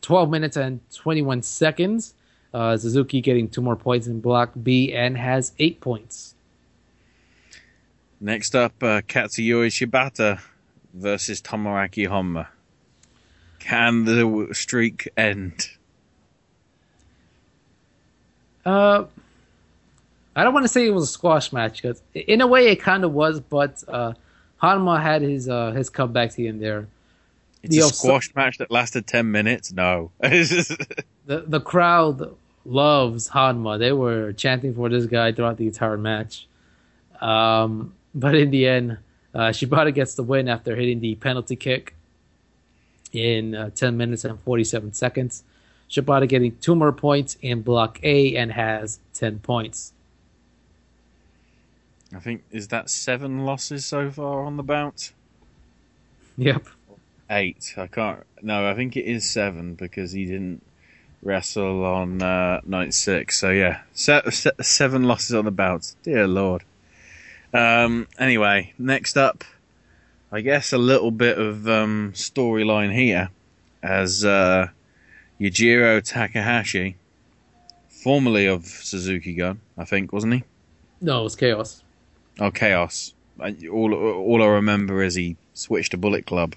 [0.00, 2.14] 12 minutes and 21 seconds,
[2.56, 6.34] uh, Suzuki getting two more points in Block B and has eight points.
[8.18, 10.40] Next up, uh, Katsuyori Shibata
[10.94, 12.46] versus Tomoaki Honma.
[13.58, 15.68] Can the streak end?
[18.64, 19.04] Uh,
[20.34, 22.76] I don't want to say it was a squash match because in a way it
[22.76, 24.14] kind of was, but uh,
[24.62, 26.88] Honma had his uh, his comebacks here and there.
[27.62, 29.72] It's The a squash match that lasted 10 minutes?
[29.72, 30.10] No.
[30.20, 32.34] the the crowd
[32.68, 33.78] loves Honma.
[33.78, 36.46] They were chanting for this guy throughout the entire match.
[37.20, 38.98] Um, but in the end,
[39.34, 41.94] uh, Shibata gets the win after hitting the penalty kick
[43.12, 45.44] in uh, 10 minutes and 47 seconds.
[45.90, 49.92] Shibata getting two more points in Block A and has 10 points.
[52.14, 55.12] I think, is that seven losses so far on the bout?
[56.36, 56.66] Yep.
[57.30, 57.74] Eight.
[57.76, 58.24] I can't.
[58.42, 60.62] No, I think it is seven because he didn't
[61.22, 63.38] wrestle on uh, night six.
[63.38, 65.94] So yeah, se- se- seven losses on the bout.
[66.02, 66.64] Dear Lord.
[67.52, 69.44] Um, anyway, next up,
[70.30, 73.30] I guess a little bit of um, storyline here
[73.82, 74.68] as uh,
[75.40, 76.96] Yujiro Takahashi,
[77.88, 80.44] formerly of Suzuki Gun, I think, wasn't he?
[81.00, 81.82] No, it was chaos.
[82.40, 83.14] Oh, Chaos.
[83.40, 86.54] All, all I remember is he switched to Bullet Club.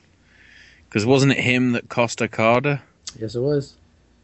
[0.87, 2.81] Because wasn't it him that cost Okada?
[3.19, 3.75] Yes, it was.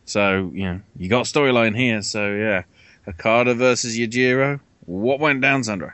[0.06, 2.02] So, you know, you got storyline here.
[2.02, 2.64] So, yeah.
[3.08, 4.60] Okada versus Yujiro.
[4.86, 5.92] What went down, Sandro?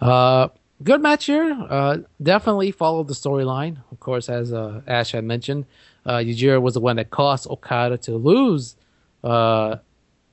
[0.00, 0.48] Uh,
[0.82, 1.52] good match here.
[1.68, 3.78] Uh, definitely followed the storyline.
[3.90, 5.66] Of course, as uh, Ash had mentioned,
[6.04, 6.22] uh,
[6.60, 8.76] was the one that caused Okada to lose
[9.24, 9.76] uh,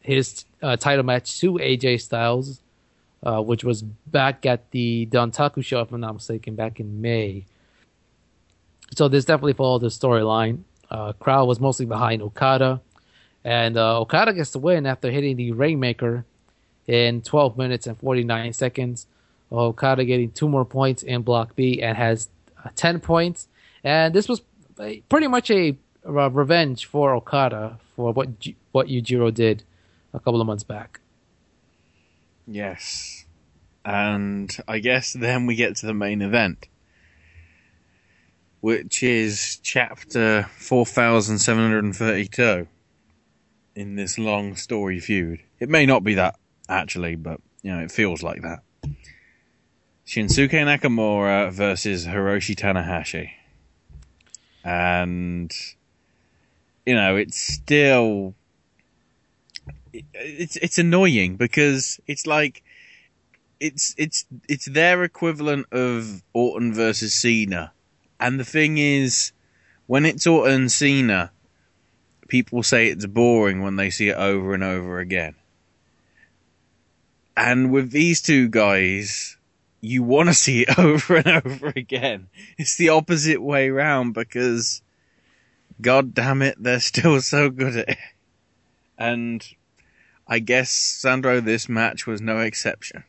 [0.02, 2.62] his uh, title match to AJ Styles,
[3.24, 7.46] uh, which was back at the Dontaku show, if I'm not mistaken, back in May.
[8.96, 10.64] So this definitely followed the storyline.
[10.94, 12.80] Uh, crowd was mostly behind Okada,
[13.44, 16.24] and uh, Okada gets the win after hitting the Rainmaker
[16.88, 19.08] in 12 minutes and 49 seconds.
[19.52, 22.30] Okada getting two more points in Block B and has
[22.64, 23.48] uh, 10 points.
[23.84, 24.42] And this was
[24.80, 28.28] uh, pretty much a, uh revenge for Okada for what
[28.74, 29.64] what Yujiro did
[30.14, 31.00] a couple of months back.
[32.46, 33.26] Yes.
[33.86, 36.68] And I guess then we get to the main event,
[38.64, 42.66] which is chapter 4732
[43.76, 45.42] in this long story feud.
[45.60, 48.60] It may not be that, actually, but, you know, it feels like that.
[50.08, 53.32] Shinsuke Nakamura versus Hiroshi Tanahashi.
[54.64, 55.52] And,
[56.86, 58.34] you know, it's still
[59.92, 62.64] it's it's annoying because it's like
[63.60, 67.74] it's it's it's their equivalent of Orton versus Cena,
[68.24, 69.34] and the thing is,
[69.86, 71.34] when it's Orton Cena,
[72.30, 75.36] people say it's boring when they see it over and over again.
[77.36, 79.36] And with these two guys,
[79.82, 82.30] you want to see it over and over again.
[82.58, 84.82] It's the opposite way round because,
[85.82, 87.98] god damn it, they're still so good at it.
[88.98, 89.46] And
[90.26, 93.04] I guess, Sandro, this match was no exception.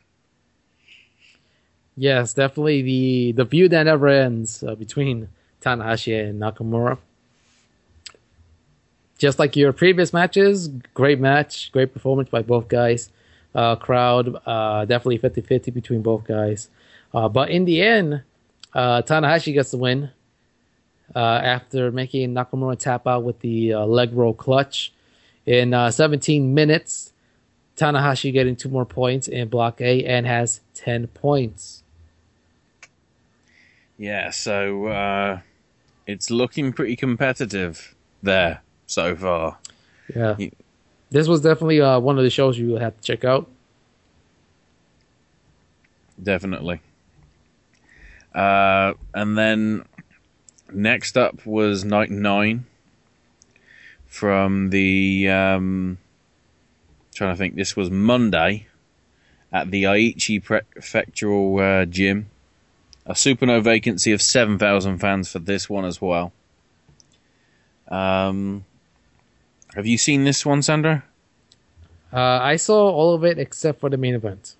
[1.97, 5.29] Yes, definitely the the feud that never ends uh, between
[5.61, 6.97] Tanahashi and Nakamura.
[9.17, 13.09] Just like your previous matches, great match, great performance by both guys.
[13.53, 16.69] Uh, crowd uh, definitely 50-50 between both guys.
[17.13, 18.21] Uh, but in the end,
[18.73, 20.11] uh, Tanahashi gets the win
[21.15, 24.91] uh, after making Nakamura tap out with the leg roll clutch
[25.45, 27.13] in uh, 17 minutes.
[27.77, 31.83] Tanahashi getting two more points in Block A and has 10 points.
[33.97, 35.39] Yeah, so uh,
[36.05, 39.57] it's looking pretty competitive there so far.
[40.13, 40.35] Yeah.
[41.09, 43.49] This was definitely uh, one of the shows you have to check out.
[46.21, 46.81] Definitely.
[48.33, 49.85] Uh, and then
[50.71, 52.65] next up was night nine
[54.07, 55.97] from the um,
[57.13, 57.55] trying to think.
[57.55, 58.67] This was Monday
[59.51, 62.29] at the Aichi Prefectural uh, Gym.
[63.05, 66.33] A super no vacancy of seven thousand fans for this one as well.
[67.87, 68.65] Um,
[69.75, 71.01] have you seen this one, Sandro?
[72.11, 74.55] Uh, I saw all of it except for the main event.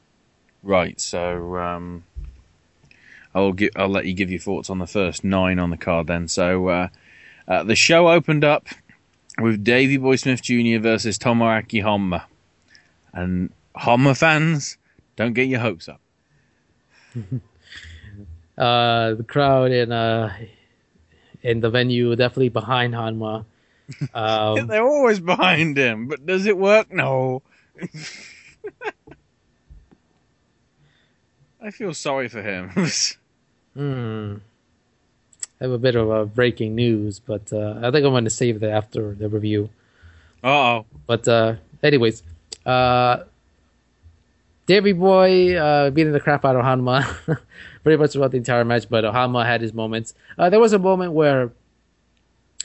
[0.61, 2.03] Right, so um,
[3.33, 6.07] I'll gi- I'll let you give your thoughts on the first nine on the card
[6.07, 6.27] then.
[6.27, 6.87] So uh,
[7.47, 8.67] uh, the show opened up
[9.39, 10.79] with Davey Boy Smith Jr.
[10.79, 12.23] versus Tomoaki Honma,
[13.13, 14.77] and Honma fans,
[15.15, 16.01] don't get your hopes up.
[18.57, 20.33] Uh, the crowd in uh,
[21.43, 23.45] in the venue definitely behind Honma.
[24.15, 26.91] Um, They're always behind him, but does it work?
[26.91, 27.43] No.
[31.61, 32.69] I feel sorry for him.
[33.75, 34.37] hmm.
[35.61, 38.31] I have a bit of a breaking news, but uh, I think I'm going to
[38.31, 39.69] save that after the review.
[40.43, 40.85] oh.
[41.05, 42.23] But uh, anyways,
[42.65, 43.23] uh,
[44.65, 47.39] Davey Boy uh, beating the crap out of Honma
[47.85, 50.15] pretty much throughout the entire match, but Honma had his moments.
[50.39, 51.51] Uh, there was a moment where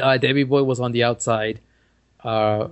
[0.01, 1.61] uh, Davey Boy was on the outside
[2.25, 2.69] uh,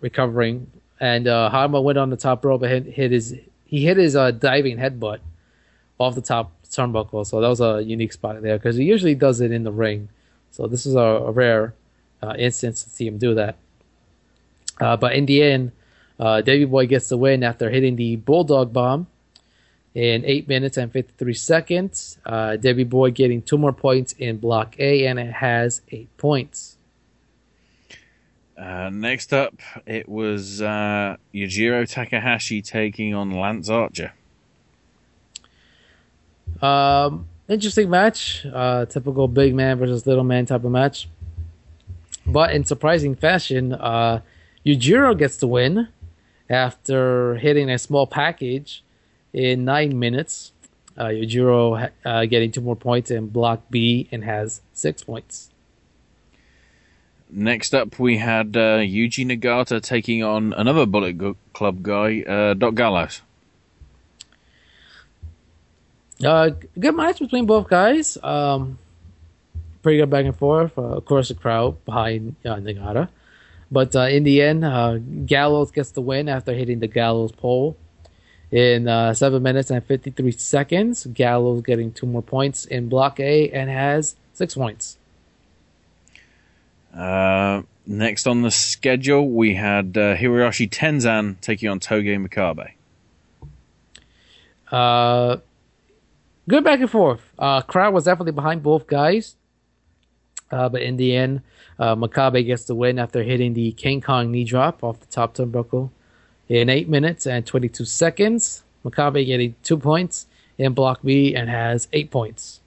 [0.00, 0.66] recovering,
[0.98, 4.16] and uh, Honma went on the top rope and hit, hit his he hit his
[4.16, 5.20] uh, diving headbutt
[6.00, 7.24] off the top turnbuckle.
[7.24, 10.08] So that was a unique spot there because he usually does it in the ring.
[10.50, 11.72] So this is a, a rare
[12.20, 13.54] uh, instance to see him do that.
[14.80, 15.70] Uh, but in the end,
[16.18, 19.06] uh, Davey Boy gets the win after hitting the Bulldog Bomb
[19.94, 22.18] in 8 minutes and 53 seconds.
[22.24, 26.76] Uh, Davey Boy getting two more points in Block A, and it has 8 points.
[28.56, 29.54] Uh, next up,
[29.86, 34.12] it was uh, Yujiro Takahashi taking on Lance Archer.
[36.60, 38.46] Um, interesting match.
[38.46, 41.08] Uh, typical big man versus little man type of match.
[42.24, 44.20] But in surprising fashion, uh,
[44.64, 45.88] Yujiro gets the win
[46.48, 48.84] after hitting a small package
[49.32, 50.52] in nine minutes.
[50.96, 55.48] Uh, Yujiro uh, getting two more points in Block B and has six points.
[57.30, 61.16] Next up, we had uh, Yuji Nagata taking on another Bullet
[61.54, 63.22] Club guy, uh, Doc Gallows.
[66.22, 68.18] Uh, good match between both guys.
[68.22, 68.78] Um,
[69.82, 70.76] pretty good back and forth.
[70.76, 73.08] Uh, of course, the crowd behind uh, Nagata.
[73.70, 77.78] But uh, in the end, uh, Gallows gets the win after hitting the Gallows pole
[78.52, 81.06] in uh, 7 minutes and 53 seconds.
[81.06, 84.98] Gallows getting two more points in Block A and has six points.
[86.94, 92.72] Uh, next on the schedule, we had uh, Hiroshi Tenzan taking on Togi Makabe.
[94.70, 95.38] Uh,
[96.46, 97.22] good back and forth.
[97.38, 99.36] Uh, crowd was definitely behind both guys.
[100.50, 101.40] Uh, but in the end,
[101.78, 105.34] uh, Makabe gets the win after hitting the King Kong knee drop off the top
[105.34, 105.90] turnbuckle
[106.48, 108.62] in 8 minutes and 22 seconds.
[108.84, 110.26] Makabe getting 2 points
[110.58, 112.60] in Block B and has 8 points.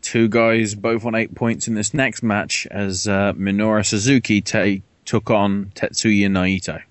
[0.00, 4.80] Two guys both on eight points in this next match as uh, Minoru Suzuki ta-
[5.04, 6.82] took on Tetsuya Naito.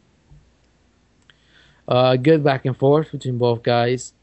[1.88, 4.14] Uh, good back and forth between both guys.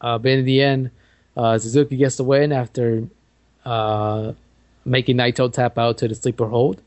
[0.00, 0.90] Uh, but in the end,
[1.36, 3.08] uh, Suzuki gets the win after
[3.64, 4.32] uh,
[4.84, 6.80] making Naito tap out to the sleeper hold.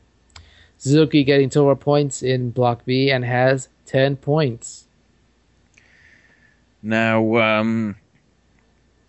[0.80, 4.86] Suzuki getting two more points in Block B and has 10 points.
[6.82, 7.96] Now, um,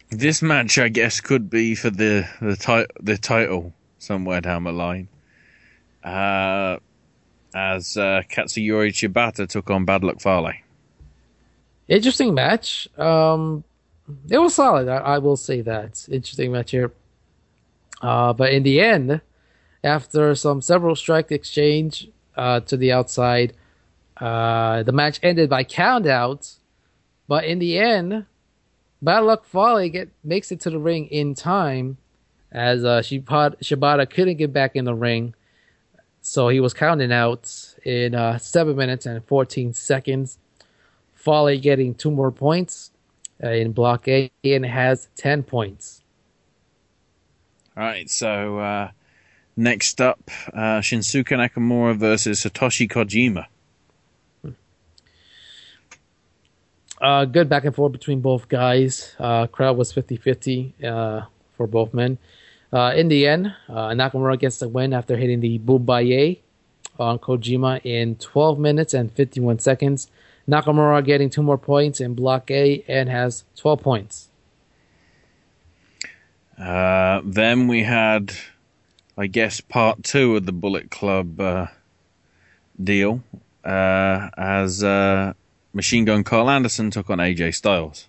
[0.10, 4.74] this match, I guess, could be for the the, ti- the title somewhere down the
[4.74, 5.08] line.
[6.04, 6.78] Uh,
[7.56, 10.52] as uh, Katsuyori Shibata took on Bad Luck Fale.
[11.88, 12.90] Interesting match.
[12.98, 13.64] Um,
[14.30, 14.90] it was solid.
[14.90, 16.06] I, I will say that.
[16.12, 16.92] Interesting match here.
[18.02, 19.22] Uh, but in the end,
[19.84, 23.54] after some several strike exchange uh, to the outside,
[24.18, 26.58] uh, the match ended by countouts.
[27.28, 28.26] But in the end,
[29.02, 31.98] Bad Luck Fale get makes it to the ring in time,
[32.52, 35.34] as uh, Shibata, couldn't get back in the ring,
[36.22, 37.50] so he was counting out
[37.84, 40.38] in uh, seven minutes and fourteen seconds.
[41.14, 42.92] Fale getting two more points
[43.44, 46.04] uh, in Block A and has ten points.
[47.78, 48.92] All right, so uh,
[49.56, 50.20] next up,
[50.54, 53.46] uh, Shinsuke Nakamura versus Satoshi Kojima.
[57.00, 59.16] Uh, good back and forth between both guys.
[59.20, 61.22] Uh, crowd was 50 50 uh,
[61.58, 62.20] for both men.
[62.72, 66.42] Uh, in the end, uh, Nakamura gets the win after hitting the Boma Ye
[67.00, 70.10] on Kojima in 12 minutes and 51 seconds.
[70.48, 74.30] Nakamura getting two more points in Block A and has 12 points.
[76.58, 78.32] Uh, then we had,
[79.22, 81.68] I guess, part two of the Bullet Club uh,
[82.84, 83.22] deal
[83.64, 85.34] uh, as uh,
[85.74, 88.08] Machine Gun Carl Anderson took on AJ Styles.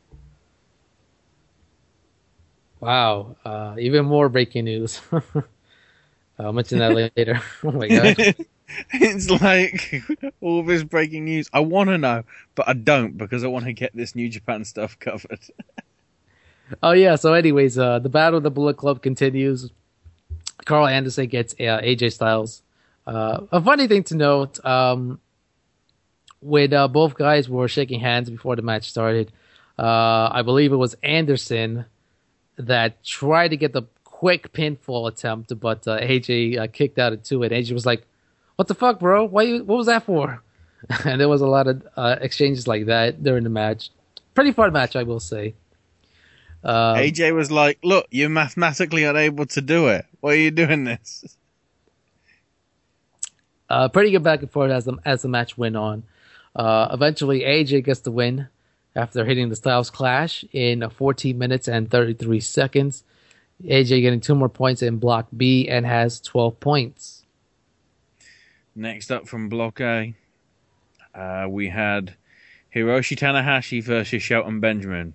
[2.81, 5.03] Wow, uh, even more breaking news.
[6.39, 7.43] I'll mention that later.
[7.63, 8.17] oh my god.
[8.95, 10.03] it's like
[10.41, 11.51] all this breaking news.
[11.53, 12.25] I want to know,
[12.55, 15.41] but I don't because I want to get this New Japan stuff covered.
[16.83, 17.17] Oh yeah.
[17.17, 19.71] So, anyways, uh, the battle of the Bullet Club continues.
[20.65, 22.63] Carl Anderson gets uh, AJ Styles.
[23.07, 25.21] Uh, a funny thing to note: um,
[26.41, 29.33] when uh, both guys were shaking hands before the match started,
[29.79, 31.85] uh, I believe it was Anderson
[32.57, 37.25] that tried to get the quick pinfall attempt, but uh, AJ uh, kicked out at
[37.25, 38.07] two, and AJ was like,
[38.57, 39.25] "What the fuck, bro?
[39.25, 39.43] Why?
[39.43, 40.43] You, what was that for?"
[41.05, 41.83] and there was a lot of
[42.21, 43.91] exchanges like that during the match.
[44.35, 45.55] Pretty fun match, I will say.
[46.65, 50.07] Um, AJ was like, "Look, you're mathematically unable to do it.
[50.23, 51.37] Why are you doing this?"
[53.69, 56.05] Uh, pretty good back and forth as the as the match went on.
[56.55, 58.49] Uh, eventually, AJ gets the win
[58.95, 63.03] after hitting the Styles Clash in uh, 14 minutes and 33 seconds.
[63.65, 67.25] AJ getting two more points in Block B and has 12 points.
[68.75, 70.15] Next up from Block A,
[71.15, 72.15] uh, we had
[72.75, 75.15] Hiroshi Tanahashi versus Shelton Benjamin.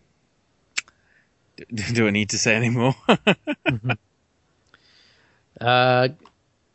[1.58, 2.96] D- do I need to say any more?
[5.60, 6.10] Uh,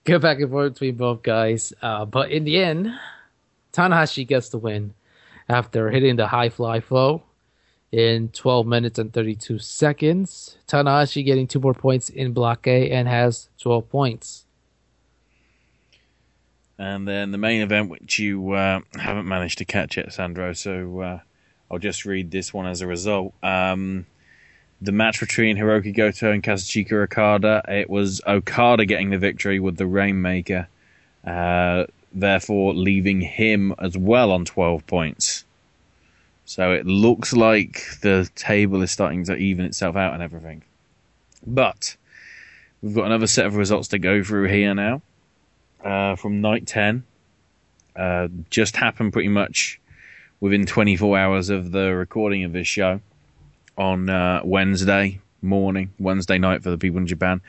[0.05, 1.73] go back and forth between both guys.
[1.83, 2.93] Uh, but in the end,
[3.73, 4.95] Tanahashi gets the win
[5.49, 7.23] after hitting the high fly flow
[7.91, 10.57] in 12 minutes and 32 seconds.
[10.67, 14.47] Tanahashi getting two more points in Block A and has 12 points.
[16.79, 20.53] and then the main event, which you uh, haven't managed to catch yet, Sandro.
[20.53, 21.21] So uh,
[21.71, 23.35] I'll just read this one as a result.
[23.43, 24.07] Um,
[24.83, 27.63] the match between Hiroki Goto and Kazuchika Okada.
[27.69, 30.67] It was Okada getting the victory with the Rainmaker,
[31.25, 35.45] uh, therefore leaving him as well on 12 points.
[36.47, 40.65] So it looks like the table is starting to even itself out and everything.
[41.47, 41.97] But
[42.83, 45.01] we've got another set of results to go through here now
[45.85, 47.05] uh, from night 10.
[47.95, 49.81] Uh, just happened pretty much
[50.41, 53.01] within 24 hours of the recording of this show
[53.77, 57.41] on uh, Wednesday morning, Wednesday night for the people in Japan,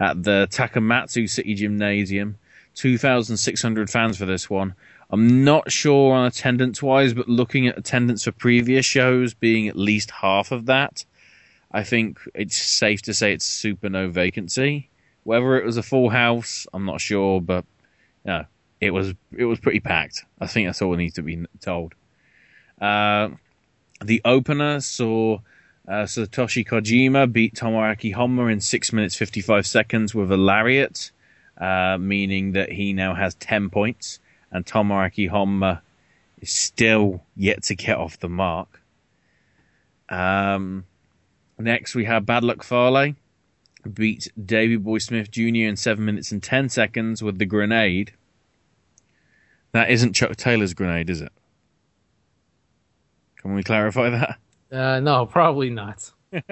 [0.00, 2.38] at the Takamatsu City Gymnasium.
[2.74, 4.74] 2,600 fans for this one.
[5.10, 9.76] I'm not sure on attendance wise, but looking at attendance for previous shows being at
[9.76, 11.04] least half of that,
[11.70, 14.88] I think it's safe to say it's super no vacancy.
[15.24, 17.64] Whether it was a full house, I'm not sure, but
[18.24, 18.46] no,
[18.80, 20.24] it was it was pretty packed.
[20.40, 21.94] I think that's all we need to be told.
[22.80, 23.30] Uh,
[24.02, 25.38] the opener saw
[25.88, 31.10] uh, Satoshi Kojima beat Tomoaki Honma in six minutes fifty five seconds with a lariat,
[31.58, 35.80] uh, meaning that he now has ten points, and Tomoaki Honma
[36.40, 38.80] is still yet to get off the mark.
[40.08, 40.84] Um,
[41.58, 43.14] next we have Bad Luck Fale
[43.92, 45.66] beat Davey Boy Smith Jr.
[45.66, 48.12] in seven minutes and ten seconds with the grenade.
[49.72, 51.32] That isn't Chuck Taylor's grenade, is it?
[53.38, 54.38] Can we clarify that?
[54.72, 56.10] Uh, no, probably not.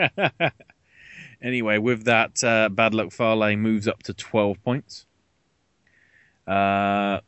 [1.43, 5.07] Anyway, with that, uh, Bad Luck Fale moves up to 12 points.
[6.47, 7.21] Uh,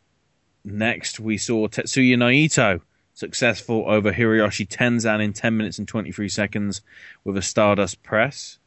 [0.64, 2.82] next, we saw Tetsuya Naito
[3.14, 6.82] successful over Hiroshi Tenzan in 10 minutes and 23 seconds
[7.24, 8.58] with a Stardust press.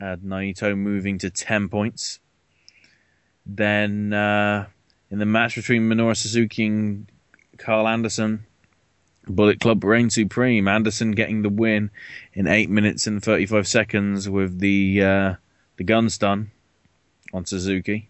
[0.00, 2.18] Uh, Naito moving to 10 points.
[3.46, 4.66] Then, uh,
[5.10, 7.06] in the match between Minoru Suzuki and
[7.58, 8.44] Carl Anderson,
[9.26, 10.68] Bullet Club reign supreme.
[10.68, 11.90] Anderson getting the win
[12.32, 15.34] in eight minutes and thirty five seconds with the uh,
[15.76, 16.50] the gun stun
[17.32, 18.08] on Suzuki.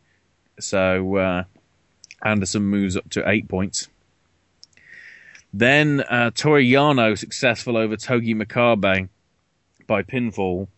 [0.61, 1.45] So uh,
[2.23, 3.89] Anderson moves up to eight points.
[5.53, 9.09] Then uh, Toru Yano successful over Togi Makabe
[9.87, 10.69] by pinfall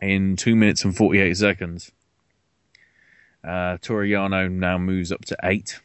[0.00, 1.92] in two minutes and forty eight seconds.
[3.44, 5.80] Uh, Toru Yano now moves up to eight.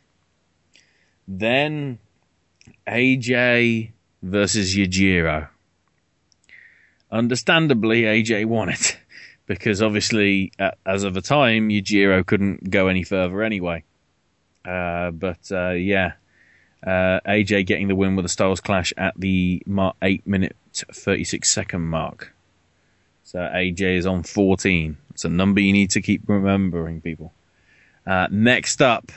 [1.28, 2.00] Then
[2.88, 3.92] AJ
[4.22, 5.50] versus Yujiro.
[7.12, 8.98] Understandably, AJ won it
[9.46, 13.84] because obviously, uh, as of the time, Yujiro couldn't go any further anyway.
[14.66, 16.14] Uh, but uh, yeah,
[16.86, 21.24] uh, AJ getting the win with a Styles Clash at the mar- eight minute thirty
[21.24, 22.34] six second mark.
[23.26, 24.98] So AJ is on fourteen.
[25.12, 27.34] It's a number you need to keep remembering, people.
[28.08, 29.12] Uh, next up,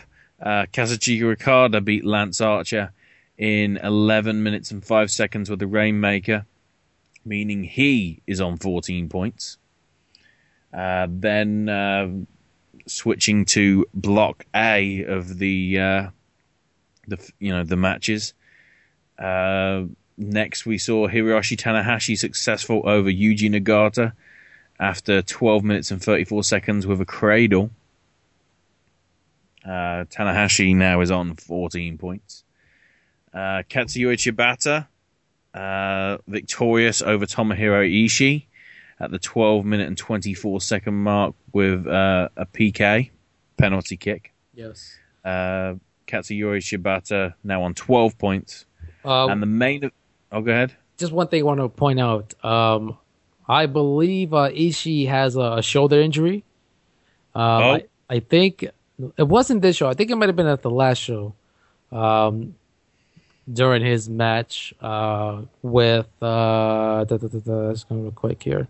[0.45, 2.93] Kazuchika Okada beat Lance Archer
[3.39, 6.47] in 11 minutes and 5 seconds with the Rainmaker,
[7.25, 9.59] meaning he is on 14 points.
[10.73, 12.09] Uh, then uh,
[12.87, 16.09] switching to Block A of the uh,
[17.09, 18.35] the you know the matches.
[19.19, 19.85] Uh,
[20.19, 24.13] next, we saw Hiroshi Tanahashi successful over Yuji Nagata
[24.79, 27.71] after 12 minutes and 34 seconds with a cradle.
[29.65, 32.45] Uh, Tanahashi now is on 14 points.
[33.37, 34.87] Uh, Katsuya Shibata,
[35.53, 38.47] uh, victorious over Tomohiro Ishii
[38.99, 43.11] at the 12 minute and 24 second mark with uh, a PK
[43.59, 44.33] penalty kick.
[44.55, 44.97] Yes.
[45.23, 45.75] Uh,
[46.07, 48.65] Katsuyori Shibata now on 12 points.
[49.05, 49.91] Um, and the main.
[50.33, 50.75] Oh, go ahead.
[50.97, 52.33] just one thing I want to point out.
[52.45, 52.97] Um,
[53.49, 56.43] I believe uh, Ishii has a, a shoulder injury.
[57.35, 57.71] Um, Oh.
[57.75, 58.63] I, I think
[59.19, 59.89] it wasn't this show.
[59.89, 61.35] I think it might have been at the last show.
[61.93, 62.55] Um,
[63.53, 68.69] during his match uh, with uh, da, da, da, da, let's go real quick here.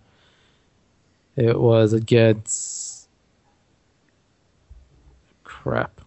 [1.36, 3.08] It was against
[5.44, 6.00] crap.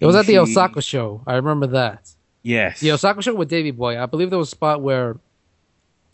[0.00, 1.22] It was at the Osaka show.
[1.26, 2.10] I remember that.
[2.42, 2.80] Yes.
[2.80, 4.00] The Osaka show with Davey Boy.
[4.00, 5.16] I believe there was a spot where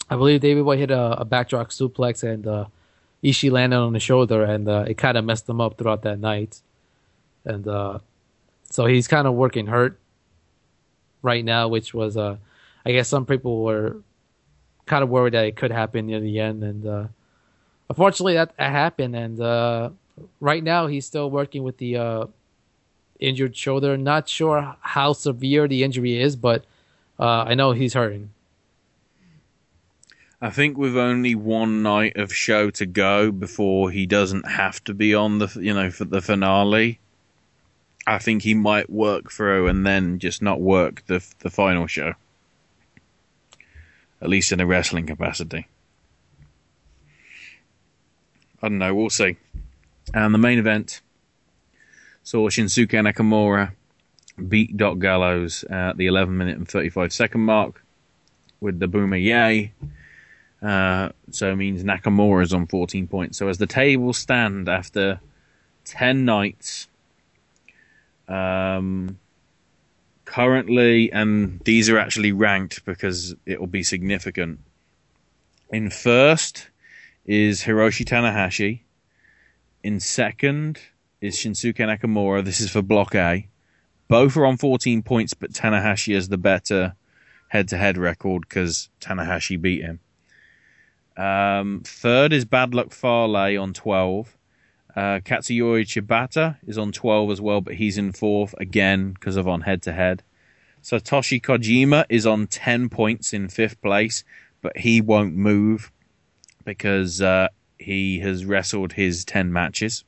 [0.09, 2.67] I believe Davey Boy hit a, a backdrop suplex and uh,
[3.23, 6.19] Ishii landed on his shoulder and uh, it kind of messed him up throughout that
[6.19, 6.61] night.
[7.45, 7.99] And uh,
[8.71, 10.00] so he's kind of working hurt
[11.23, 12.37] right now, which was, uh,
[12.85, 13.97] I guess some people were
[14.87, 16.65] kind of worried that it could happen near the end.
[16.65, 17.07] And uh,
[17.89, 19.15] unfortunately, that, that happened.
[19.15, 19.91] And uh,
[20.41, 22.27] right now, he's still working with the uh,
[23.19, 23.97] injured shoulder.
[23.97, 26.65] Not sure how severe the injury is, but
[27.19, 28.31] uh, I know he's hurting.
[30.43, 34.95] I think with only one night of show to go before he doesn't have to
[34.95, 36.99] be on the you know for the finale,
[38.07, 42.15] I think he might work through and then just not work the the final show.
[44.23, 45.67] At least in a wrestling capacity.
[48.63, 48.95] I don't know.
[48.95, 49.37] We'll see.
[50.13, 51.01] And the main event
[52.23, 53.73] saw Shinsuke Nakamura
[54.49, 57.83] beat Doc Gallows at the 11 minute and 35 second mark
[58.61, 59.73] with the Boma Ye.
[60.63, 63.39] Uh, so it means Nakamura is on 14 points.
[63.39, 65.21] So as the tables stand after
[65.85, 66.89] 10 nights,
[68.31, 69.19] um,
[70.25, 74.61] currently, and these are actually ranked because it will be significant.
[75.71, 76.69] In first
[77.27, 78.81] is Hiroshi Tanahashi.
[79.83, 80.79] In second
[81.21, 82.45] is Shinsuke Nakamura.
[82.45, 83.49] This is for Block A.
[84.09, 86.95] Both are on 14 points, but Tanahashi has the better
[87.49, 90.01] head-to-head record because Tanahashi beat him.
[91.17, 94.37] Um, third is Bad Luck Fale on 12.
[94.97, 99.47] Uh, Katsuyori Shibata is on 12 as well, but he's in fourth again because of
[99.47, 100.23] on head to head.
[100.83, 104.25] Satoshi Kojima is on 10 points in fifth place,
[104.63, 105.93] but he won't move
[106.65, 107.49] because uh,
[107.79, 110.05] he has wrestled his 10 matches.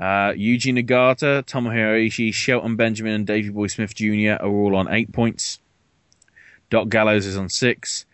[0.00, 4.36] Uh, Yuji Nagata, Tomohiro Ishii, Shelton Benjamin, and Davey Boy Smith Jr.
[4.40, 5.58] are all on 8 points.
[6.70, 8.06] Doc Gallows is on 6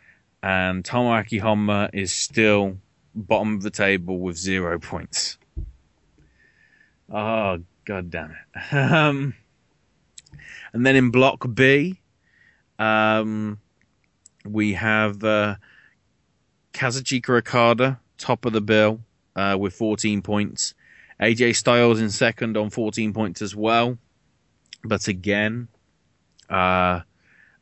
[0.43, 2.79] and Tomoaki Honma is still
[3.17, 5.39] bottom of the table with zero points.
[7.13, 8.37] Oh, god damn it.
[8.73, 9.35] Um,
[10.73, 11.99] and then in Block B,
[12.79, 13.59] um,
[14.45, 15.57] we have uh,
[16.75, 19.01] Kazuchika Okada, top of the bill,
[19.35, 20.75] uh, with 14 points.
[21.21, 23.97] AJ Styles in second on 14 points as well.
[24.85, 25.69] But again,
[26.51, 27.01] uh,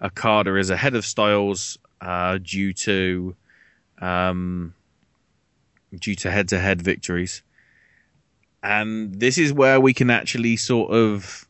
[0.03, 3.37] Okada is ahead of Styles uh, due to
[4.01, 4.75] um,
[6.01, 7.43] due to head-to-head victories,
[8.63, 11.47] and this is where we can actually sort of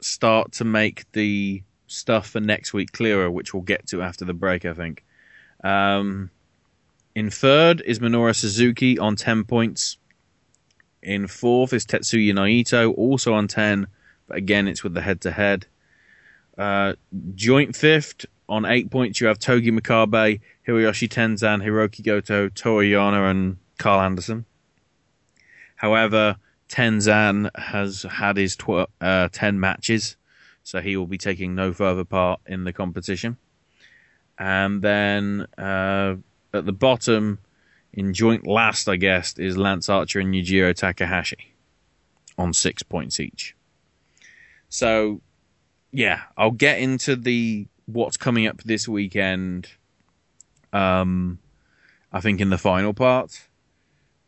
[0.00, 4.34] start to make the stuff for next week clearer, which we'll get to after the
[4.34, 5.04] break, I think.
[5.62, 6.30] Um,
[7.14, 9.98] in third is Minoru Suzuki on ten points.
[11.02, 13.86] In fourth is Tetsuya Naito, also on ten,
[14.26, 15.66] but again it's with the head-to-head.
[16.56, 16.94] Uh,
[17.34, 23.30] joint fifth on eight points, you have Togi Makabe, Hiroyoshi Tenzan, Hiroki Goto, Toru Yano,
[23.30, 24.46] and Carl Anderson.
[25.74, 26.36] However,
[26.68, 30.16] Tenzan has had his tw- uh, 10 matches,
[30.62, 33.36] so he will be taking no further part in the competition.
[34.38, 36.14] And then uh,
[36.54, 37.40] at the bottom,
[37.92, 41.52] in joint last, I guess, is Lance Archer and Yujiro Takahashi
[42.38, 43.56] on six points each.
[44.68, 45.20] So,
[45.90, 49.68] yeah, I'll get into the what's coming up this weekend.
[50.72, 51.40] Um,
[52.12, 53.48] I think in the final part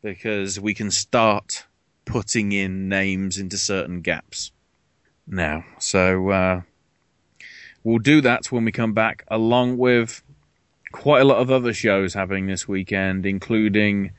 [0.05, 1.65] because we can start
[2.05, 4.53] putting in names into certain gaps
[5.27, 5.65] now.
[5.79, 6.61] So uh,
[7.83, 10.23] we'll do that when we come back, along with
[10.93, 14.11] quite a lot of other shows happening this weekend, including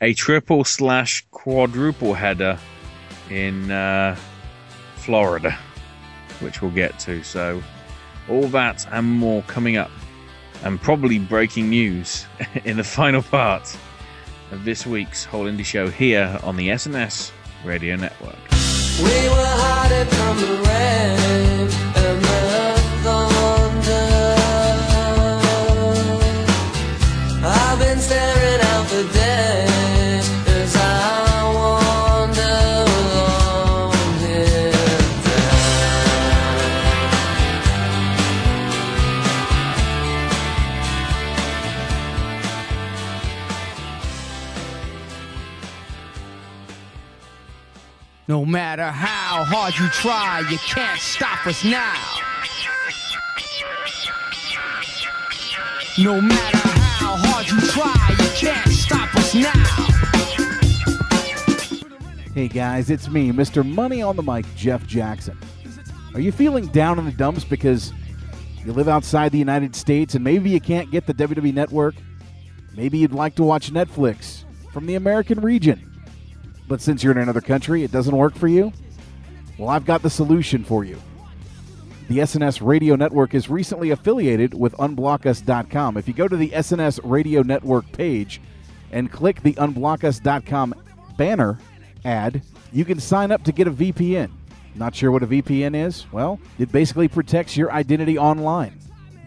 [0.00, 2.58] a triple slash quadruple header
[3.28, 4.16] in uh,
[4.96, 5.58] Florida,
[6.40, 7.22] which we'll get to.
[7.22, 7.62] So
[8.30, 9.90] all that and more coming up,
[10.64, 12.26] and probably breaking news
[12.64, 13.76] in the final part
[14.50, 17.32] of this week's Whole Indy Show here on the SNS
[17.64, 18.38] Radio Network.
[19.02, 19.28] We
[48.28, 51.94] No matter how hard you try, you can't stop us now.
[55.96, 59.64] No matter how hard you try, you can't stop us now.
[62.34, 63.66] Hey guys, it's me, Mr.
[63.66, 65.38] Money on the Mic, Jeff Jackson.
[66.12, 67.94] Are you feeling down in the dumps because
[68.62, 71.94] you live outside the United States and maybe you can't get the WWE network?
[72.76, 75.87] Maybe you'd like to watch Netflix from the American region.
[76.68, 78.72] But since you're in another country, it doesn't work for you?
[79.56, 81.00] Well, I've got the solution for you.
[82.08, 85.96] The SNS Radio Network is recently affiliated with UnblockUs.com.
[85.96, 88.40] If you go to the SNS Radio Network page
[88.92, 90.74] and click the UnblockUs.com
[91.16, 91.58] banner
[92.04, 92.42] ad,
[92.72, 94.30] you can sign up to get a VPN.
[94.74, 96.06] Not sure what a VPN is?
[96.12, 98.78] Well, it basically protects your identity online.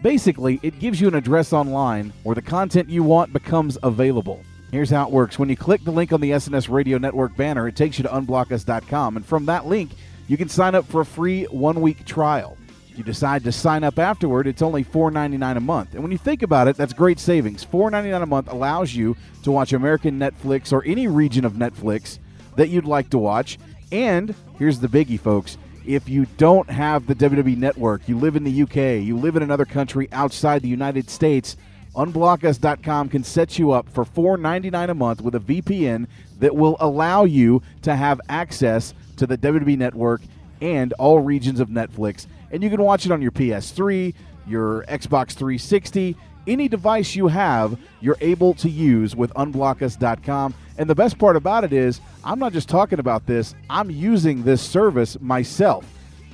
[0.02, 4.42] Basically, it gives you an address online where the content you want becomes available.
[4.72, 5.38] Here's how it works.
[5.38, 8.08] When you click the link on the SNS Radio Network banner, it takes you to
[8.08, 9.18] unblockus.com.
[9.18, 9.90] And from that link,
[10.28, 12.56] you can sign up for a free one week trial.
[12.90, 15.92] If you decide to sign up afterward, it's only $4.99 a month.
[15.92, 17.66] And when you think about it, that's great savings.
[17.66, 22.18] $4.99 a month allows you to watch American Netflix or any region of Netflix
[22.56, 23.58] that you'd like to watch.
[23.90, 25.58] And here's the biggie, folks.
[25.84, 29.42] If you don't have the WWE network, you live in the UK, you live in
[29.42, 31.58] another country outside the United States,
[31.94, 36.06] unblockus.com can set you up for $4.99 a month with a VPN
[36.38, 40.22] that will allow you to have access to the WWE network
[40.60, 42.26] and all regions of Netflix.
[42.50, 44.14] And you can watch it on your PS3,
[44.46, 46.16] your Xbox 360,
[46.46, 50.54] any device you have, you're able to use with unblockus.com.
[50.78, 54.42] And the best part about it is, I'm not just talking about this, I'm using
[54.42, 55.86] this service myself.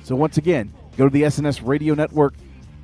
[0.03, 2.33] So once again, go to the SNS Radio Network,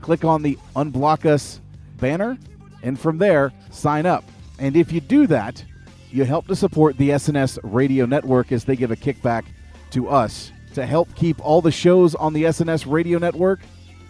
[0.01, 1.61] click on the Unblock Us
[1.97, 2.37] banner,
[2.85, 4.23] and from there, sign up.
[4.59, 5.65] And if you do that,
[6.11, 9.43] you help to support the SNS Radio Network as they give a kickback
[9.89, 13.59] to us to help keep all the shows on the SNS Radio Network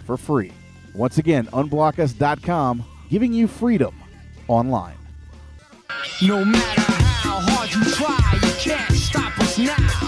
[0.06, 0.52] for free.
[0.93, 3.95] Once again, unblockus.com, giving you freedom
[4.47, 4.97] online.
[6.22, 10.05] No matter how hard you try, you can't stop us now.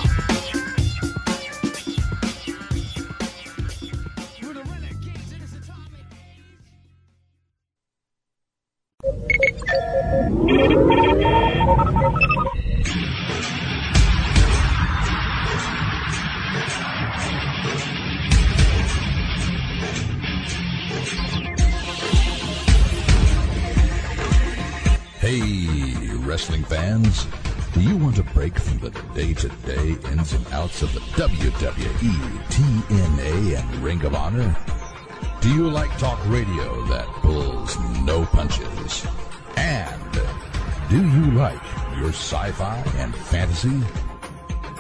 [25.20, 27.28] Hey, wrestling fans.
[27.74, 31.00] Do you want a break from the day to day ins and outs of the
[31.22, 34.77] WWE, TNA, and Ring of Honor?
[35.48, 39.07] Do you like talk radio that pulls no punches?
[39.56, 40.11] And
[40.90, 41.64] do you like
[41.95, 43.82] your sci fi and fantasy?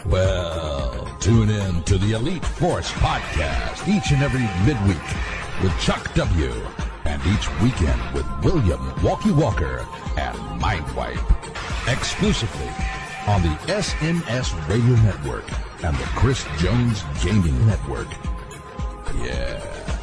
[0.05, 5.01] Well, tune in to the Elite Force podcast each and every midweek
[5.63, 6.51] with Chuck W.
[7.05, 9.87] And each weekend with William Walkie Walker
[10.17, 11.23] and Mindwipe.
[11.89, 12.67] Exclusively
[13.25, 15.45] on the SNS Radio Network
[15.85, 18.09] and the Chris Jones Gaming Network.
[19.23, 19.96] Yeah.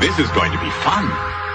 [0.00, 1.47] This is going to be fun.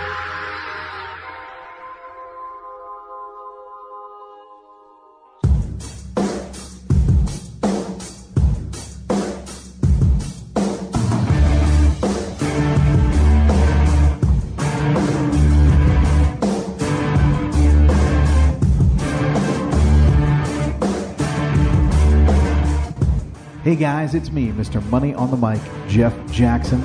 [23.63, 24.85] Hey guys, it's me, Mr.
[24.89, 26.83] Money on the Mic, Jeff Jackson.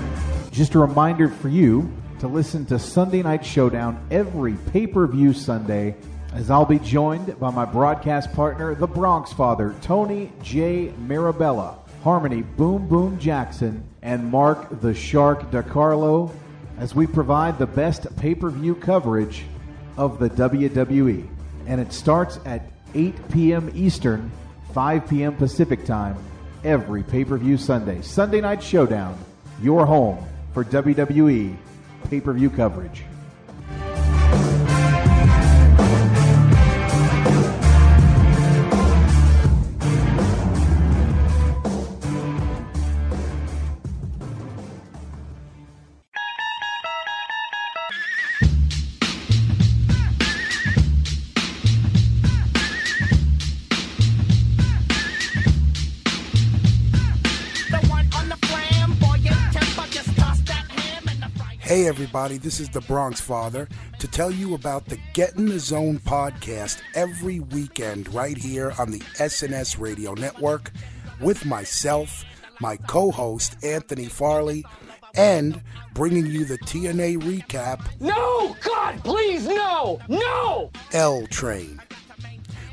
[0.52, 5.32] Just a reminder for you to listen to Sunday Night Showdown every pay per view
[5.32, 5.96] Sunday,
[6.34, 10.92] as I'll be joined by my broadcast partner, the Bronx Father, Tony J.
[10.98, 16.32] Mirabella, Harmony Boom Boom Jackson, and Mark the Shark DiCarlo,
[16.78, 19.42] as we provide the best pay per view coverage
[19.96, 21.26] of the WWE.
[21.66, 23.68] And it starts at 8 p.m.
[23.74, 24.30] Eastern,
[24.72, 25.34] 5 p.m.
[25.34, 26.16] Pacific Time,
[26.64, 28.02] every pay per view Sunday.
[28.02, 29.18] Sunday Night Showdown,
[29.62, 31.56] your home for WWE
[32.09, 33.05] pay per view coverage.
[62.18, 63.68] Everybody, this is the Bronx Father
[64.00, 68.90] to tell you about the Get in the Zone podcast every weekend right here on
[68.90, 70.72] the SNS Radio Network
[71.20, 72.24] with myself,
[72.60, 74.66] my co host, Anthony Farley,
[75.14, 75.62] and
[75.94, 78.56] bringing you the TNA recap, No!
[78.64, 80.00] God, please, no!
[80.08, 80.72] No!
[80.92, 81.80] L Train.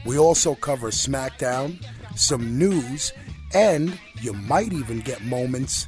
[0.07, 1.85] We also cover SmackDown,
[2.15, 3.13] some news,
[3.53, 5.85] and you might even get moments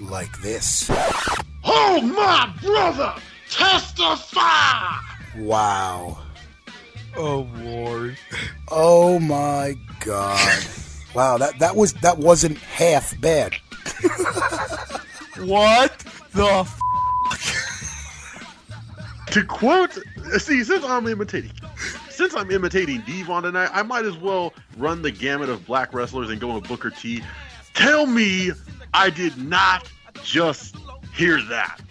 [0.00, 0.90] like this.
[1.64, 3.14] Oh, my brother!
[3.50, 4.98] Testify!
[5.38, 6.18] Wow.
[7.16, 8.16] Oh, Lord.
[8.70, 10.64] Oh my god.
[11.14, 13.54] Wow, that, that was that wasn't half bad.
[15.38, 15.98] What
[16.32, 16.78] the f-
[19.32, 19.98] To quote,
[20.38, 21.52] see, since I'm imitating,
[22.10, 26.30] since I'm imitating Devon tonight, I might as well run the gamut of black wrestlers
[26.30, 27.22] and go with Booker T.
[27.74, 28.52] Tell me
[28.96, 29.92] I did not
[30.24, 30.74] just
[31.14, 31.82] hear that.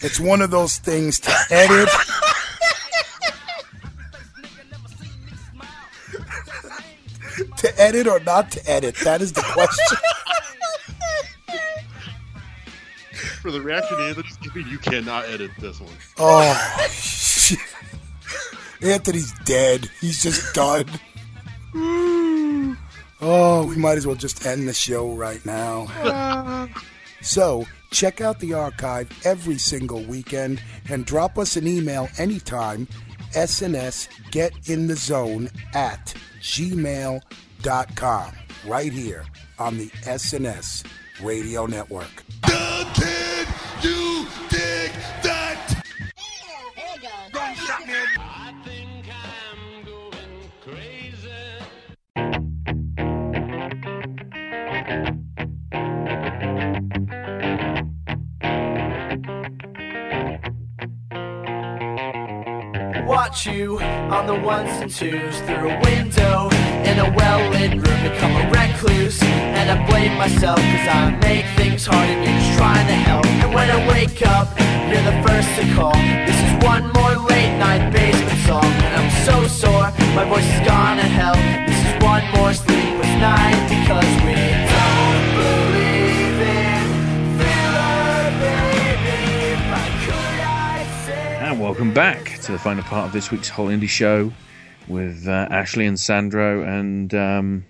[0.00, 1.88] It's one of those things to edit.
[7.56, 8.96] to edit or not to edit?
[8.96, 9.96] That is the question.
[13.40, 15.94] For the reaction Anthony's giving, you cannot edit this one.
[16.18, 17.58] Oh, shit.
[18.82, 19.88] Anthony's dead.
[20.02, 20.84] He's just done.
[23.20, 26.68] Oh, we might as well just end the show right now.
[27.22, 32.88] So, check out the archive every single weekend and drop us an email anytime.
[33.34, 38.32] SNS Get in the Zone at gmail.com.
[38.66, 39.24] Right here
[39.58, 40.86] on the SNS
[41.22, 42.24] Radio Network.
[63.30, 66.50] You on the ones and twos through a window
[66.82, 69.22] in a well-lit room become a recluse.
[69.22, 73.24] And I blame myself cause I make things hard and you're just trying to help.
[73.26, 74.48] And when I wake up
[74.90, 75.94] you're the first to call.
[76.26, 78.64] This is one more late night basement song.
[78.66, 79.88] And I'm so sore
[80.18, 81.38] my voice is gone to hell.
[81.70, 84.69] This is one more sleepless night because we
[91.70, 94.32] welcome back to the final part of this week's whole Indy show
[94.88, 97.64] with uh, Ashley and Sandro, and um,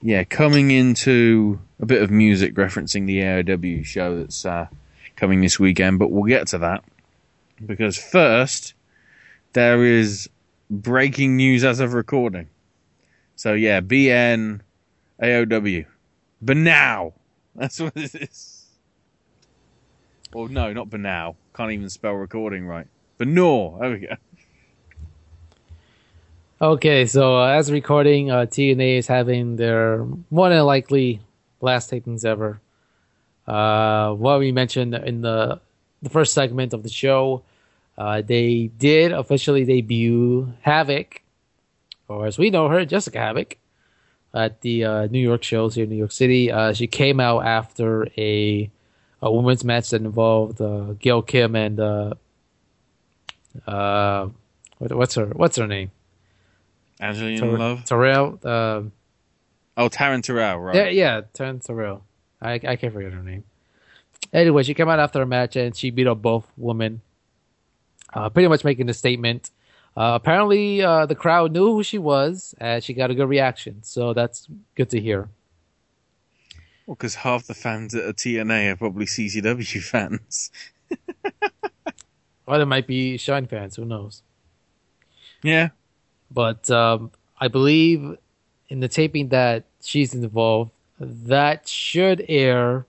[0.00, 4.66] yeah, coming into a bit of music referencing the AOW show that's uh,
[5.14, 6.84] coming this weekend, but we'll get to that
[7.66, 8.72] because first
[9.52, 10.30] there is
[10.70, 12.48] breaking news as of recording.
[13.36, 14.60] So yeah, BN
[15.22, 15.84] AOW,
[16.40, 17.12] but now
[17.54, 18.64] that's what it is.
[20.32, 21.36] Well, no, not Banal.
[21.54, 22.86] Can't even spell recording right.
[23.22, 23.78] Benor.
[23.80, 24.16] There we go.
[26.60, 31.20] Okay, so uh, as recording, uh, TNA is having their more than likely
[31.60, 32.60] last tapings ever.
[33.46, 35.60] Uh, what we mentioned in the
[36.02, 37.42] the first segment of the show,
[37.96, 41.22] uh, they did officially debut Havoc,
[42.08, 43.56] or as we know her, Jessica Havoc,
[44.34, 46.50] at the uh, New York shows here in New York City.
[46.50, 48.70] Uh, she came out after a
[49.20, 51.78] a women's match that involved uh, Gail Kim and
[53.66, 54.28] uh,
[54.78, 55.90] what, what's her what's her name?
[57.00, 57.84] Angelina Tar- Love.
[57.84, 58.38] Terrell.
[58.44, 58.82] Uh,
[59.74, 60.76] Oh, Taryn Terrell, right?
[60.76, 62.04] yeah, yeah, Taryn Terrell.
[62.42, 63.44] I I can't forget her name.
[64.32, 67.00] Anyway, she came out after a match and she beat up both women,
[68.14, 69.50] uh, pretty much making a statement.
[69.96, 73.82] Uh, apparently, uh, the crowd knew who she was and she got a good reaction,
[73.82, 75.28] so that's good to hear.
[76.86, 80.50] Well, because half the fans at TNA are probably CZW fans.
[82.52, 84.22] Or there might be Shine fans, who knows?
[85.42, 85.70] Yeah.
[86.30, 87.10] But um,
[87.40, 88.18] I believe
[88.68, 90.70] in the taping that she's involved,
[91.00, 92.84] that should air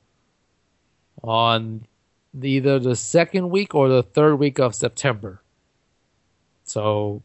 [1.23, 1.87] on
[2.41, 5.41] either the second week or the third week of September.
[6.65, 7.21] So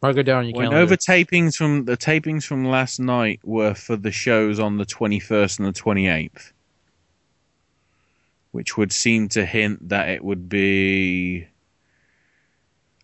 [0.00, 0.82] mark it down on your Well, calendar.
[0.84, 5.58] over tapings from the tapings from last night were for the shows on the 21st
[5.58, 6.52] and the 28th,
[8.56, 11.46] which would seem to hint that it would be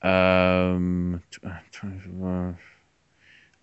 [0.00, 2.58] um tw- 24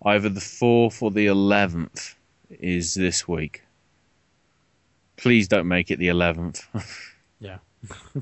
[0.06, 2.14] either the 4th or the 11th
[2.48, 3.64] is this week.
[5.16, 6.62] Please don't make it the 11th.
[7.40, 7.58] Yeah.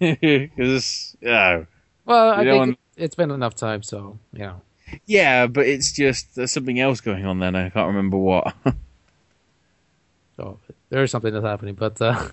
[0.00, 1.64] Because, yeah.
[2.04, 4.60] well, I think don't- it's been enough time, so you know.
[5.06, 7.54] Yeah, but it's just there's something else going on then.
[7.54, 8.54] I can't remember what.
[10.38, 10.58] oh,
[10.88, 12.28] there is something that's happening, but uh,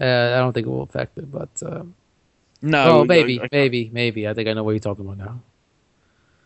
[0.00, 1.82] Uh, I don't think it will affect it, but uh,
[2.62, 4.26] No, oh, maybe, I- I- maybe, maybe.
[4.28, 5.40] I think I know what you're talking about now.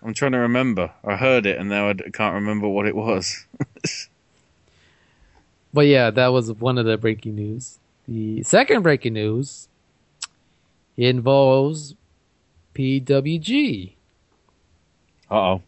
[0.02, 0.90] I'm trying to remember.
[1.04, 3.46] I heard it and now I can't remember what it was.
[5.72, 7.78] But yeah, that was one of the breaking news.
[8.06, 9.66] The second breaking news
[10.96, 11.96] involves
[12.76, 13.94] PWG.
[15.30, 15.62] Uh oh.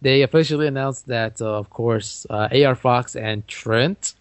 [0.00, 4.14] They officially announced that, uh, of course, uh, AR Fox and Trent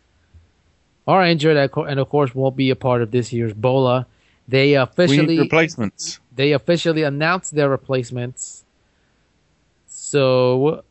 [1.07, 4.07] are injured, and of course, won't be a part of this year's Bola.
[4.47, 6.19] They officially replacements.
[6.35, 8.63] they officially announced their replacements.
[9.87, 10.83] So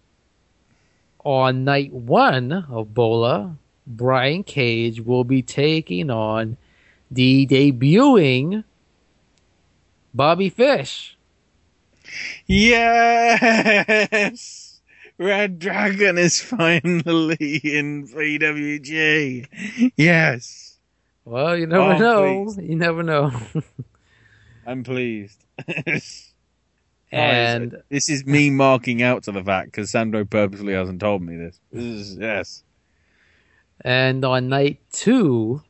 [1.24, 3.56] on night one of Bola,
[3.86, 6.56] Brian Cage will be taking on
[7.10, 8.64] the debuting
[10.14, 11.16] Bobby Fish.
[12.46, 14.30] Yes!
[15.20, 19.92] Red Dragon is finally in PWG.
[19.94, 20.78] Yes.
[21.26, 22.44] Well, you never Oh, know.
[22.47, 22.56] please.
[22.70, 23.30] You never know.
[24.66, 25.44] I'm pleased.
[27.12, 31.22] And- Guys, this is me marking out to the fact because Sandro purposely hasn't told
[31.22, 31.59] me this.
[31.72, 32.62] This is yes.
[33.80, 35.60] And on night two,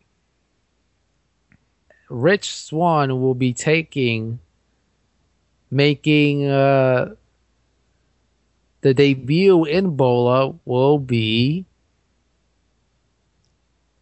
[2.10, 4.38] Rich Swann will be taking,
[5.70, 7.14] making uh,
[8.80, 11.66] the debut in Bola will be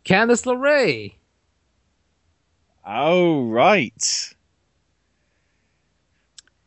[0.05, 1.15] Candice LeRae.
[2.87, 4.35] Oh right.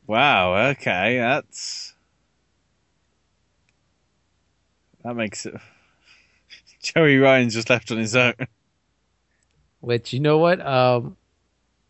[0.05, 0.69] Wow.
[0.71, 1.93] Okay, that's
[5.03, 5.55] that makes it.
[6.83, 8.33] Joey Ryan's just left on his own.
[9.79, 10.63] Which you know what?
[10.65, 11.17] Um,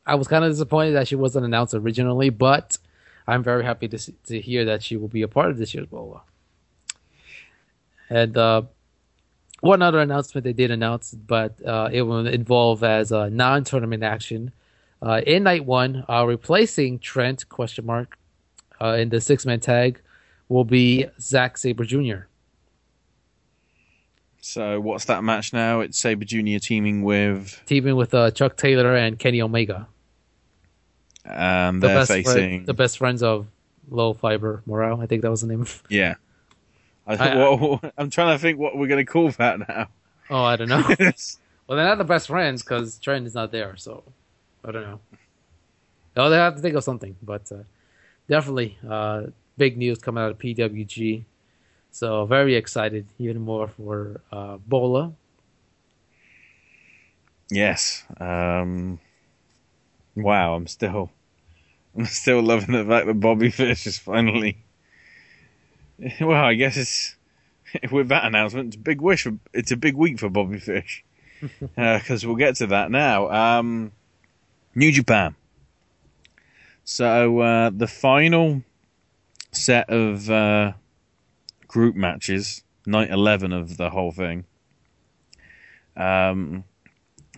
[0.06, 2.78] I was kind of disappointed that she wasn't announced originally, but
[3.28, 5.74] I'm very happy to see, to hear that she will be a part of this
[5.74, 6.22] year's Bola.
[8.10, 8.64] And uh,
[9.62, 14.52] one other announcement they did announce, but uh, it will involve as a non-tournament action
[15.02, 18.18] uh, in night one, uh, replacing Trent question mark
[18.80, 20.00] uh, in the six-man tag
[20.48, 22.28] will be Zack Sabre Jr.
[24.42, 25.80] So what's that match now?
[25.82, 29.88] It's Sabre Junior teaming with, teaming with uh, Chuck Taylor and Kenny Omega.
[31.26, 32.34] And the they're best facing.
[32.34, 33.48] friend, the best friends of
[33.90, 35.02] Low Fiber Morale.
[35.02, 35.62] I think that was the name.
[35.62, 36.16] Of Yeah.
[37.08, 37.16] I,
[37.98, 39.88] I'm trying to think what we're going to call that now.
[40.30, 40.78] Oh, I don't know.
[40.88, 44.04] well, they're not the best friends because Trent is not there, so
[44.64, 45.00] I don't know.
[46.16, 47.64] Oh, they have to think of something, but uh,
[48.30, 49.24] definitely uh,
[49.58, 51.26] big news coming out of PWG.
[51.92, 55.14] So very excited, even more for uh, Bola.
[57.50, 58.04] Yes.
[58.20, 59.00] Um,
[60.16, 60.56] wow.
[60.56, 61.12] I'm still,
[61.98, 64.58] I'm still loving the fact that Bobby Fish is finally.
[66.20, 67.16] Well, I guess it's
[67.92, 68.68] with that announcement.
[68.70, 69.24] It's a big wish.
[69.24, 71.04] For, it's a big week for Bobby Fish
[71.76, 73.30] because we'll get to that now.
[73.30, 73.92] Um,
[74.76, 75.36] New Japan.
[76.84, 78.64] So uh, the final
[79.52, 80.74] set of uh,
[81.68, 84.46] group matches, night eleven of the whole thing,
[85.96, 86.64] um,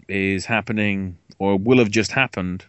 [0.07, 2.65] is happening or will have just happened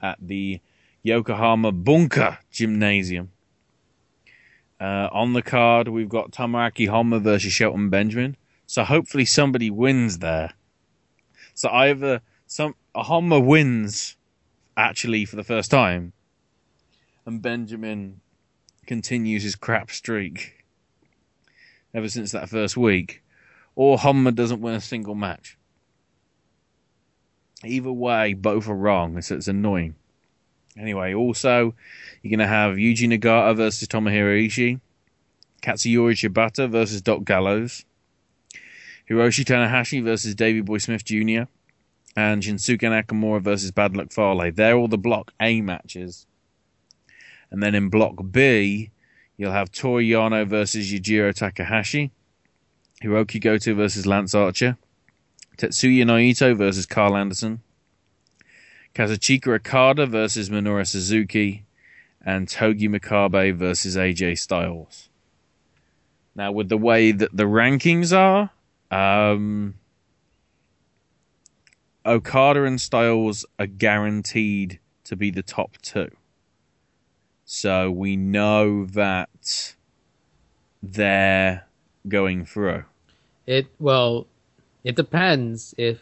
[0.00, 0.60] at the
[1.02, 3.30] Yokohama Bunka Gymnasium.
[4.80, 8.36] Uh, on the card, we've got Tomoaki Honma versus Shelton Benjamin.
[8.66, 10.52] So hopefully somebody wins there.
[11.54, 14.16] So either some Honma wins
[14.76, 16.12] actually for the first time,
[17.26, 18.20] and Benjamin
[18.86, 20.64] continues his crap streak
[21.92, 23.22] ever since that first week,
[23.74, 25.58] or Honma doesn't win a single match.
[27.64, 29.94] Either way, both are wrong, so it's annoying.
[30.78, 31.74] Anyway, also,
[32.22, 34.80] you're going to have Yuji Nagata versus Tomohiro Ishii,
[35.62, 37.84] Katsuyori Shibata versus Doc Gallows,
[39.08, 41.42] Hiroshi Tanahashi versus Davey Boy Smith Jr.,
[42.16, 44.50] and Shinsuke Nakamura versus Bad Luck Fale.
[44.52, 46.26] They're all the Block A matches.
[47.50, 48.90] And then in Block B,
[49.36, 52.10] you'll have Toru Yano versus Yujiro Takahashi,
[53.02, 54.76] Hiroki Goto versus Lance Archer,
[55.60, 57.60] Tetsuya Naito versus Karl Anderson,
[58.94, 61.66] Kazuchika Okada versus Minoru Suzuki,
[62.24, 65.10] and Togi Makabe versus AJ Styles.
[66.34, 68.50] Now, with the way that the rankings are,
[68.90, 69.74] um,
[72.06, 76.10] Okada and Styles are guaranteed to be the top two.
[77.44, 79.74] So we know that
[80.82, 81.66] they're
[82.08, 82.84] going through.
[83.46, 84.26] It well,
[84.84, 86.00] it depends if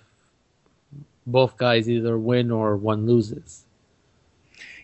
[1.27, 3.65] both guys either win or one loses.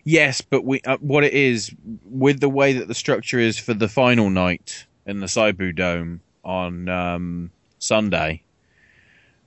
[0.03, 1.71] Yes, but we uh, what it is
[2.05, 6.21] with the way that the structure is for the final night in the Seibu Dome
[6.43, 8.43] on um, Sunday.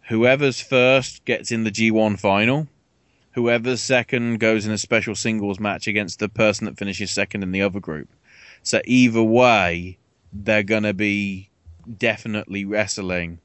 [0.08, 2.66] Whoever's first gets in the G1 final.
[3.32, 7.52] Whoever's second goes in a special singles match against the person that finishes second in
[7.52, 8.08] the other group.
[8.64, 9.98] So either way,
[10.32, 11.50] they're going to be
[11.98, 13.38] definitely wrestling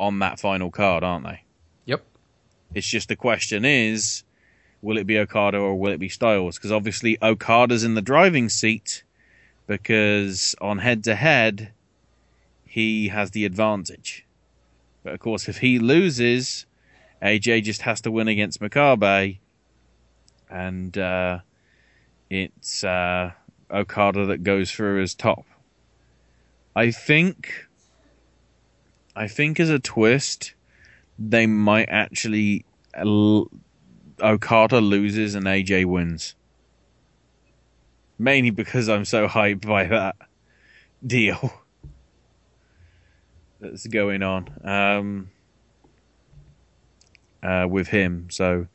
[0.00, 1.44] on that final card, aren't they?
[1.84, 2.02] Yep.
[2.74, 4.24] It's just the question is,
[4.82, 6.56] will it be Okada or will it be Styles?
[6.56, 9.04] Because obviously Okada's in the driving seat
[9.66, 11.72] because on head to head,
[12.66, 14.26] he has the advantage.
[15.04, 16.66] But of course, if he loses,
[17.22, 19.38] AJ just has to win against Makabe,
[20.48, 21.40] and uh,
[22.28, 23.32] it's uh,
[23.70, 25.44] Okada that goes through as top.
[26.74, 27.66] I think,
[29.14, 30.54] I think as a twist,
[31.18, 32.64] they might actually
[34.22, 36.34] Okada loses and AJ wins.
[38.18, 40.16] Mainly because I'm so hyped by that
[41.04, 41.52] deal
[43.60, 45.30] that's going on um,
[47.42, 48.28] uh, with him.
[48.30, 48.66] So,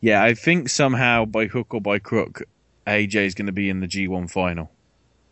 [0.00, 2.42] yeah, I think somehow by hook or by crook,
[2.86, 4.70] AJ is going to be in the G1 final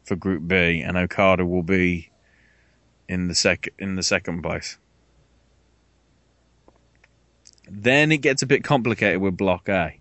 [0.05, 2.10] for Group B, and Okada will be
[3.11, 4.79] in the sec in the second place.
[7.69, 10.01] Then it gets a bit complicated with Block A.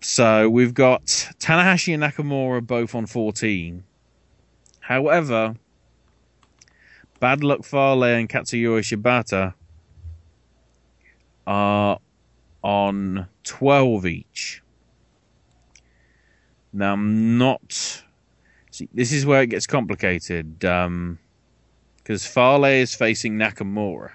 [0.00, 3.82] So we've got Tanahashi and Nakamura both on 14.
[4.80, 5.56] However,
[7.18, 9.54] Bad Luck Fale and Katsuyori Shibata
[11.46, 11.98] are
[12.62, 14.62] on 12 each.
[16.72, 18.02] Now, I'm not.
[18.70, 20.64] See, this is where it gets complicated.
[20.64, 21.18] Um,
[22.06, 24.12] because Fale is facing Nakamura.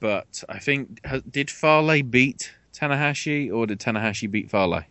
[0.00, 1.00] But I think.
[1.30, 4.82] Did Fale beat Tanahashi or did Tanahashi beat Fale?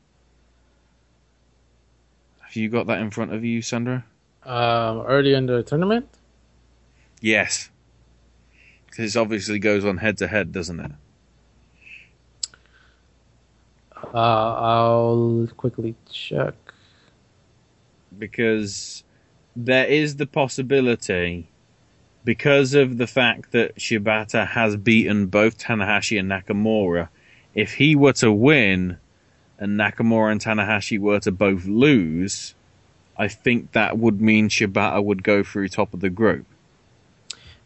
[2.39, 4.03] Have you got that in front of you, Sandro?
[4.43, 6.07] Um, early in the tournament.
[7.19, 7.69] Yes.
[8.85, 10.91] Because it obviously goes on head to head, doesn't it?
[14.13, 16.55] Uh, I'll quickly check.
[18.17, 19.03] Because
[19.55, 21.47] there is the possibility,
[22.23, 27.09] because of the fact that Shibata has beaten both Tanahashi and Nakamura,
[27.55, 28.97] if he were to win
[29.59, 32.55] and Nakamura and Tanahashi were to both lose,
[33.17, 36.45] I think that would mean Shibata would go through top of the group.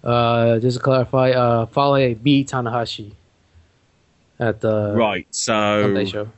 [0.04, 3.14] Uh, just to clarify, uh, Fale beat Tanahashi
[4.40, 6.30] at the Right, so Sunday show.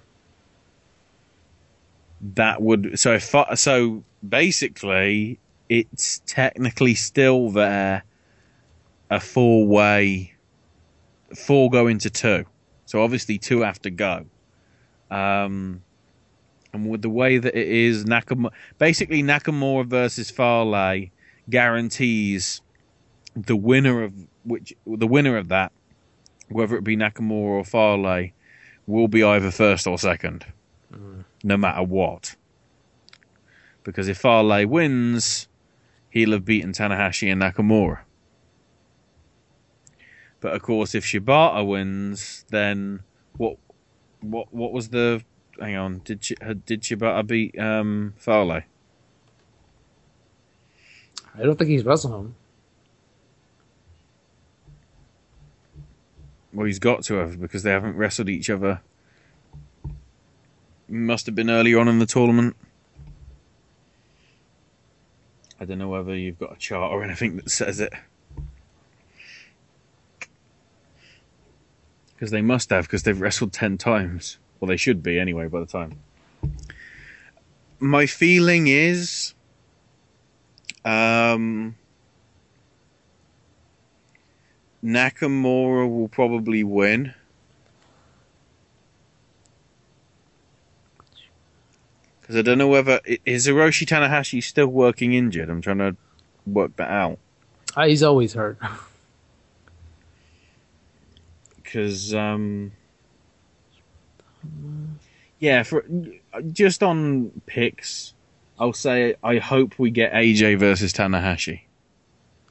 [2.36, 5.40] that would so if so basically
[5.70, 8.04] it's technically still there
[9.10, 10.34] a four way
[11.36, 12.46] four go into two.
[12.86, 14.26] So obviously two have to go.
[15.12, 15.82] Um
[16.74, 21.08] and with the way that it is Nakamura basically Nakamura versus Fale
[21.50, 22.62] guarantees
[23.36, 24.14] the winner of
[24.44, 25.72] which the winner of that
[26.50, 28.32] whether it be Nakamura or Fale
[28.86, 30.46] will be either first or second
[31.44, 32.36] no matter what.
[33.88, 35.48] Because if Fale wins,
[36.10, 38.00] he'll have beaten Tanahashi and Nakamura.
[40.42, 43.04] But of course, if Shibata wins, then
[43.38, 43.56] what?
[44.20, 44.54] What?
[44.54, 45.24] What was the?
[45.58, 46.02] Hang on.
[46.04, 48.52] Did uh, did Shibata beat um, Fale?
[48.52, 48.64] I
[51.42, 52.36] don't think he's wrestled him.
[56.52, 58.82] Well, he's got to have because they haven't wrestled each other.
[60.90, 62.58] Must have been early on in the tournament.
[65.60, 67.94] I don't know whether you've got a chart or anything that says it.
[72.14, 74.38] Because they must have, because they've wrestled 10 times.
[74.60, 76.00] Well, they should be anyway by the time.
[77.80, 79.34] My feeling is.
[80.84, 81.76] Um,
[84.84, 87.14] Nakamura will probably win.
[92.28, 95.50] Because I don't know whether is Hiroshi Tanahashi still working injured.
[95.50, 95.96] I'm trying to
[96.46, 97.20] work that out.
[97.78, 98.58] Ah, he's always hurt.
[101.56, 102.72] Because um,
[105.40, 105.84] yeah, for
[106.54, 108.14] just on picks,
[108.58, 111.62] I'll say I hope we get AJ versus Tanahashi.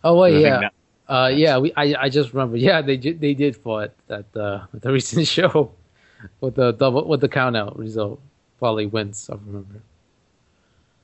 [0.04, 0.72] Oh wait, yeah, that-
[1.08, 1.56] uh, yeah.
[1.56, 2.58] We I I just remember.
[2.58, 5.72] Yeah, they did they did fought at the the recent show
[6.42, 8.20] with the double with the count out result.
[8.58, 9.28] Probably wins.
[9.30, 9.80] I remember.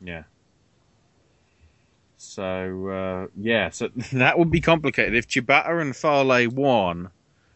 [0.01, 0.25] Yeah.
[2.17, 7.11] So uh, yeah, so that would be complicated if Shibata and Fale won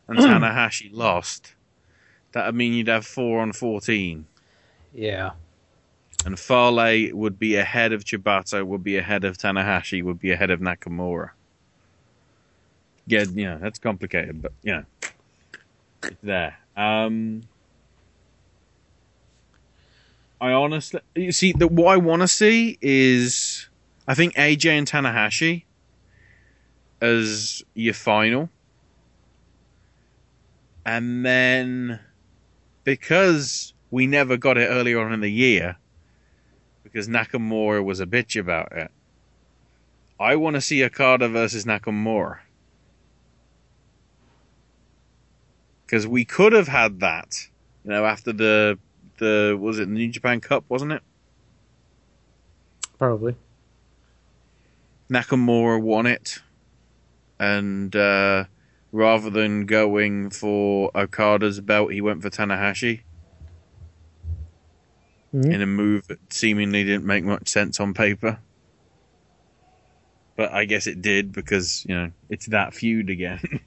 [0.08, 1.54] and Tanahashi lost.
[2.32, 4.26] That would mean you'd have four on fourteen,
[4.92, 5.30] Yeah.
[6.24, 10.50] and Fale would be ahead of Shibata, would be ahead of Tanahashi, would be ahead
[10.50, 11.30] of Nakamura.
[13.06, 14.84] Yeah, yeah, that's complicated, but you know,
[16.02, 16.58] it's there.
[16.76, 17.42] Um,
[20.40, 23.68] I honestly, you see, the, what I want to see is,
[24.06, 25.64] I think AJ and Tanahashi
[27.00, 28.50] as your final,
[30.84, 32.00] and then
[32.84, 35.76] because we never got it earlier on in the year,
[36.84, 38.90] because Nakamura was a bitch about it.
[40.20, 42.38] I want to see Okada versus Nakamura.
[45.84, 47.34] Because we could have had that,
[47.84, 48.78] you know, after the
[49.18, 51.02] the was it the New Japan Cup, wasn't it?
[52.98, 53.36] Probably.
[55.10, 56.40] Nakamura won it,
[57.38, 58.44] and uh,
[58.90, 63.02] rather than going for Okada's belt, he went for Tanahashi
[65.34, 65.52] Mhm.
[65.52, 68.38] in a move that seemingly didn't make much sense on paper.
[70.36, 73.40] But I guess it did because you know it's that feud again.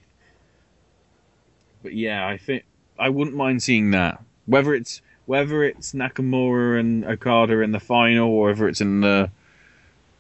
[1.84, 2.64] but yeah, I think
[2.98, 4.22] I wouldn't mind seeing that.
[4.46, 9.30] Whether it's whether it's Nakamura and Okada in the final, or whether it's in the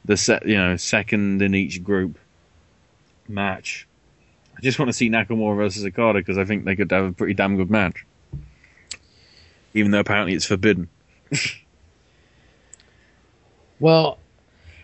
[0.05, 2.19] the set, you know, second in each group
[3.27, 3.87] match.
[4.55, 7.11] I just want to see Nakamura versus Okada because I think they could have a
[7.11, 8.05] pretty damn good match.
[9.73, 10.89] Even though apparently it's forbidden.
[13.81, 14.19] Well,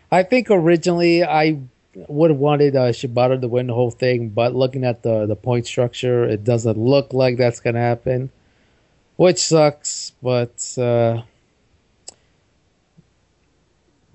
[0.10, 1.60] I think originally I
[2.08, 5.36] would have wanted uh, Shibata to win the whole thing, but looking at the the
[5.36, 8.32] point structure, it doesn't look like that's gonna happen,
[9.18, 10.05] which sucks.
[10.26, 11.22] But uh,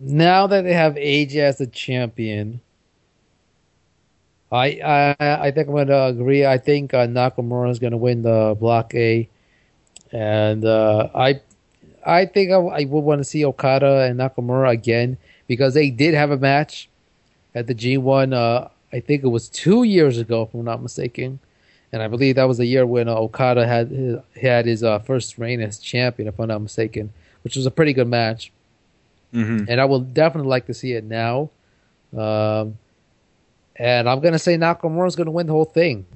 [0.00, 2.60] now that they have AJ as the champion,
[4.50, 6.44] I I I think I'm gonna agree.
[6.44, 9.28] I think uh, Nakamura is gonna win the Block A,
[10.10, 11.40] and uh, I
[12.04, 15.16] I think I, I would want to see Okada and Nakamura again
[15.46, 16.88] because they did have a match
[17.54, 18.34] at the G1.
[18.34, 21.38] Uh, I think it was two years ago, if I'm not mistaken,
[21.92, 25.00] and I believe that was the year when uh, Okada had his, had his uh,
[25.00, 27.12] first reign as champion, if I'm not mistaken,
[27.42, 28.52] which was a pretty good match.
[29.34, 29.66] Mm-hmm.
[29.68, 31.50] And I will definitely like to see it now.
[32.16, 32.78] Um,
[33.76, 36.06] and I'm gonna say Nakamura's gonna win the whole thing.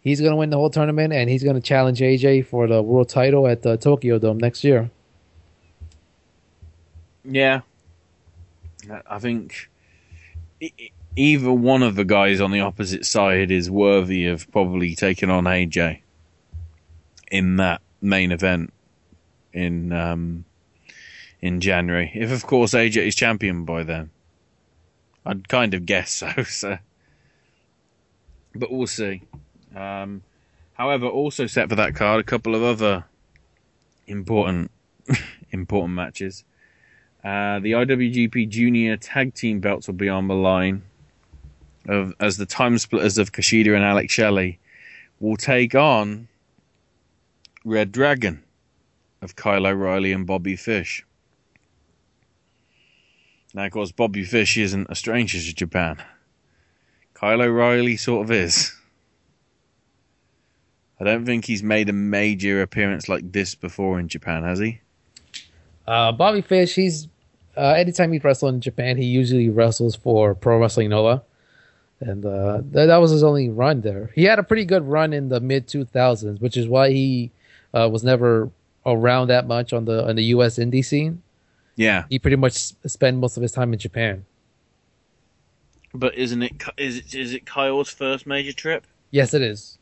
[0.00, 3.46] He's gonna win the whole tournament, and he's gonna challenge AJ for the world title
[3.46, 4.90] at the Tokyo Dome next year.
[7.24, 7.60] Yeah.
[9.06, 9.70] I think
[10.60, 15.30] e- either one of the guys on the opposite side is worthy of probably taking
[15.30, 16.00] on AJ
[17.30, 18.72] in that main event
[19.52, 20.44] in um,
[21.40, 22.10] in January.
[22.14, 24.10] If of course AJ is champion by then.
[25.26, 26.78] I'd kind of guess so, so
[28.54, 29.22] but we'll see.
[29.76, 30.22] Um,
[30.74, 33.04] however, also set for that card a couple of other
[34.06, 34.70] important
[35.50, 36.44] important matches.
[37.22, 40.84] Uh, the IWGP Junior Tag Team belts will be on the line
[41.88, 44.58] of as the time splitters of Kushida and Alex Shelley
[45.18, 46.28] will take on
[47.64, 48.42] Red Dragon
[49.22, 51.04] of Kyle O'Reilly and Bobby Fish.
[53.52, 56.02] Now, of course, Bobby Fish isn't a stranger to Japan.
[57.14, 58.74] Kyle O'Reilly sort of is.
[61.00, 64.80] I don't think he's made a major appearance like this before in Japan, has he?
[65.86, 67.08] Uh, Bobby Fish, he's
[67.56, 71.22] uh, anytime he wrestles in Japan, he usually wrestles for Pro Wrestling Noah,
[72.00, 74.10] and uh, that, that was his only run there.
[74.14, 77.30] He had a pretty good run in the mid 2000s, which is why he
[77.74, 78.50] uh, was never
[78.86, 80.58] around that much on the on the U.S.
[80.58, 81.22] indie scene.
[81.76, 84.24] Yeah, He pretty much spent most of his time in Japan.
[85.94, 86.52] but isn't it?
[86.76, 88.86] Is it is it Kyle's first major trip?
[89.10, 89.78] Yes, it is.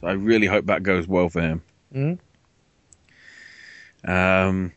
[0.00, 1.62] So I really hope that goes well for him.
[1.94, 2.18] Mhm.
[4.04, 4.72] Um,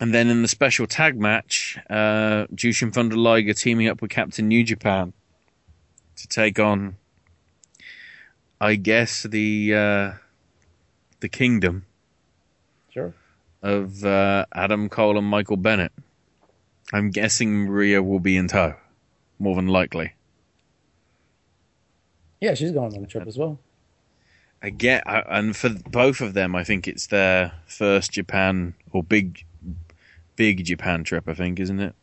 [0.00, 4.46] and then in the special tag match, uh, Jushin Thunder Liger teaming up with Captain
[4.48, 5.12] New Japan
[6.16, 6.96] to take on,
[8.60, 10.12] I guess the uh,
[11.20, 11.86] the Kingdom
[12.90, 13.14] Sure.
[13.62, 15.92] of uh, Adam Cole and Michael Bennett.
[16.92, 18.74] I'm guessing Maria will be in tow,
[19.38, 20.12] more than likely.
[22.40, 23.58] Yeah, she's going on the trip as well.
[24.62, 29.44] I get, and for both of them, I think it's their first Japan or big,
[30.36, 31.24] big Japan trip.
[31.28, 31.94] I think, isn't it?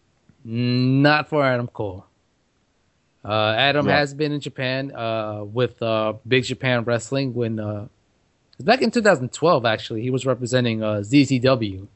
[0.44, 2.06] Not for Adam Cole.
[3.24, 3.94] Uh, Adam Right.
[4.00, 7.88] has been in Japan uh, with uh, Big Japan Wrestling when uh,
[8.60, 9.66] back in 2012.
[9.66, 11.88] Actually, he was representing uh, CZW.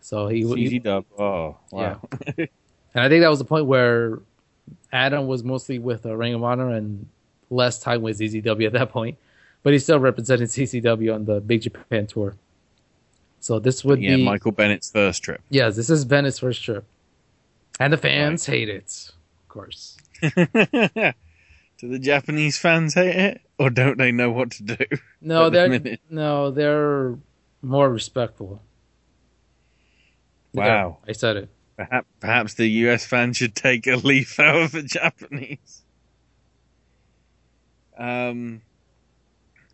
[0.00, 1.04] So he, he CZ Dub.
[1.18, 2.00] Oh, wow.
[2.38, 2.48] and
[2.94, 4.20] I think that was the point where
[4.90, 7.06] Adam was mostly with uh, Ring of Honor and
[7.50, 9.18] less time with CZW at that point.
[9.62, 12.34] But he still represented CZW on the Big Japan tour.
[13.40, 15.40] So this would yeah, be Michael Bennett's first trip.
[15.48, 16.84] Yes, this is Bennett's first trip.
[17.78, 19.10] And the fans hate it.
[19.42, 19.96] Of course.
[20.20, 24.84] Do the Japanese fans hate it, or don't they know what to do?
[25.22, 26.00] No, they're minute?
[26.10, 27.16] no, they're
[27.62, 28.62] more respectful.
[30.52, 30.98] Wow.
[31.08, 31.48] I said it.
[31.76, 35.82] Perhaps, perhaps the US fans should take a leaf out of the Japanese.
[37.96, 38.60] Um,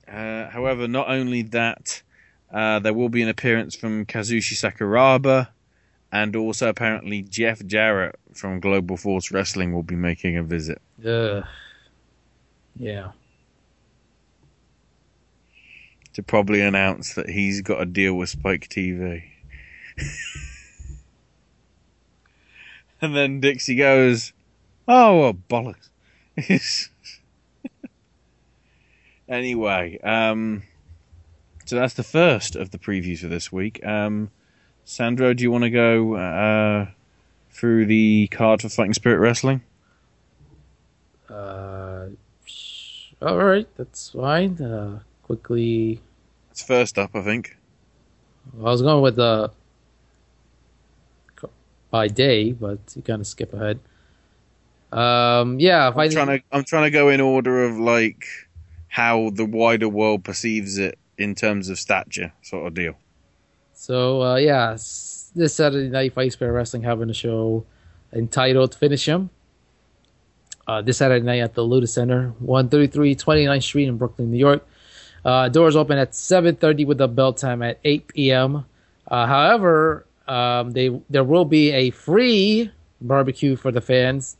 [0.06, 2.02] uh, however, not only that,
[2.56, 5.48] uh, there will be an appearance from Kazushi Sakuraba,
[6.10, 10.80] and also apparently Jeff Jarrett from Global Force Wrestling will be making a visit.
[11.04, 11.44] Ugh.
[12.78, 13.12] Yeah.
[16.16, 19.22] to probably announce that he's got a deal with Spike TV.
[23.02, 24.32] and then Dixie goes,
[24.88, 25.90] "Oh well, bollocks."
[29.28, 30.62] anyway, um,
[31.66, 33.84] so that's the first of the previews for this week.
[33.84, 34.30] Um,
[34.84, 36.86] Sandro, do you want to go uh,
[37.50, 39.62] through the card for Fighting Spirit Wrestling?
[41.28, 42.06] Uh,
[43.20, 44.62] all right, that's fine.
[44.62, 46.00] Uh, quickly,
[46.52, 47.56] It's first up, I think.
[48.60, 49.50] I was going with the
[51.90, 53.80] by day, but you kind of skip ahead.
[54.92, 58.24] Um, yeah, I'm trying to I'm trying to go in order of like
[58.86, 62.94] how the wider world perceives it in terms of stature, sort of deal.
[63.74, 67.64] So uh, yeah, this Saturday night, Fight Spirit Wrestling having a show
[68.12, 69.30] entitled "Finish Him."
[70.66, 74.66] Uh, this Saturday night at the Luda Center, 133 29th Street in Brooklyn, New York.
[75.24, 78.64] Uh, doors open at 7:30 with the bell time at 8 p.m.
[79.08, 82.70] Uh, however, um, they there will be a free
[83.00, 84.36] barbecue for the fans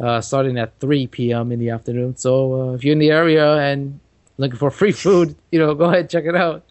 [0.00, 1.52] uh, starting at 3 p.m.
[1.52, 2.16] in the afternoon.
[2.16, 4.00] So uh, if you're in the area and
[4.38, 6.64] looking for free food, you know, go ahead check it out.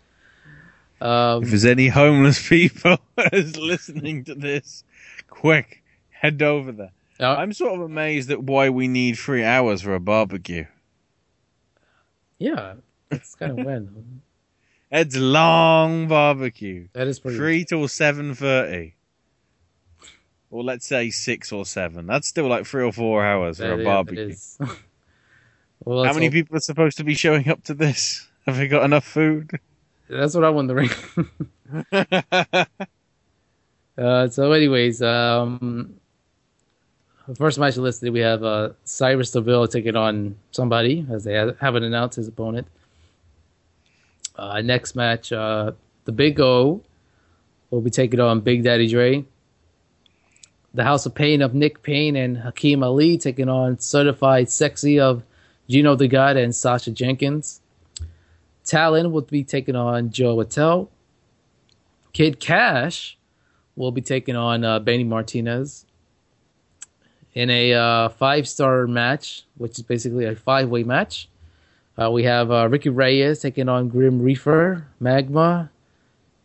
[1.00, 2.98] Um, If there's any homeless people
[3.32, 4.84] listening to this,
[5.30, 6.92] quick, head over there.
[7.20, 10.66] I'm sort of amazed at why we need three hours for a barbecue.
[12.40, 12.76] yeah,
[13.12, 14.22] it's kind of random.
[14.92, 16.88] Ed's long barbecue.
[16.94, 17.38] That is pretty.
[17.38, 18.96] Three till seven thirty.
[20.50, 22.06] Or let's say six or seven.
[22.08, 24.36] That's still like three or four hours for a is- that barbecue.
[25.88, 25.96] is.
[25.96, 28.28] well, How many hope- people are supposed to be showing up to this?
[28.46, 29.60] Have they got enough food?
[30.10, 30.90] That's what I'm wondering.
[33.98, 35.96] uh, so, anyways, um,
[37.28, 41.84] the first match listed, we have uh, Cyrus Deville taking on somebody, as they haven't
[41.84, 42.68] announced his opponent.
[44.38, 45.74] Uh, next match, uh,
[46.06, 46.82] the Big O
[47.70, 49.26] will be taking on Big Daddy Dre.
[50.74, 55.24] The House of Pain of Nick Payne and Hakeem Ali taking on Certified Sexy of
[55.70, 57.62] Gino the God and Sasha Jenkins.
[58.66, 60.90] Talon will be taking on Joe Attell.
[62.14, 63.18] Kid Cash
[63.76, 65.86] will be taking on uh, Benny Martinez
[67.34, 71.30] in a uh, five star match, which is basically a five way match.
[71.98, 75.70] Uh, we have uh, Ricky Reyes taking on Grim Reaper, Magma,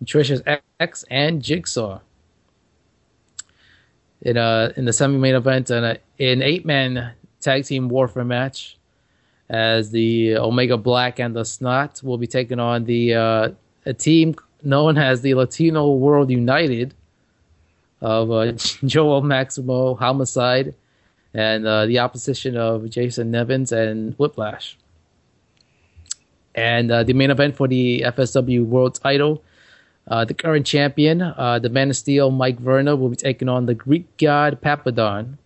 [0.00, 0.42] Nutritious
[0.80, 2.00] X, and Jigsaw.
[4.20, 8.24] In uh in the semi main event, and uh, an eight man tag team warfare
[8.24, 8.76] match,
[9.52, 13.48] as the Omega Black and the Snot will be taking on the uh,
[13.84, 16.94] a team known as the Latino World United
[18.00, 18.52] of uh,
[18.86, 20.74] Joel Maximo, Homicide,
[21.34, 24.78] and uh, the opposition of Jason Nevins and Whiplash.
[26.54, 29.42] And uh, the main event for the FSW World Title,
[30.08, 33.66] uh, the current champion, uh, the Man of Steel, Mike Verna, will be taking on
[33.66, 35.36] the Greek God Papadon.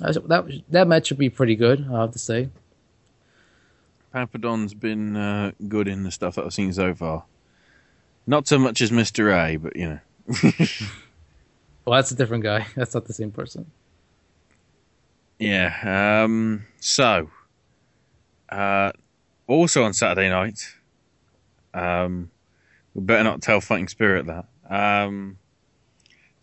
[0.00, 2.48] That that match should be pretty good, I have to say.
[4.12, 7.24] Papadon's been uh, good in the stuff that I've seen so far.
[8.26, 9.32] Not so much as Mr.
[9.32, 10.50] A, but you know.
[11.84, 12.66] Well, that's a different guy.
[12.76, 13.70] That's not the same person.
[15.38, 16.22] Yeah.
[16.24, 17.30] Um, so,
[18.48, 18.92] uh,
[19.46, 20.60] also on Saturday night,
[21.72, 22.30] um,
[22.94, 24.46] we better not tell Fighting Spirit that.
[24.68, 25.38] Um,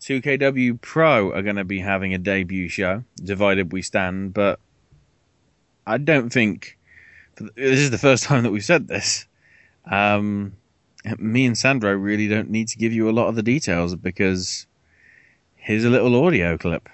[0.00, 4.58] 2KW Pro are going to be having a debut show, Divided We Stand, but
[5.86, 6.77] I don't think
[7.56, 9.26] this is the first time that we've said this.
[9.90, 10.52] Um,
[11.18, 14.66] me and Sandro really don't need to give you a lot of the details because
[15.56, 16.88] here's a little audio clip.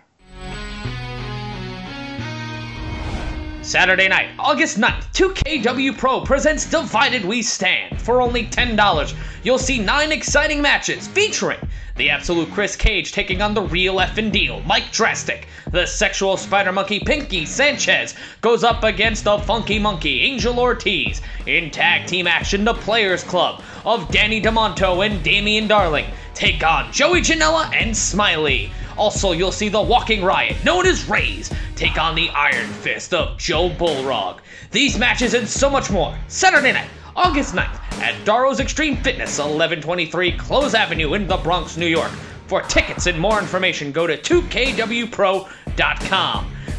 [3.64, 7.98] Saturday night, August 9th, 2KW Pro presents Divided We Stand.
[7.98, 11.58] For only $10, you'll see nine exciting matches featuring
[11.96, 15.48] the absolute Chris Cage taking on the real effing deal, Mike Drastic.
[15.70, 21.22] The sexual spider monkey Pinky Sanchez goes up against the funky monkey Angel Ortiz.
[21.46, 26.92] In tag team action, the Players Club of Danny Demanto and Damian Darling take on
[26.92, 28.70] Joey Janela and Smiley.
[28.96, 33.36] Also, you'll see the Walking Riot, known as Rays, take on the Iron Fist of
[33.38, 34.38] Joe Bullrog.
[34.70, 40.32] These matches and so much more, Saturday night, August 9th, at Daro's Extreme Fitness, 1123
[40.32, 42.12] Close Avenue in the Bronx, New York.
[42.46, 45.46] For tickets and more information, go to 2kwpro.com.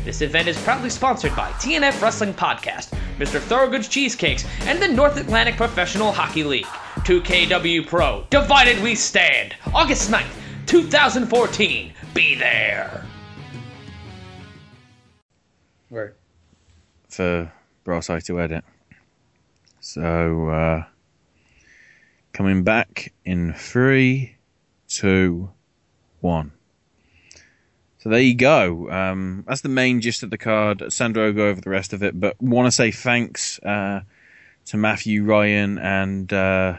[0.05, 3.39] This event is proudly sponsored by TNF Wrestling Podcast, Mr.
[3.39, 6.67] Thorogood's Cheesecakes, and the North Atlantic Professional Hockey League.
[7.05, 10.25] 2KW Pro, Divided We Stand, August 9th,
[10.65, 11.93] 2014.
[12.13, 13.05] Be there.
[15.89, 16.11] Right.
[17.09, 17.51] for
[17.85, 18.65] Brasseye to edit.
[19.79, 20.83] So, uh,
[22.33, 24.35] coming back in three,
[24.87, 25.51] two,
[26.19, 26.51] one.
[27.99, 28.89] So there you go.
[28.91, 30.83] Um, that's the main gist of the card.
[30.91, 34.01] Sandro will go over the rest of it, but want to say thanks uh,
[34.65, 36.77] to Matthew Ryan and uh,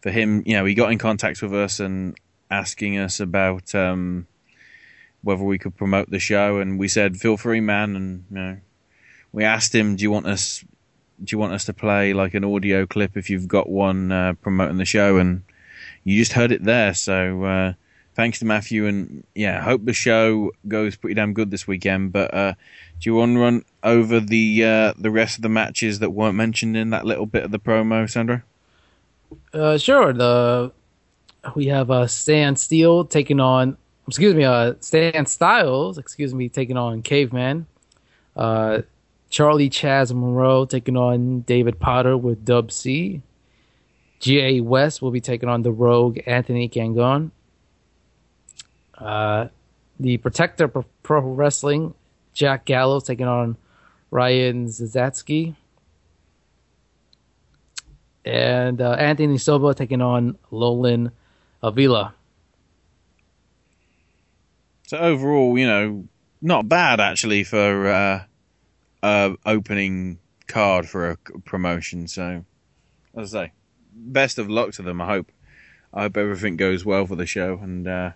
[0.00, 0.42] for him.
[0.46, 2.16] You know, he got in contact with us and
[2.52, 4.26] asking us about um,
[5.22, 8.56] whether we could promote the show, and we said, "Feel free, man." And you know,
[9.32, 10.62] we asked him, "Do you want us?
[11.24, 14.34] Do you want us to play like an audio clip if you've got one uh,
[14.34, 15.42] promoting the show?" And
[16.04, 16.92] you just heard it there.
[16.94, 17.72] So uh,
[18.14, 22.12] thanks to Matthew, and yeah, hope the show goes pretty damn good this weekend.
[22.12, 22.52] But uh,
[23.00, 26.36] do you want to run over the uh, the rest of the matches that weren't
[26.36, 28.42] mentioned in that little bit of the promo, Sandro?
[29.54, 30.12] Uh, sure.
[30.12, 30.72] The
[31.54, 36.76] we have uh, Stan Steele taking on, excuse me, uh, Stan Styles, excuse me, taking
[36.76, 37.66] on Caveman.
[38.36, 38.82] Uh,
[39.30, 43.22] Charlie Chaz Monroe taking on David Potter with Dub C.
[44.20, 44.60] G.A.
[44.60, 47.30] West will be taking on the Rogue Anthony Gangon.
[48.96, 49.48] Uh,
[49.98, 51.94] the Protector Pro- Pro Wrestling,
[52.34, 53.56] Jack Gallows taking on
[54.10, 55.56] Ryan Zazatsky.
[58.24, 61.10] And uh, Anthony Silva taking on Lolan
[61.62, 62.14] Avila.
[64.86, 66.04] So overall, you know,
[66.40, 68.24] not bad actually for uh,
[69.02, 72.08] uh, opening card for a promotion.
[72.08, 72.44] So,
[73.16, 73.52] as I say,
[73.94, 75.00] best of luck to them.
[75.00, 75.32] I hope,
[75.94, 78.10] I hope everything goes well for the show, and uh,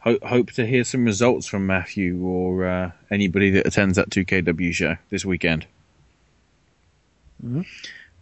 [0.00, 4.72] hope hope to hear some results from Matthew or uh, anybody that attends that 2KW
[4.72, 5.66] show this weekend.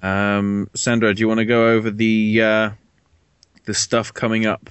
[0.02, 2.70] Um, Sandro, do you want to go over the uh,
[3.64, 4.70] the stuff coming up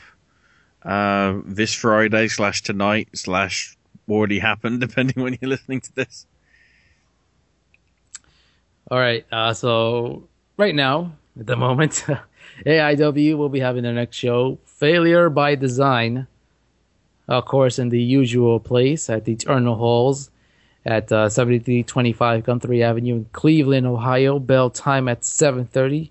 [0.84, 3.78] uh, this Friday slash tonight slash
[4.10, 6.26] already happened, depending when you're listening to this?
[8.92, 9.26] All right.
[9.32, 12.06] Uh, so right now, at the moment,
[12.66, 16.28] AIW will be having their next show, Failure by Design.
[17.28, 20.30] Of course, in the usual place at the Eternal Halls
[20.86, 24.40] at uh, 7325 Guthrie Avenue in Cleveland, Ohio.
[24.40, 26.10] Bell time at 7:30.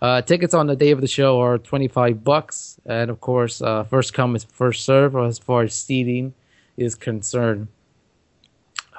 [0.00, 3.84] Uh, tickets on the day of the show are 25 bucks, and of course, uh,
[3.84, 6.32] first come is first serve as far as seating
[6.78, 7.68] is concerned.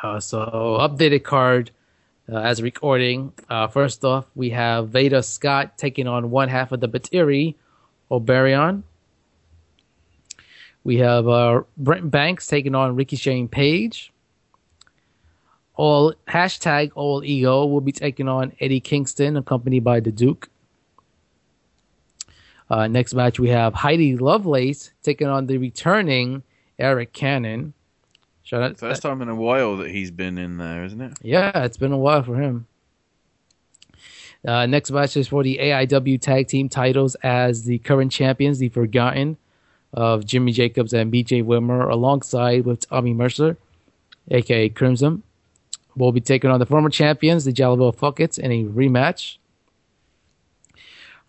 [0.03, 1.71] Uh, so, updated card
[2.31, 3.33] uh, as recording.
[3.49, 7.55] Uh, first off, we have Veda Scott taking on one half of the Batiri,
[8.11, 8.83] Obariyon.
[10.83, 14.11] We have uh, Brent Banks taking on Ricky Shane Page.
[15.75, 20.49] All hashtag All Ego will be taking on Eddie Kingston, accompanied by the Duke.
[22.71, 26.41] Uh, next match, we have Heidi Lovelace taking on the returning
[26.79, 27.73] Eric Cannon.
[28.43, 31.17] Shout out, First time in a while that he's been in there, isn't it?
[31.21, 32.67] yeah, it's been a while for him.
[34.47, 38.69] Uh, next match is for the AIW Tag Team titles as the current champions, the
[38.69, 39.35] Forgotten
[39.93, 43.57] of Jimmy Jacobs and BJ Whitmer, alongside with Tommy Mercer,
[44.29, 45.23] aka Crimson.
[45.97, 49.35] Will be taking on the former champions, the Jollyville Fuck-Its, in a rematch.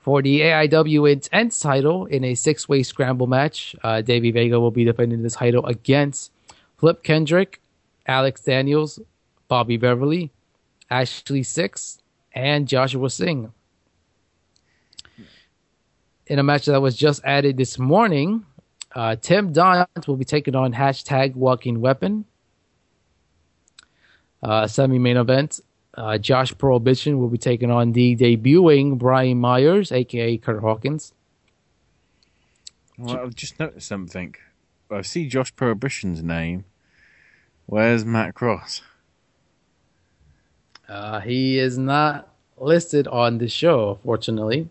[0.03, 4.73] For the AIW Intense title in a six way scramble match, uh, Davey Vega will
[4.73, 6.33] be defending this title against
[6.77, 7.61] Flip Kendrick,
[8.07, 8.99] Alex Daniels,
[9.47, 10.33] Bobby Beverly,
[10.91, 12.03] Ashley Six,
[12.35, 13.53] and Joshua Singh.
[16.27, 18.45] In a match that was just added this morning,
[18.97, 22.25] uh, Tim Donst will be taking on hashtag Walking Weapon.
[24.43, 25.61] Uh, Semi main event,
[25.95, 31.13] uh, Josh Prohibition will be taking on the debuting Brian Myers, aka Kurt Hawkins.
[32.99, 34.35] Well, I've just noticed something.
[34.91, 36.65] I see Josh Prohibition's name.
[37.67, 38.83] Where's Matt Cross?
[40.89, 44.69] Uh, he is not listed on the show, fortunately.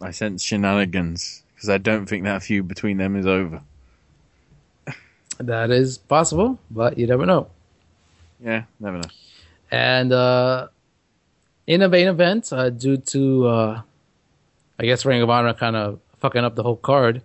[0.00, 3.62] I sense shenanigans because I don't think that feud between them is over.
[5.38, 7.51] That is possible, but you never know.
[8.44, 9.08] Yeah, never know.
[9.70, 10.68] And uh,
[11.66, 13.82] in a main event, uh, due to uh,
[14.78, 17.22] I guess Ring of Honor kind of fucking up the whole card,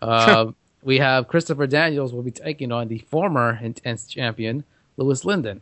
[0.00, 0.52] uh,
[0.82, 4.64] we have Christopher Daniels will be taking on the former Intense champion
[4.96, 5.60] Louis Lyndon.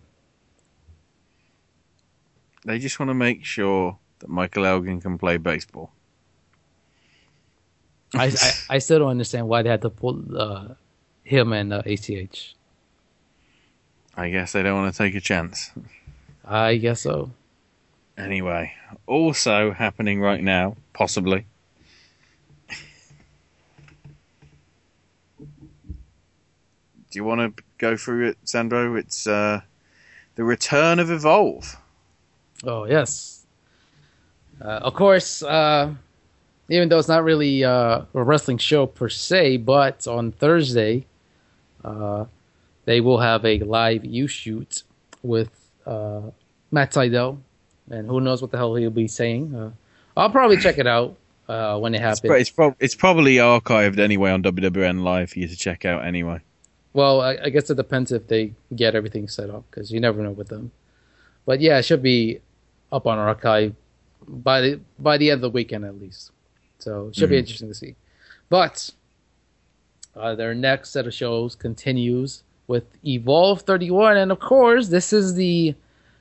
[2.64, 5.92] They just want to make sure that Michael Elgin can play baseball.
[8.14, 10.74] I, I I still don't understand why they had to pull uh,
[11.22, 12.55] him and uh, ACH.
[14.16, 15.70] I guess they don't want to take a chance.
[16.44, 17.30] I guess so.
[18.16, 18.72] Anyway,
[19.06, 21.46] also happening right now, possibly.
[27.10, 28.96] Do you want to go through it, Sandro?
[28.96, 29.60] It's uh,
[30.34, 31.76] the return of Evolve.
[32.64, 33.44] Oh yes.
[34.60, 35.92] Uh, of course, uh,
[36.70, 41.04] even though it's not really uh, a wrestling show per se, but on Thursday,
[41.84, 42.24] uh,
[42.86, 44.82] they will have a live U shoot
[45.22, 45.50] with
[45.86, 46.22] uh,
[46.70, 47.38] Matt Sydal,
[47.90, 49.54] and who knows what the hell he'll be saying.
[49.54, 49.70] Uh,
[50.16, 51.16] I'll probably check it out
[51.48, 52.20] uh, when it It's, happens.
[52.30, 56.04] pro- it's, prob- it's probably archived anyway on WWN Live for you to check out
[56.04, 56.40] anyway.
[56.94, 60.22] Well, I, I guess it depends if they get everything set up because you never
[60.22, 60.70] know with them.
[61.44, 62.40] But yeah, it should be
[62.90, 63.74] up on archive
[64.26, 66.30] by the by the end of the weekend at least.
[66.78, 67.40] So it should be Mhm.
[67.40, 67.94] interesting to see.
[68.48, 68.90] But
[70.16, 75.34] uh, their next set of shows continues with Evolve 31, and of course, this is
[75.34, 75.74] the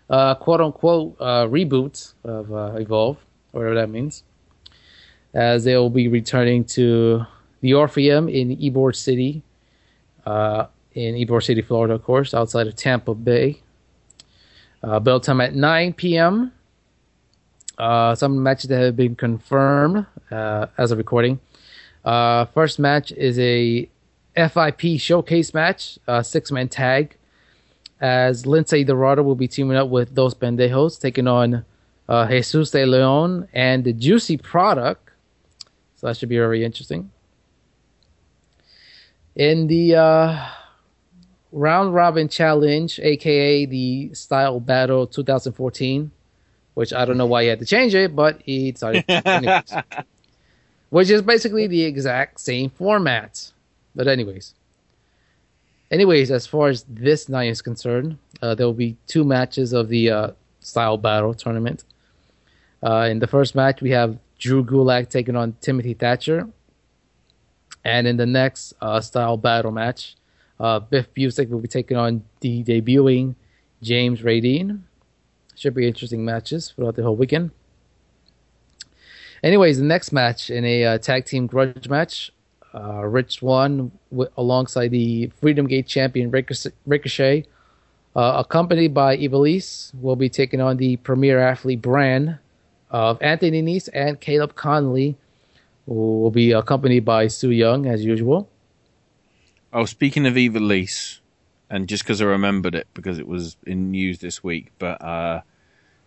[0.10, 3.18] uh, quote unquote uh, reboot of uh, Evolve,
[3.52, 4.24] whatever that means,
[5.34, 7.26] as they will be returning to
[7.62, 9.42] the Orpheum in Ybor City
[10.26, 13.62] uh, in Ybor City, Florida, of course, outside of Tampa Bay.
[14.84, 16.54] Uh, bell time at 9 p.m.
[17.78, 21.40] Uh, some matches that have been confirmed as of recording.
[22.04, 23.90] First match is a
[24.36, 27.16] FIP showcase match, uh, six man tag,
[28.02, 31.66] as Lince Dorado will be teaming up with Dos Pendejos, taking on
[32.10, 35.10] uh, Jesus de Leon and the Juicy Product.
[35.96, 37.12] So that should be very interesting.
[39.36, 40.48] In the uh,
[41.52, 46.12] round robin challenge, aka the Style Battle 2014,
[46.74, 49.06] which I don't know why he had to change it, but he decided.
[50.90, 53.52] which is basically the exact same format.
[53.96, 54.54] But anyways,
[55.92, 59.88] anyways, as far as this night is concerned, uh, there will be two matches of
[59.88, 61.86] the uh, Style Battle tournament.
[62.84, 66.48] Uh, in the first match, we have Drew Gulak taking on Timothy Thatcher.
[67.84, 70.16] And in the next uh, style battle match,
[70.60, 73.36] uh, Biff Busick will be taking on the debuting
[73.82, 74.82] James Radine.
[75.56, 77.52] Should be interesting matches throughout the whole weekend.
[79.44, 82.32] Anyways, the next match in a uh, tag team grudge match,
[82.76, 87.46] uh, Rich won w- alongside the Freedom Gate champion Ricochet, Ricochet
[88.16, 92.38] uh, accompanied by Ivelisse, will be taking on the premier athlete brand
[92.92, 95.18] of Anthony Nese and Caleb Conley,
[95.86, 98.50] who will be accompanied by Sue Yung as usual.
[99.74, 101.20] Oh, speaking of Lease,
[101.70, 105.00] and just because I remembered it because it was in news this week, but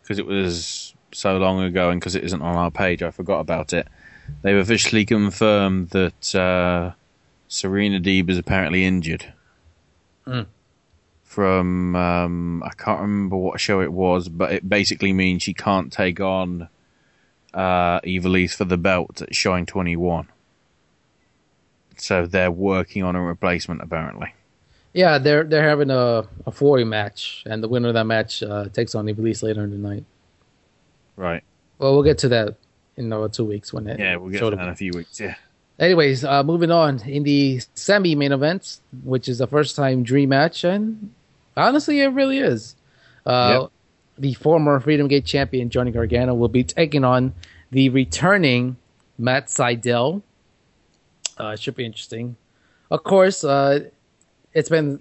[0.00, 3.40] because it was so long ago and because it isn't on our page, I forgot
[3.40, 3.86] about it.
[4.42, 6.92] They've officially confirmed that uh,
[7.48, 9.32] Serena Deeb is apparently injured
[10.26, 10.46] Mm.
[11.22, 15.90] from um, I can't remember what show it was, but it basically means she can't
[15.90, 16.68] take on
[17.54, 20.28] uh, Ivelisse for the belt at Shine Twenty One.
[21.96, 24.34] So they're working on a replacement apparently.
[24.92, 28.66] Yeah, they're they're having a a four match, and the winner of that match uh,
[28.68, 30.04] takes on Ivelisse later in the night.
[31.16, 31.42] Right.
[31.78, 32.56] Well, we'll get to that
[32.98, 35.18] in uh, two weeks when it Yeah, we'll get that in a few weeks.
[35.20, 35.36] Yeah.
[35.78, 40.30] Anyways, uh, moving on in the semi main event, which is the first time dream
[40.30, 41.12] match, and
[41.56, 42.74] honestly, it really is.
[43.24, 43.70] Uh, Yep.
[44.20, 47.32] The former Freedom Gate champion Johnny Gargano will be taking on
[47.70, 48.76] the returning
[49.16, 50.22] Matt Sydal.
[51.38, 52.34] Uh, it should be interesting.
[52.90, 53.90] Of course, uh,
[54.54, 55.00] it's been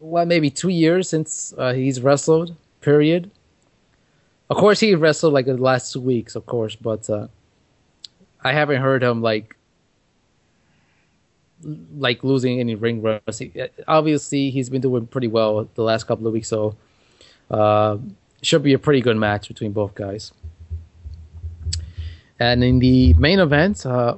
[0.00, 2.54] what maybe two years since uh, he's wrestled.
[2.82, 3.30] Period.
[4.50, 7.28] Of course, he wrestled like the last two weeks, of course, but uh,
[8.42, 9.56] I haven't heard him like
[11.96, 13.42] like losing any ring rust.
[13.86, 16.76] Obviously, he's been doing pretty well the last couple of weeks, so
[17.50, 17.98] uh,
[18.42, 20.32] should be a pretty good match between both guys.
[22.38, 24.16] And in the main event, uh,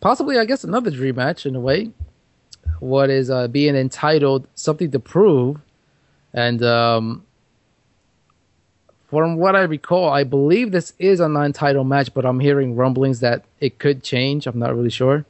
[0.00, 1.90] possibly I guess another dream match in a way.
[2.80, 5.60] What is uh, being entitled "Something to Prove,"
[6.32, 7.24] and um,
[9.12, 13.20] from what I recall, I believe this is a non-title match, but I'm hearing rumblings
[13.20, 14.46] that it could change.
[14.46, 15.26] I'm not really sure.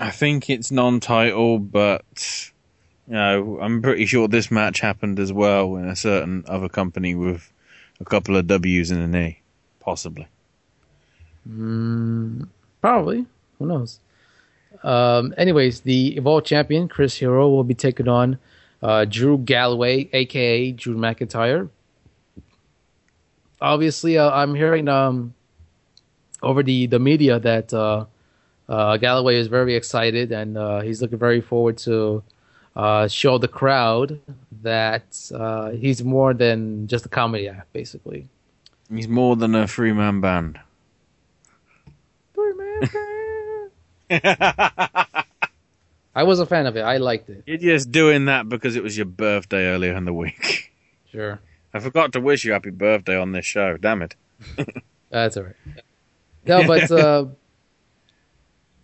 [0.00, 2.50] I think it's non-title, but
[3.06, 7.14] you know, I'm pretty sure this match happened as well in a certain other company
[7.14, 7.52] with
[8.00, 9.42] a couple of W's in the knee,
[9.78, 10.26] possibly.
[11.48, 12.48] Mm,
[12.80, 13.26] probably.
[13.60, 14.00] Who knows?
[14.82, 18.40] Um, anyways, the Evolve champion Chris Hero will be taking on
[18.82, 21.70] uh, Drew Galloway, aka Drew McIntyre.
[23.60, 25.34] Obviously, uh, I'm hearing um,
[26.42, 28.06] over the the media that uh,
[28.68, 32.22] uh, Galloway is very excited and uh, he's looking very forward to
[32.76, 34.20] uh, show the crowd
[34.62, 38.28] that uh, he's more than just a comedy act, basically.
[38.92, 40.60] He's more than a three man band.
[44.10, 45.24] I
[46.22, 46.80] was a fan of it.
[46.80, 47.42] I liked it.
[47.46, 50.72] You're just doing that because it was your birthday earlier in the week.
[51.10, 51.40] Sure.
[51.74, 53.76] I forgot to wish you happy birthday on this show.
[53.76, 54.14] Damn it.
[55.10, 55.56] That's all right.
[56.46, 57.26] No, but uh,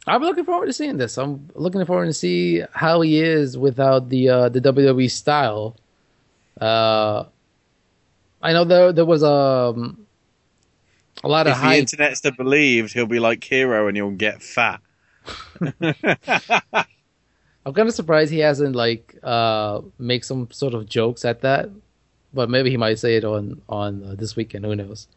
[0.06, 1.16] I'm looking forward to seeing this.
[1.16, 5.76] I'm looking forward to see how he is without the uh, the WWE style.
[6.60, 7.24] Uh,
[8.42, 10.06] I know there there was um,
[11.22, 11.78] a lot of if the hype.
[11.78, 14.80] internet's to believed, he'll be like Hero and he'll get fat.
[17.66, 21.70] I'm kind of surprised he hasn't like uh make some sort of jokes at that,
[22.34, 24.64] but maybe he might say it on on uh, this weekend.
[24.64, 25.08] Who knows?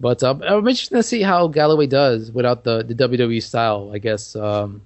[0.00, 3.90] But um, I'm interested to see how Galloway does without the the WWE style.
[3.92, 4.82] I guess um,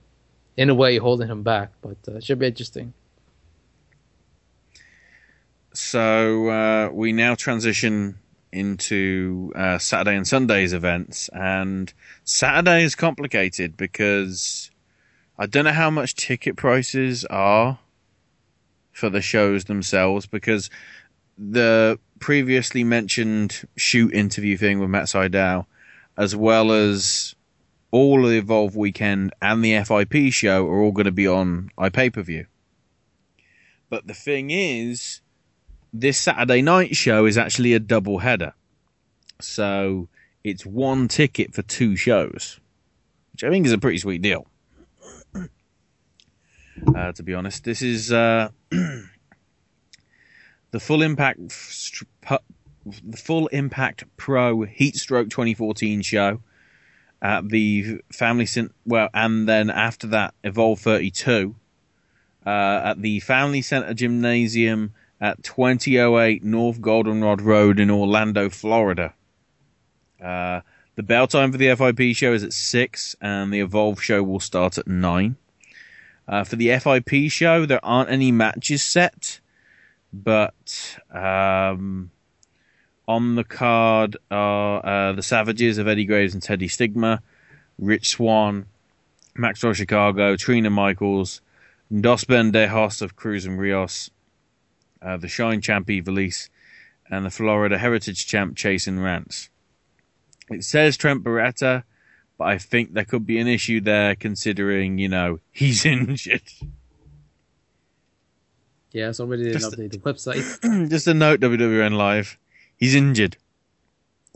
[0.56, 2.92] in a way holding him back, but uh, it should be interesting.
[5.74, 8.18] So uh, we now transition
[8.52, 11.92] into uh, Saturday and Sunday's events, and
[12.24, 14.70] Saturday is complicated because
[15.38, 17.78] I don't know how much ticket prices are
[18.92, 20.68] for the shows themselves because
[21.38, 25.66] the previously mentioned shoot interview thing with Matt Sydal,
[26.16, 27.34] as well as
[27.90, 32.12] all the Evolve weekend and the FIP show are all going to be on iPay
[32.12, 32.46] per view.
[33.90, 35.20] But the thing is,
[35.92, 38.54] this Saturday night show is actually a double header.
[39.40, 40.08] So
[40.42, 42.58] it's one ticket for two shows,
[43.32, 44.46] which I think is a pretty sweet deal.
[46.96, 48.48] Uh, to be honest, this is uh,
[50.72, 51.38] the full impact,
[52.84, 56.40] the full impact pro Heatstroke 2014 show
[57.22, 58.74] at the Family Center.
[58.84, 61.54] Well, and then after that, Evolve 32
[62.44, 69.14] uh, at the Family Center Gymnasium at 2008 North Goldenrod Road in Orlando, Florida.
[70.20, 70.62] Uh,
[70.96, 74.40] the bell time for the FIP show is at 6, and the Evolve show will
[74.40, 75.36] start at 9.
[76.26, 79.40] Uh, for the FIP show, there aren't any matches set,
[80.12, 82.10] but um,
[83.08, 87.22] on the card are uh, the Savages of Eddie Graves and Teddy Stigma,
[87.78, 88.66] Rich Swann,
[89.34, 91.40] Maxwell Chicago, Trina Michaels,
[92.00, 94.10] Dos Bendejos of Cruz and Rios,
[95.00, 96.48] uh, the Shine Champ Ivelisse,
[97.10, 99.50] and the Florida Heritage Champ Chasyn Rance.
[100.50, 101.84] It says Trent Beretta,
[102.38, 106.42] but I think there could be an issue there considering, you know, he's injured.
[108.92, 110.88] Yeah, somebody didn't Just- update the website.
[110.90, 112.38] Just a note, WWN Live.
[112.76, 113.36] He's injured.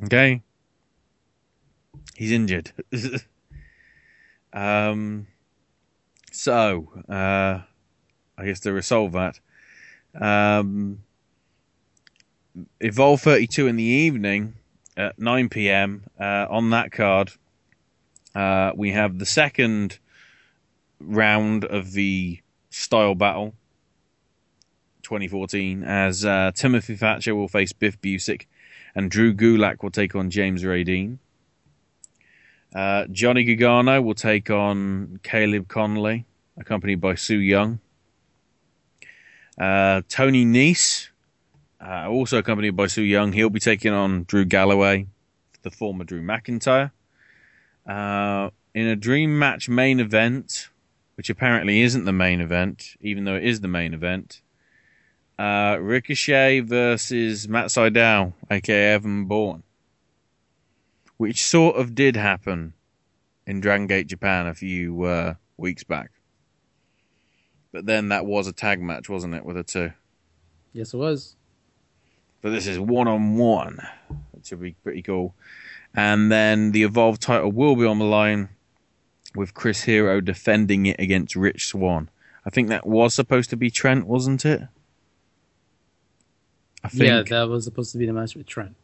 [0.04, 0.42] Okay?
[2.14, 2.72] He's injured.
[4.52, 5.26] um,
[6.32, 7.60] so, uh,
[8.38, 9.40] I guess to resolve that,
[10.18, 11.02] um,
[12.80, 14.54] Evolve 32 in the evening
[14.96, 16.04] at 9 p.m.
[16.18, 17.32] Uh, on that card,
[18.34, 19.98] uh, we have the second
[20.98, 23.52] round of the style battle
[25.06, 28.46] 2014 as uh, Timothy Thatcher will face Biff Busick
[28.94, 31.18] and Drew Gulak will take on James Raideen.
[32.74, 36.24] Uh, Johnny Gargano will take on Caleb Konley,
[36.56, 37.78] accompanied by Sue Yung.
[39.56, 41.08] Uh, Tony Nese,
[41.80, 45.06] uh, also accompanied by Sue Yung, he'll be taking on Drew Galloway,
[45.62, 46.90] the former Drew McIntyre.
[47.86, 50.68] Uh, in a dream match main event,
[51.14, 54.42] which apparently isn't the main event, even though it is the main event,
[55.38, 59.62] uh, Ricochet versus Matt Sydal, aka Evan Bourne,
[61.16, 62.74] which sort of did happen
[63.46, 66.10] in Dragon Gate Japan a few uh, weeks back.
[67.72, 69.92] But then that was a tag match, wasn't it, with the two?
[70.72, 71.36] yes, it was.
[72.42, 73.80] But this is one on one,
[74.32, 75.34] which would be pretty cool.
[75.94, 78.50] And then the Evolve title will be on the line
[79.34, 82.10] with Chris Hero defending it against Rich Swann.
[82.44, 84.62] I think that was supposed to be Trent, wasn't it?
[86.94, 88.74] Yeah, that was supposed to be the match with Trent.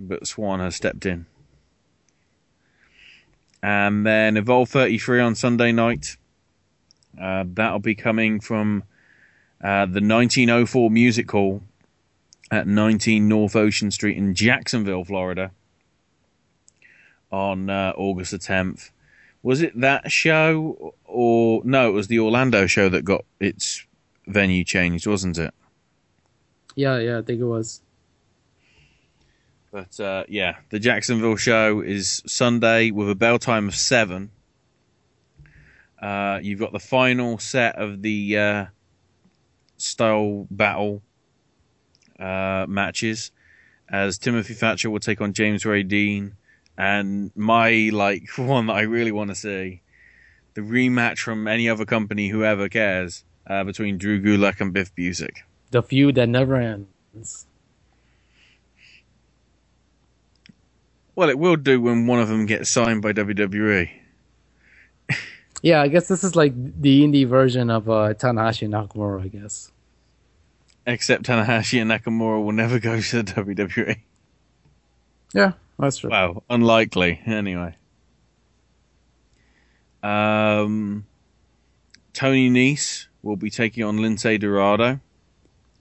[0.00, 1.26] but Swann has stepped in.
[3.62, 6.16] And then Evolve 33 on Sunday night.
[7.20, 8.82] Uh, that'll be coming from
[9.62, 11.62] uh, the 1904 Music Hall
[12.50, 15.52] at 19 North Ocean Street in Jacksonville, Florida,
[17.30, 18.90] on uh, August the 10th,
[19.42, 21.88] Was it that show or no?
[21.88, 23.86] It was the Orlando show that got its
[24.26, 25.54] venue changed, wasn't it?
[26.74, 27.82] Yeah, yeah, I think it was.
[29.70, 34.30] But uh, yeah, the Jacksonville show is Sunday with a bell time of seven.
[36.00, 38.66] Uh, you've got the final set of the uh,
[39.78, 41.02] style battle
[42.18, 43.30] uh, matches,
[43.88, 46.32] as Timothy Thatcher will take on James Raideen,
[46.76, 49.82] and my like one that I really want to see,
[50.54, 55.38] the rematch from any other company, whoever cares, uh, between Drew Gulak and Biff Busick.
[55.72, 57.46] The feud that never ends.
[61.14, 63.12] Well, it will do when one of them gets signed by.
[63.12, 63.90] WWE.
[65.62, 69.28] Yeah, I guess this is like the indie version of uh, Tanahashi and Nakamura, I
[69.28, 69.70] guess.
[70.86, 73.96] Except Tanahashi and Nakamura will never go to the WWE.
[75.32, 76.10] Yeah, that's true.
[76.10, 77.76] Well, unlikely, anyway.
[80.02, 81.06] Um,
[82.12, 84.98] Tony Nese will be taking on Lince Dorado,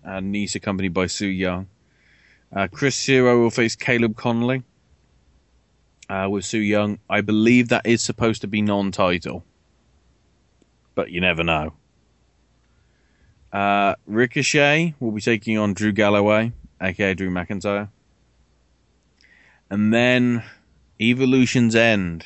[0.03, 1.67] and Nese accompanied by Sue Yung.
[2.53, 4.63] Uh, Chris Hero will face Caleb Konley
[6.09, 6.99] uh, with Sue Yung.
[7.09, 9.43] I believe that is supposed to be non-title,
[10.95, 11.73] but you never know.
[13.53, 17.89] Uh, Ricochet will be taking on Drew Galloway, aka Drew McIntyre.
[19.69, 20.43] And then
[20.99, 22.25] Evolution's End.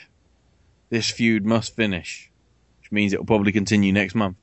[0.90, 2.32] This feud must finish,
[2.80, 4.38] which means it will probably continue next month.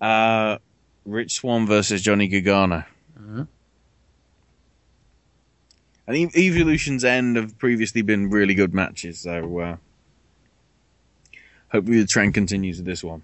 [0.00, 0.58] Uh,
[1.04, 2.84] Rich Swann versus Johnny Gargano.
[3.18, 3.48] Mhm.
[6.06, 9.76] And Ev- Evolution's End have previously been really good matches, so uh,
[11.68, 13.22] hopefully the trend continues with this one.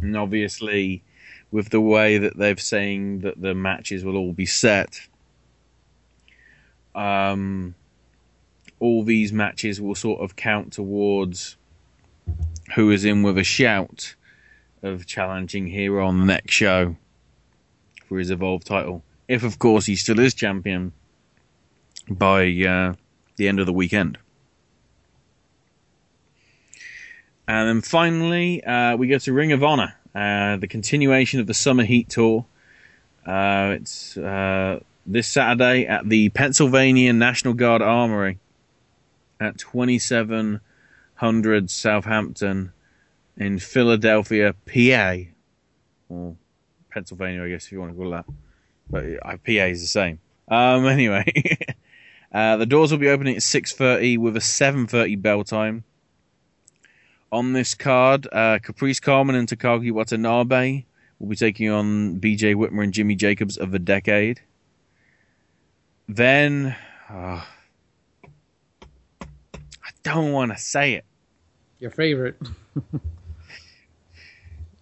[0.00, 1.02] And obviously,
[1.50, 5.00] with the way that they're saying that the matches will all be set,
[6.94, 7.74] um,
[8.78, 11.56] all these matches will sort of count towards
[12.74, 14.14] who is in with a shout
[14.82, 16.96] of challenging Hero on the next show
[18.08, 19.02] for his Evolve title.
[19.28, 20.92] If, of course, he still is champion
[22.08, 22.94] by uh,
[23.36, 24.18] the end of the weekend.
[27.46, 31.54] And then finally, uh, we go to Ring of Honor, uh, the continuation of the
[31.54, 32.46] Summer Heat Tour.
[33.26, 38.38] Uh, it's uh, this Saturday at the Pennsylvania National Guard Armory
[39.40, 42.72] at 2700 Southampton
[43.40, 45.14] in Philadelphia, PA.
[46.08, 46.36] Or
[46.90, 48.26] Pennsylvania, I guess, if you want to call that.
[48.88, 50.20] But uh, PA is the same.
[50.46, 51.24] Um, anyway,
[52.32, 55.84] uh, the doors will be opening at 6.30 with a 7.30 bell time.
[57.32, 60.84] On this card, uh, Caprice Coleman and Takaaki Watanabe
[61.18, 64.40] will be taking on BJ Whitmer and Jimmy Jacobs of the Decade.
[66.08, 66.74] Then,
[67.08, 67.44] uh,
[69.22, 71.04] I don't want to say it.
[71.78, 72.36] Your favorite.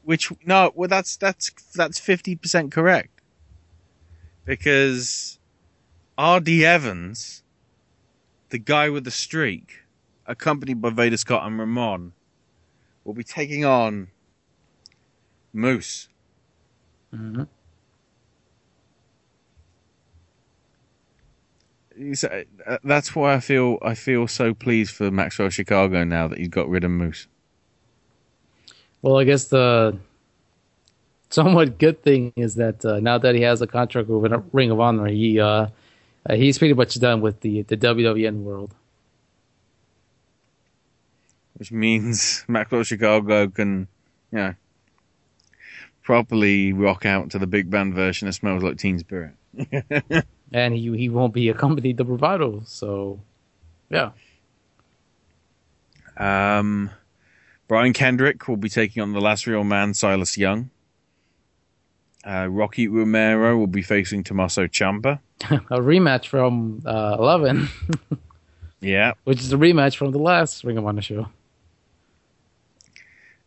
[0.09, 3.21] Which no, well that's that's that's fifty percent correct.
[4.47, 5.39] Because
[6.19, 7.43] RD Evans,
[8.49, 9.83] the guy with the streak,
[10.25, 12.15] accompanied by Veda Scott and Ramon,
[13.05, 14.09] will be taking on
[15.53, 16.09] Moose.
[17.15, 17.43] Mm-hmm.
[22.67, 26.49] Uh, That's why I feel I feel so pleased for Maxwell Chicago now that he's
[26.49, 27.27] got rid of Moose.
[29.03, 29.99] Well, I guess the
[31.31, 34.81] somewhat good thing is that uh, now that he has a contract with Ring of
[34.81, 35.69] Honor, he uh,
[36.29, 38.75] uh, he's pretty much done with the the WWN world.
[41.59, 43.89] which means Maxwell Chicago can,
[44.33, 44.55] you know,
[46.03, 49.35] properly rock out to the big band version of "Smells Like Teen Spirit."
[50.53, 52.63] and he he won't be accompanied the bravado.
[52.65, 53.21] So,
[53.91, 54.13] yeah,
[56.17, 56.91] um,
[57.69, 60.71] Brian Kendrick will be taking on the last real man, Silas Young.
[62.27, 65.21] Uh, Rocky Romero will be facing Tommaso Ciampa.
[65.51, 67.69] a rematch from uh, Eleven,
[68.81, 69.13] Yeah.
[69.25, 71.29] which is a rematch from the last Ring of Honor show.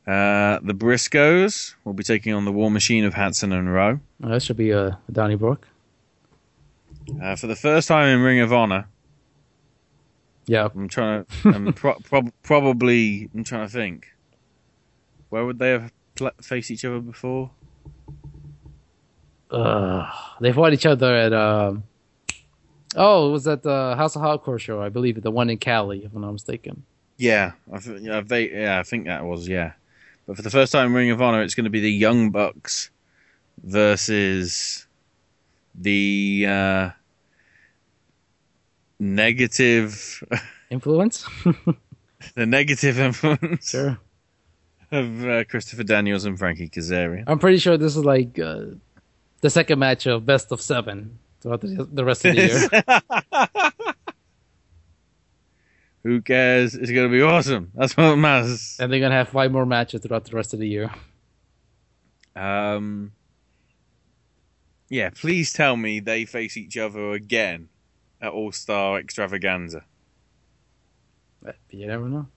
[0.07, 3.99] Uh, the Briscoes will be taking on the War Machine of Hanson and Rowe.
[4.21, 5.67] That should be uh, Donnybrook.
[7.21, 8.87] Uh, for the first time in Ring of Honor.
[10.45, 10.69] Yeah.
[10.73, 11.49] I'm trying to.
[11.49, 13.29] I'm pro- prob- probably.
[13.33, 14.07] I'm trying to think.
[15.29, 17.51] Where would they have pl- faced each other before?
[19.49, 21.83] Uh, they fought each other at um.
[22.95, 26.03] Oh, it was at the House of Hardcore show, I believe, the one in Cali,
[26.03, 26.83] if I'm not mistaken.
[27.17, 29.73] Yeah, I th- yeah, they, yeah, I think that was yeah.
[30.27, 32.31] But for the first time in Ring of Honor, it's going to be the Young
[32.31, 32.89] Bucks
[33.63, 34.87] versus
[35.75, 36.89] the uh,
[39.01, 40.23] negative
[40.69, 41.27] Influence.
[42.35, 43.97] the negative influence Sure.
[44.91, 47.23] of uh, Christopher Daniels and Frankie Kazarian.
[47.27, 48.65] I'm pretty sure this is like uh,
[49.41, 52.69] the second match of best of seven throughout the, the rest of the year.
[56.03, 56.73] Who cares?
[56.75, 57.71] It's going to be awesome.
[57.75, 58.77] That's what matters.
[58.79, 60.89] and they're gonna have five more matches throughout the rest of the year.
[62.35, 63.11] Um,
[64.89, 67.69] yeah, please tell me they face each other again
[68.21, 69.83] at All Star Extravaganza.
[71.69, 72.27] You never know.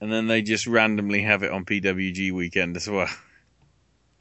[0.00, 3.08] And then they just randomly have it on PWG weekend as well.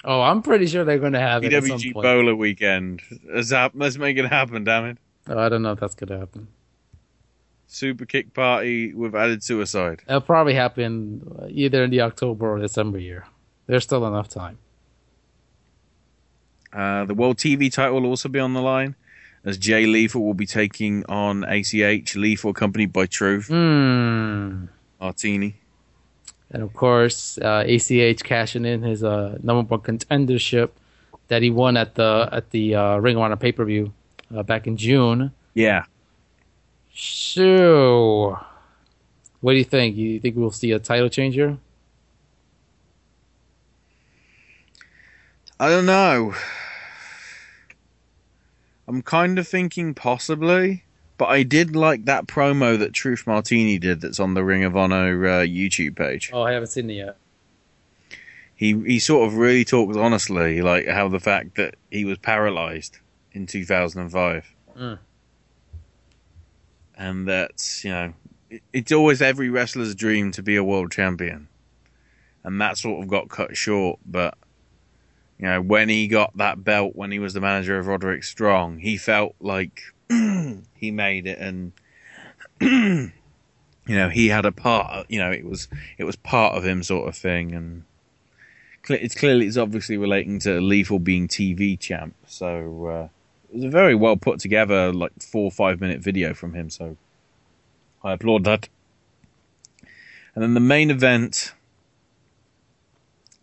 [0.05, 1.93] Oh, I'm pretty sure they're gonna have it PWG.
[1.93, 3.01] Bowler weekend.
[3.25, 4.97] Let's, hap- let's make it happen, damn it.
[5.27, 6.47] Oh, I don't know if that's gonna happen.
[7.67, 10.01] Super kick party with added suicide.
[10.07, 13.25] It'll probably happen either in the October or December year.
[13.65, 14.57] There's still enough time.
[16.71, 18.95] Uh, the World TV title will also be on the line,
[19.45, 22.15] as Jay Lethal will be taking on ACH.
[22.15, 23.47] Lethal accompanied by Truth.
[23.47, 24.65] Hmm.
[24.99, 25.55] Martini.
[26.51, 30.69] And of course, uh, ACH cashing in his uh, number one contendership
[31.27, 33.91] that he won at the at the uh, Ring of Honor pay per view
[34.33, 35.31] uh, back in June.
[35.53, 35.85] Yeah.
[36.93, 38.37] So,
[39.41, 39.95] what do you think?
[39.95, 41.57] You think we'll see a title change here?
[45.59, 46.35] I don't know.
[48.87, 50.83] I'm kind of thinking possibly,
[51.17, 54.75] but I did like that promo that Truth Martini did that's on the Ring of
[54.75, 56.29] Honor uh, YouTube page.
[56.33, 57.17] Oh, I haven't seen it yet.
[58.55, 62.99] He he sort of really talks honestly, like how the fact that he was paralyzed
[63.31, 64.99] in 2005, Mm.
[66.97, 68.13] and that you know
[68.49, 71.47] it- it's always every wrestler's dream to be a world champion,
[72.43, 73.99] and that sort of got cut short.
[74.05, 74.37] But
[75.43, 78.79] you know when he got that belt when he was the manager of Roderick Strong,
[78.79, 81.73] he felt like he made it, and
[82.61, 83.11] you
[83.89, 85.05] know he had a part.
[85.09, 87.83] You know it was it was part of him, sort of thing, and
[88.87, 92.15] it's clearly it's obviously relating to Lethal being TV champ.
[92.25, 93.07] So uh,
[93.51, 96.69] it was a very well put together, like four or five minute video from him.
[96.69, 96.95] So
[98.01, 98.69] I applaud that.
[100.35, 101.53] And then the main event,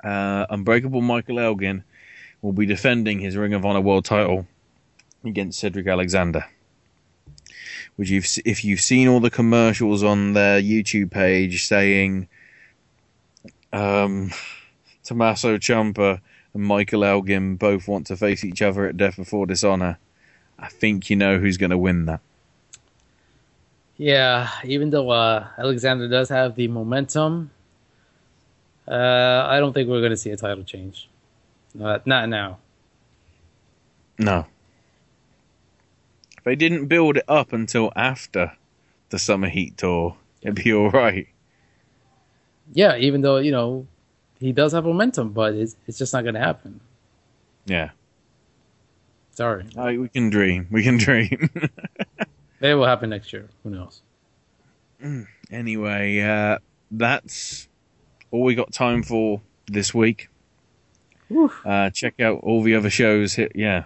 [0.02, 1.84] uh, Unbreakable Michael Elgin
[2.42, 4.46] will be defending his Ring of Honor World Title
[5.24, 6.46] against Cedric Alexander.
[7.96, 12.28] Which, you've, if you've seen all the commercials on their YouTube page saying
[13.72, 14.30] um,
[15.04, 16.20] Tommaso Ciampa
[16.54, 19.98] and Michael Elgin both want to face each other at Death Before Dishonor,
[20.58, 22.20] I think you know who's going to win that.
[23.98, 27.50] Yeah, even though uh, Alexander does have the momentum,
[28.88, 31.09] uh, I don't think we're going to see a title change.
[31.74, 32.58] Not, not now.
[34.18, 34.46] No.
[36.38, 38.52] If they didn't build it up until after
[39.10, 41.28] the Summer Heat tour, it'd be alright.
[42.72, 43.86] Yeah, even though you know
[44.38, 46.80] he does have momentum, but it's it's just not going to happen.
[47.66, 47.90] Yeah.
[49.32, 50.66] Sorry, Uh, we can dream.
[50.70, 51.50] We can dream.
[52.60, 53.48] maybe it will happen next year.
[53.62, 54.02] Who knows?
[55.50, 56.58] anyway, uh,
[56.90, 57.68] that's
[58.30, 60.28] all we got time for this week.
[61.64, 63.34] Uh, check out all the other shows.
[63.34, 63.50] Here.
[63.54, 63.84] Yeah,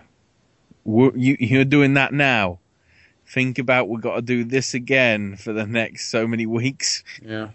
[0.84, 2.58] Wo- you, you're doing that now.
[3.26, 7.02] Think about we've got to do this again for the next so many weeks.
[7.22, 7.50] Yeah.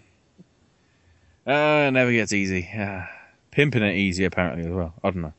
[1.46, 2.68] Uh, it never gets easy.
[2.76, 3.02] Uh,
[3.50, 4.94] pimping it easy apparently as well.
[5.02, 5.32] I don't know.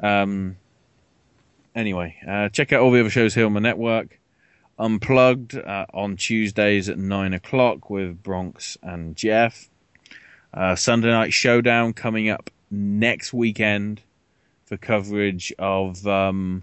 [0.00, 0.56] Um.
[1.74, 4.18] Anyway, uh, check out all the other shows here on the network.
[4.80, 9.68] Unplugged uh, on Tuesdays at nine o'clock with Bronx and Jeff.
[10.52, 14.02] Uh, Sunday Night Showdown coming up next weekend
[14.64, 16.62] for coverage of, um,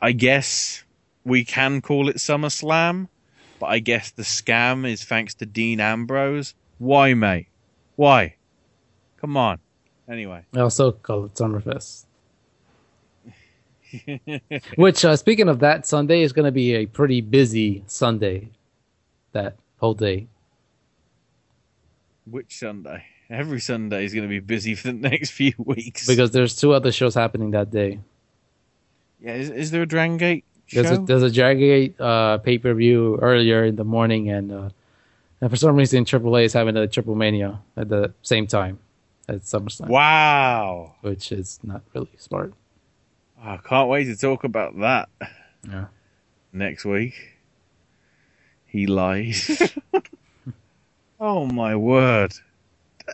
[0.00, 0.84] I guess
[1.24, 3.08] we can call it SummerSlam,
[3.58, 6.54] but I guess the scam is thanks to Dean Ambrose.
[6.78, 7.48] Why, mate?
[7.96, 8.36] Why?
[9.18, 9.58] Come on.
[10.08, 10.44] Anyway.
[10.54, 12.06] I also call it Summerfest.
[14.76, 18.48] Which, uh, speaking of that, Sunday is going to be a pretty busy Sunday.
[19.32, 20.26] That whole day.
[22.24, 23.04] Which Sunday?
[23.30, 26.06] Every Sunday is going to be busy for the next few weeks.
[26.06, 28.00] Because there's two other shows happening that day.
[29.20, 30.82] yeah, is, is there a Dragon Gate show?
[30.82, 34.50] There's a, there's a Dragon Gate uh, pay per view earlier in the morning, and
[34.50, 34.70] uh,
[35.40, 38.80] and for some reason AAA is having a Triple Mania at the same time
[39.28, 39.88] at SummerSlam.
[39.88, 42.52] Wow, which is not really smart.
[43.40, 45.08] I can't wait to talk about that.
[45.66, 45.86] Yeah.
[46.52, 47.14] Next week.
[48.66, 49.72] He lies.
[51.20, 52.32] oh my word.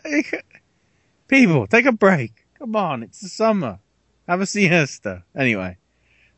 [1.27, 2.45] People, take a break.
[2.57, 3.79] Come on, it's the summer.
[4.27, 5.23] Have a siesta.
[5.35, 5.77] Anyway.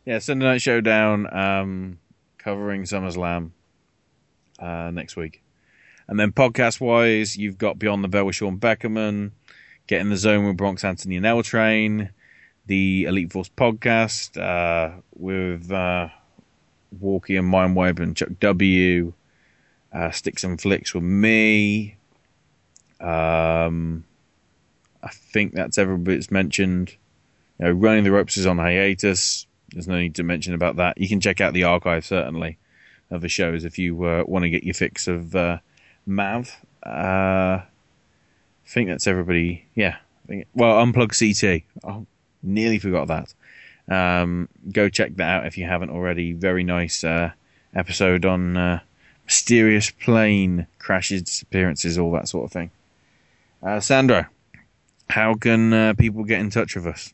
[0.05, 1.99] Yeah, Sunday Night Showdown, um,
[2.37, 3.51] covering SummerSlam.
[4.59, 5.41] uh, next week.
[6.07, 9.31] And then podcast wise, you've got Beyond the Bell with Sean Beckerman,
[9.87, 12.09] Get in the Zone with Bronx Anthony and L Train,
[12.65, 16.09] the Elite Force podcast uh, with uh,
[16.99, 19.13] Walkie and Mindwipe and Chuck W,
[19.93, 21.97] uh, Sticks and Flicks with me.
[22.99, 24.05] Um,
[25.01, 26.95] I think that's every bit's mentioned.
[27.59, 29.47] You know, Running the Ropes is on hiatus.
[29.71, 30.97] There's no need to mention about that.
[30.97, 32.57] You can check out the archive certainly
[33.11, 35.59] of the shows if you uh, want to get your fix of uh,
[36.05, 36.55] Mav.
[36.85, 37.65] Uh, I
[38.65, 39.65] think that's everybody.
[39.75, 39.97] Yeah.
[40.53, 41.63] Well, Unplug CT.
[41.83, 42.05] I
[42.43, 43.33] nearly forgot that.
[43.89, 46.33] Um, go check that out if you haven't already.
[46.33, 47.31] Very nice uh,
[47.73, 48.79] episode on uh,
[49.25, 52.69] mysterious plane crashes, disappearances, all that sort of thing.
[53.61, 54.25] Uh, Sandro,
[55.09, 57.13] how can uh, people get in touch with us?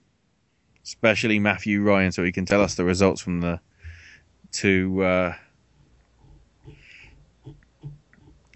[0.83, 3.59] Especially Matthew Ryan, so he can tell us the results from the
[4.51, 5.33] two uh,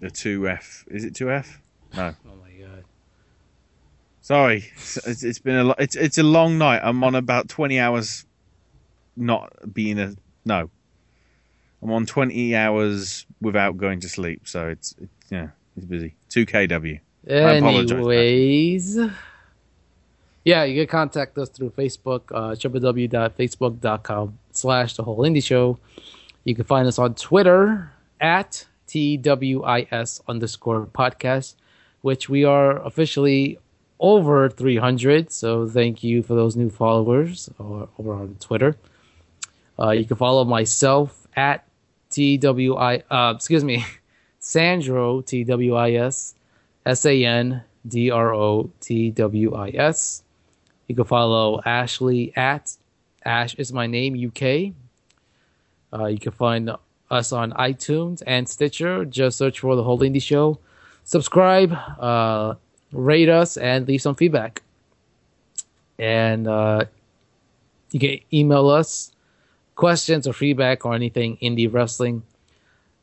[0.00, 0.84] the two F.
[0.88, 1.60] Is it two F?
[1.96, 2.14] No.
[2.26, 2.84] Oh my god.
[4.20, 6.80] Sorry, it's, it's been a lo- it's it's a long night.
[6.84, 8.24] I'm on about twenty hours,
[9.16, 10.70] not being a no.
[11.82, 16.14] I'm on twenty hours without going to sleep, so it's, it's yeah, it's busy.
[16.28, 17.00] Two KW.
[17.26, 18.98] Anyways.
[20.44, 25.78] Yeah, you can contact us through Facebook, uh, www.facebook.com slash the whole indie show.
[26.44, 31.54] You can find us on Twitter at TWIS underscore podcast,
[32.00, 33.58] which we are officially
[34.00, 35.30] over 300.
[35.30, 38.76] So thank you for those new followers uh, over on Twitter.
[39.78, 41.66] Uh, you can follow myself at
[42.10, 43.84] TWI, uh, excuse me,
[44.38, 45.90] Sandro, T W I
[46.86, 50.22] S, A N D R O T W I S.
[50.88, 52.76] You can follow Ashley at
[53.24, 54.74] Ash is my name UK.
[55.92, 56.70] Uh, you can find
[57.10, 59.04] us on iTunes and Stitcher.
[59.04, 60.58] Just search for the whole indie show.
[61.04, 62.54] Subscribe, uh,
[62.92, 64.62] rate us, and leave some feedback.
[65.98, 66.84] And uh,
[67.90, 69.12] you can email us
[69.74, 72.22] questions or feedback or anything indie wrestling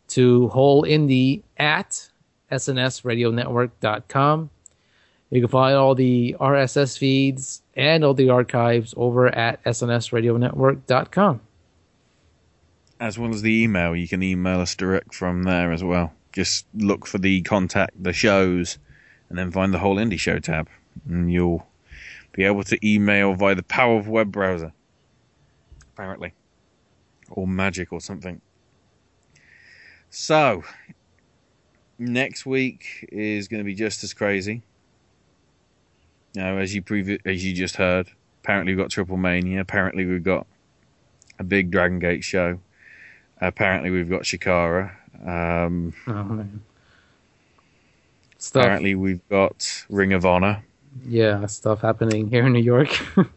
[0.09, 2.09] to wholeindie at
[2.51, 4.49] snsradionetwork.com.
[5.29, 11.41] You can find all the RSS feeds and all the archives over at snsradionetwork.com.
[12.99, 16.13] As well as the email, you can email us direct from there as well.
[16.31, 18.77] Just look for the contact the shows,
[19.29, 20.69] and then find the whole indie show tab,
[21.07, 21.67] and you'll
[22.31, 24.71] be able to email via the power of web browser.
[25.93, 26.33] Apparently,
[27.29, 28.41] or magic or something.
[30.09, 30.63] So,
[31.99, 34.61] next week is going to be just as crazy.
[36.35, 38.09] Now, as you previ- as you just heard,
[38.43, 39.59] apparently we've got Triple Mania.
[39.61, 40.45] Apparently we've got
[41.39, 42.59] a big Dragon Gate show.
[43.41, 44.91] Apparently we've got Chikara.
[45.25, 46.61] Um, Oh, man.
[48.39, 50.63] Stuff, apparently we've got Ring of Honor.
[51.07, 52.89] yeah, stuff happening here in New York.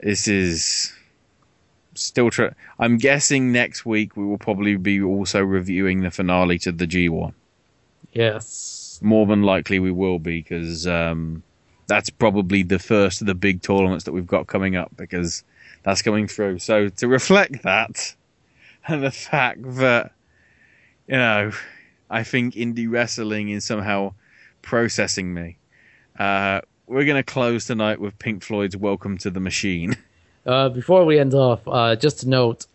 [0.00, 0.92] This is
[1.94, 2.30] still.
[2.30, 6.86] Tr- I'm guessing next week we will probably be also reviewing the finale to the
[6.86, 7.32] G1.
[8.12, 9.00] yes.
[9.02, 11.42] More than likely we will be because um,
[11.88, 15.42] that's probably the first of the big tournaments that we've got coming up because
[15.82, 16.60] that's coming through.
[16.60, 18.14] So to reflect that
[18.88, 20.12] and the fact that
[21.06, 21.52] you know
[22.10, 24.14] I think indie wrestling is somehow
[24.62, 25.58] processing me.
[26.18, 29.96] Uh, we're going to close tonight with Pink Floyd's "Welcome to the Machine."
[30.46, 32.66] Uh, before we end off, uh, just to note,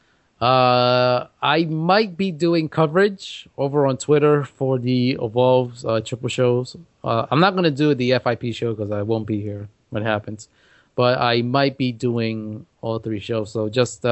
[0.42, 6.76] uh, I might be doing coverage over on Twitter for the Evolves uh, triple shows.
[7.04, 10.04] Uh, I'm not going to do the FIP show because I won't be here when
[10.04, 10.48] it happens,
[10.96, 13.52] but I might be doing all three shows.
[13.52, 14.06] So just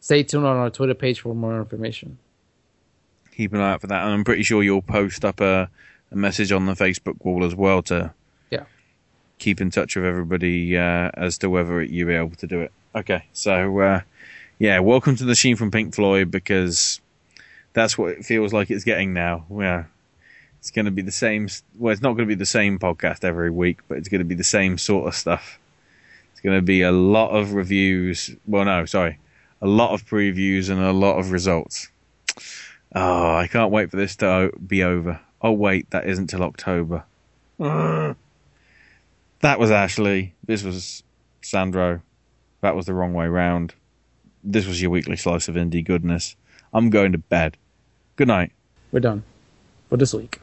[0.00, 2.18] stay tuned on our Twitter page for more information.
[3.32, 4.04] keep an eye out for that.
[4.04, 5.70] And I'm pretty sure you'll post up a,
[6.10, 8.12] a message on the Facebook wall as well to.
[9.40, 12.70] Keep in touch with everybody uh, as to whether you'll be able to do it.
[12.94, 14.00] Okay, so uh,
[14.58, 17.00] yeah, welcome to the Sheen from Pink Floyd because
[17.72, 19.46] that's what it feels like it's getting now.
[19.50, 19.84] Yeah,
[20.60, 21.48] it's going to be the same.
[21.78, 24.26] Well, it's not going to be the same podcast every week, but it's going to
[24.26, 25.58] be the same sort of stuff.
[26.32, 28.30] It's going to be a lot of reviews.
[28.46, 29.18] Well, no, sorry,
[29.62, 31.88] a lot of previews and a lot of results.
[32.94, 35.20] Oh, I can't wait for this to be over.
[35.40, 37.04] Oh, wait, that isn't till October.
[39.40, 40.34] That was Ashley.
[40.44, 41.02] This was
[41.40, 42.02] Sandro.
[42.60, 43.74] That was the wrong way round.
[44.44, 46.36] This was your weekly slice of indie goodness.
[46.74, 47.56] I'm going to bed.
[48.16, 48.52] Good night.
[48.92, 49.24] We're done
[49.88, 50.40] for this week.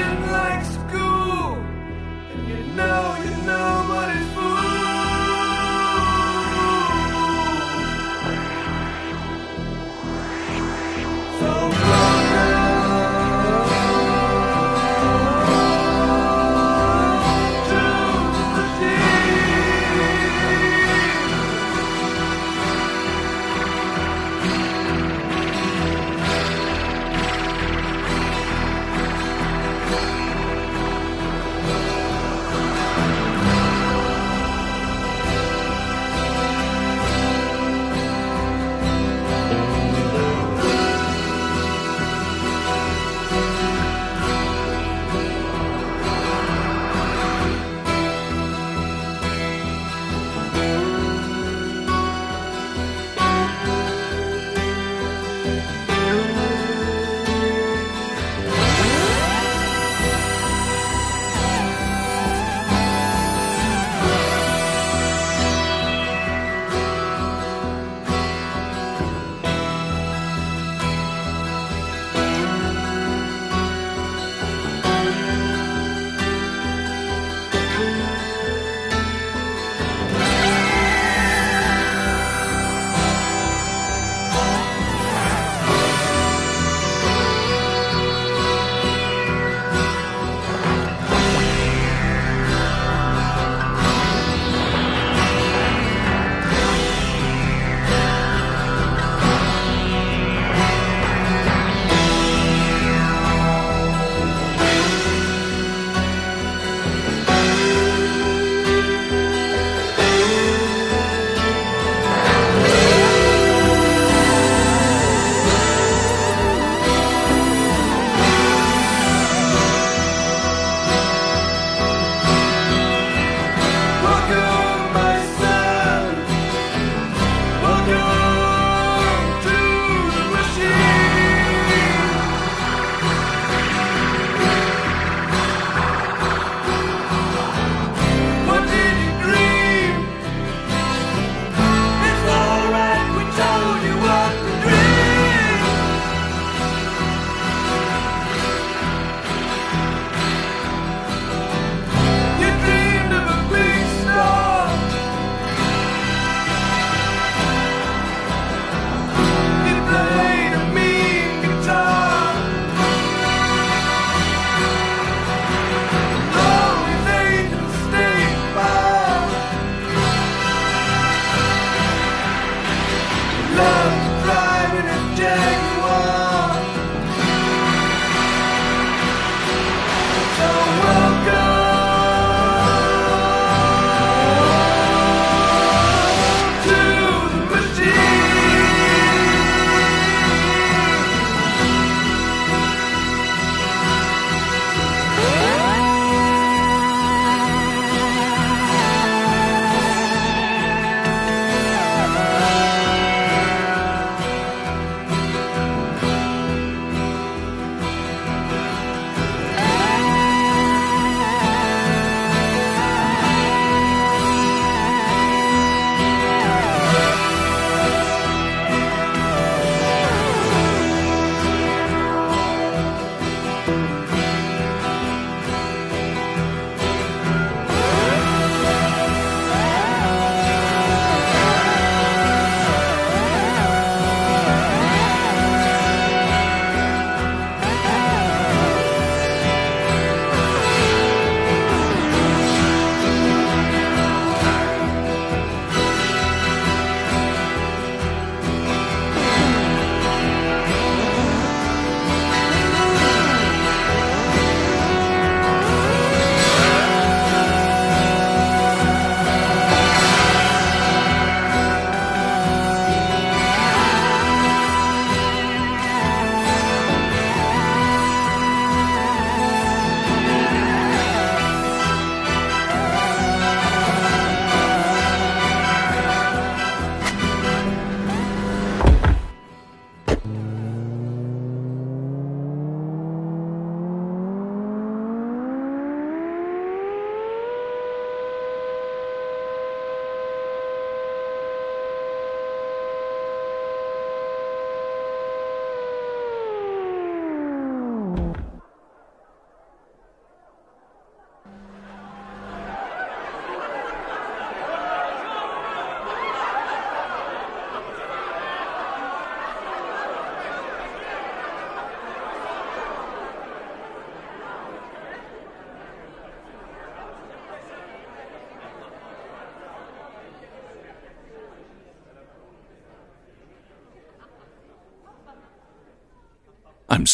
[0.00, 1.56] didn't like school,
[2.32, 3.79] and you know, you know.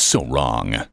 [0.06, 0.86] So wrong.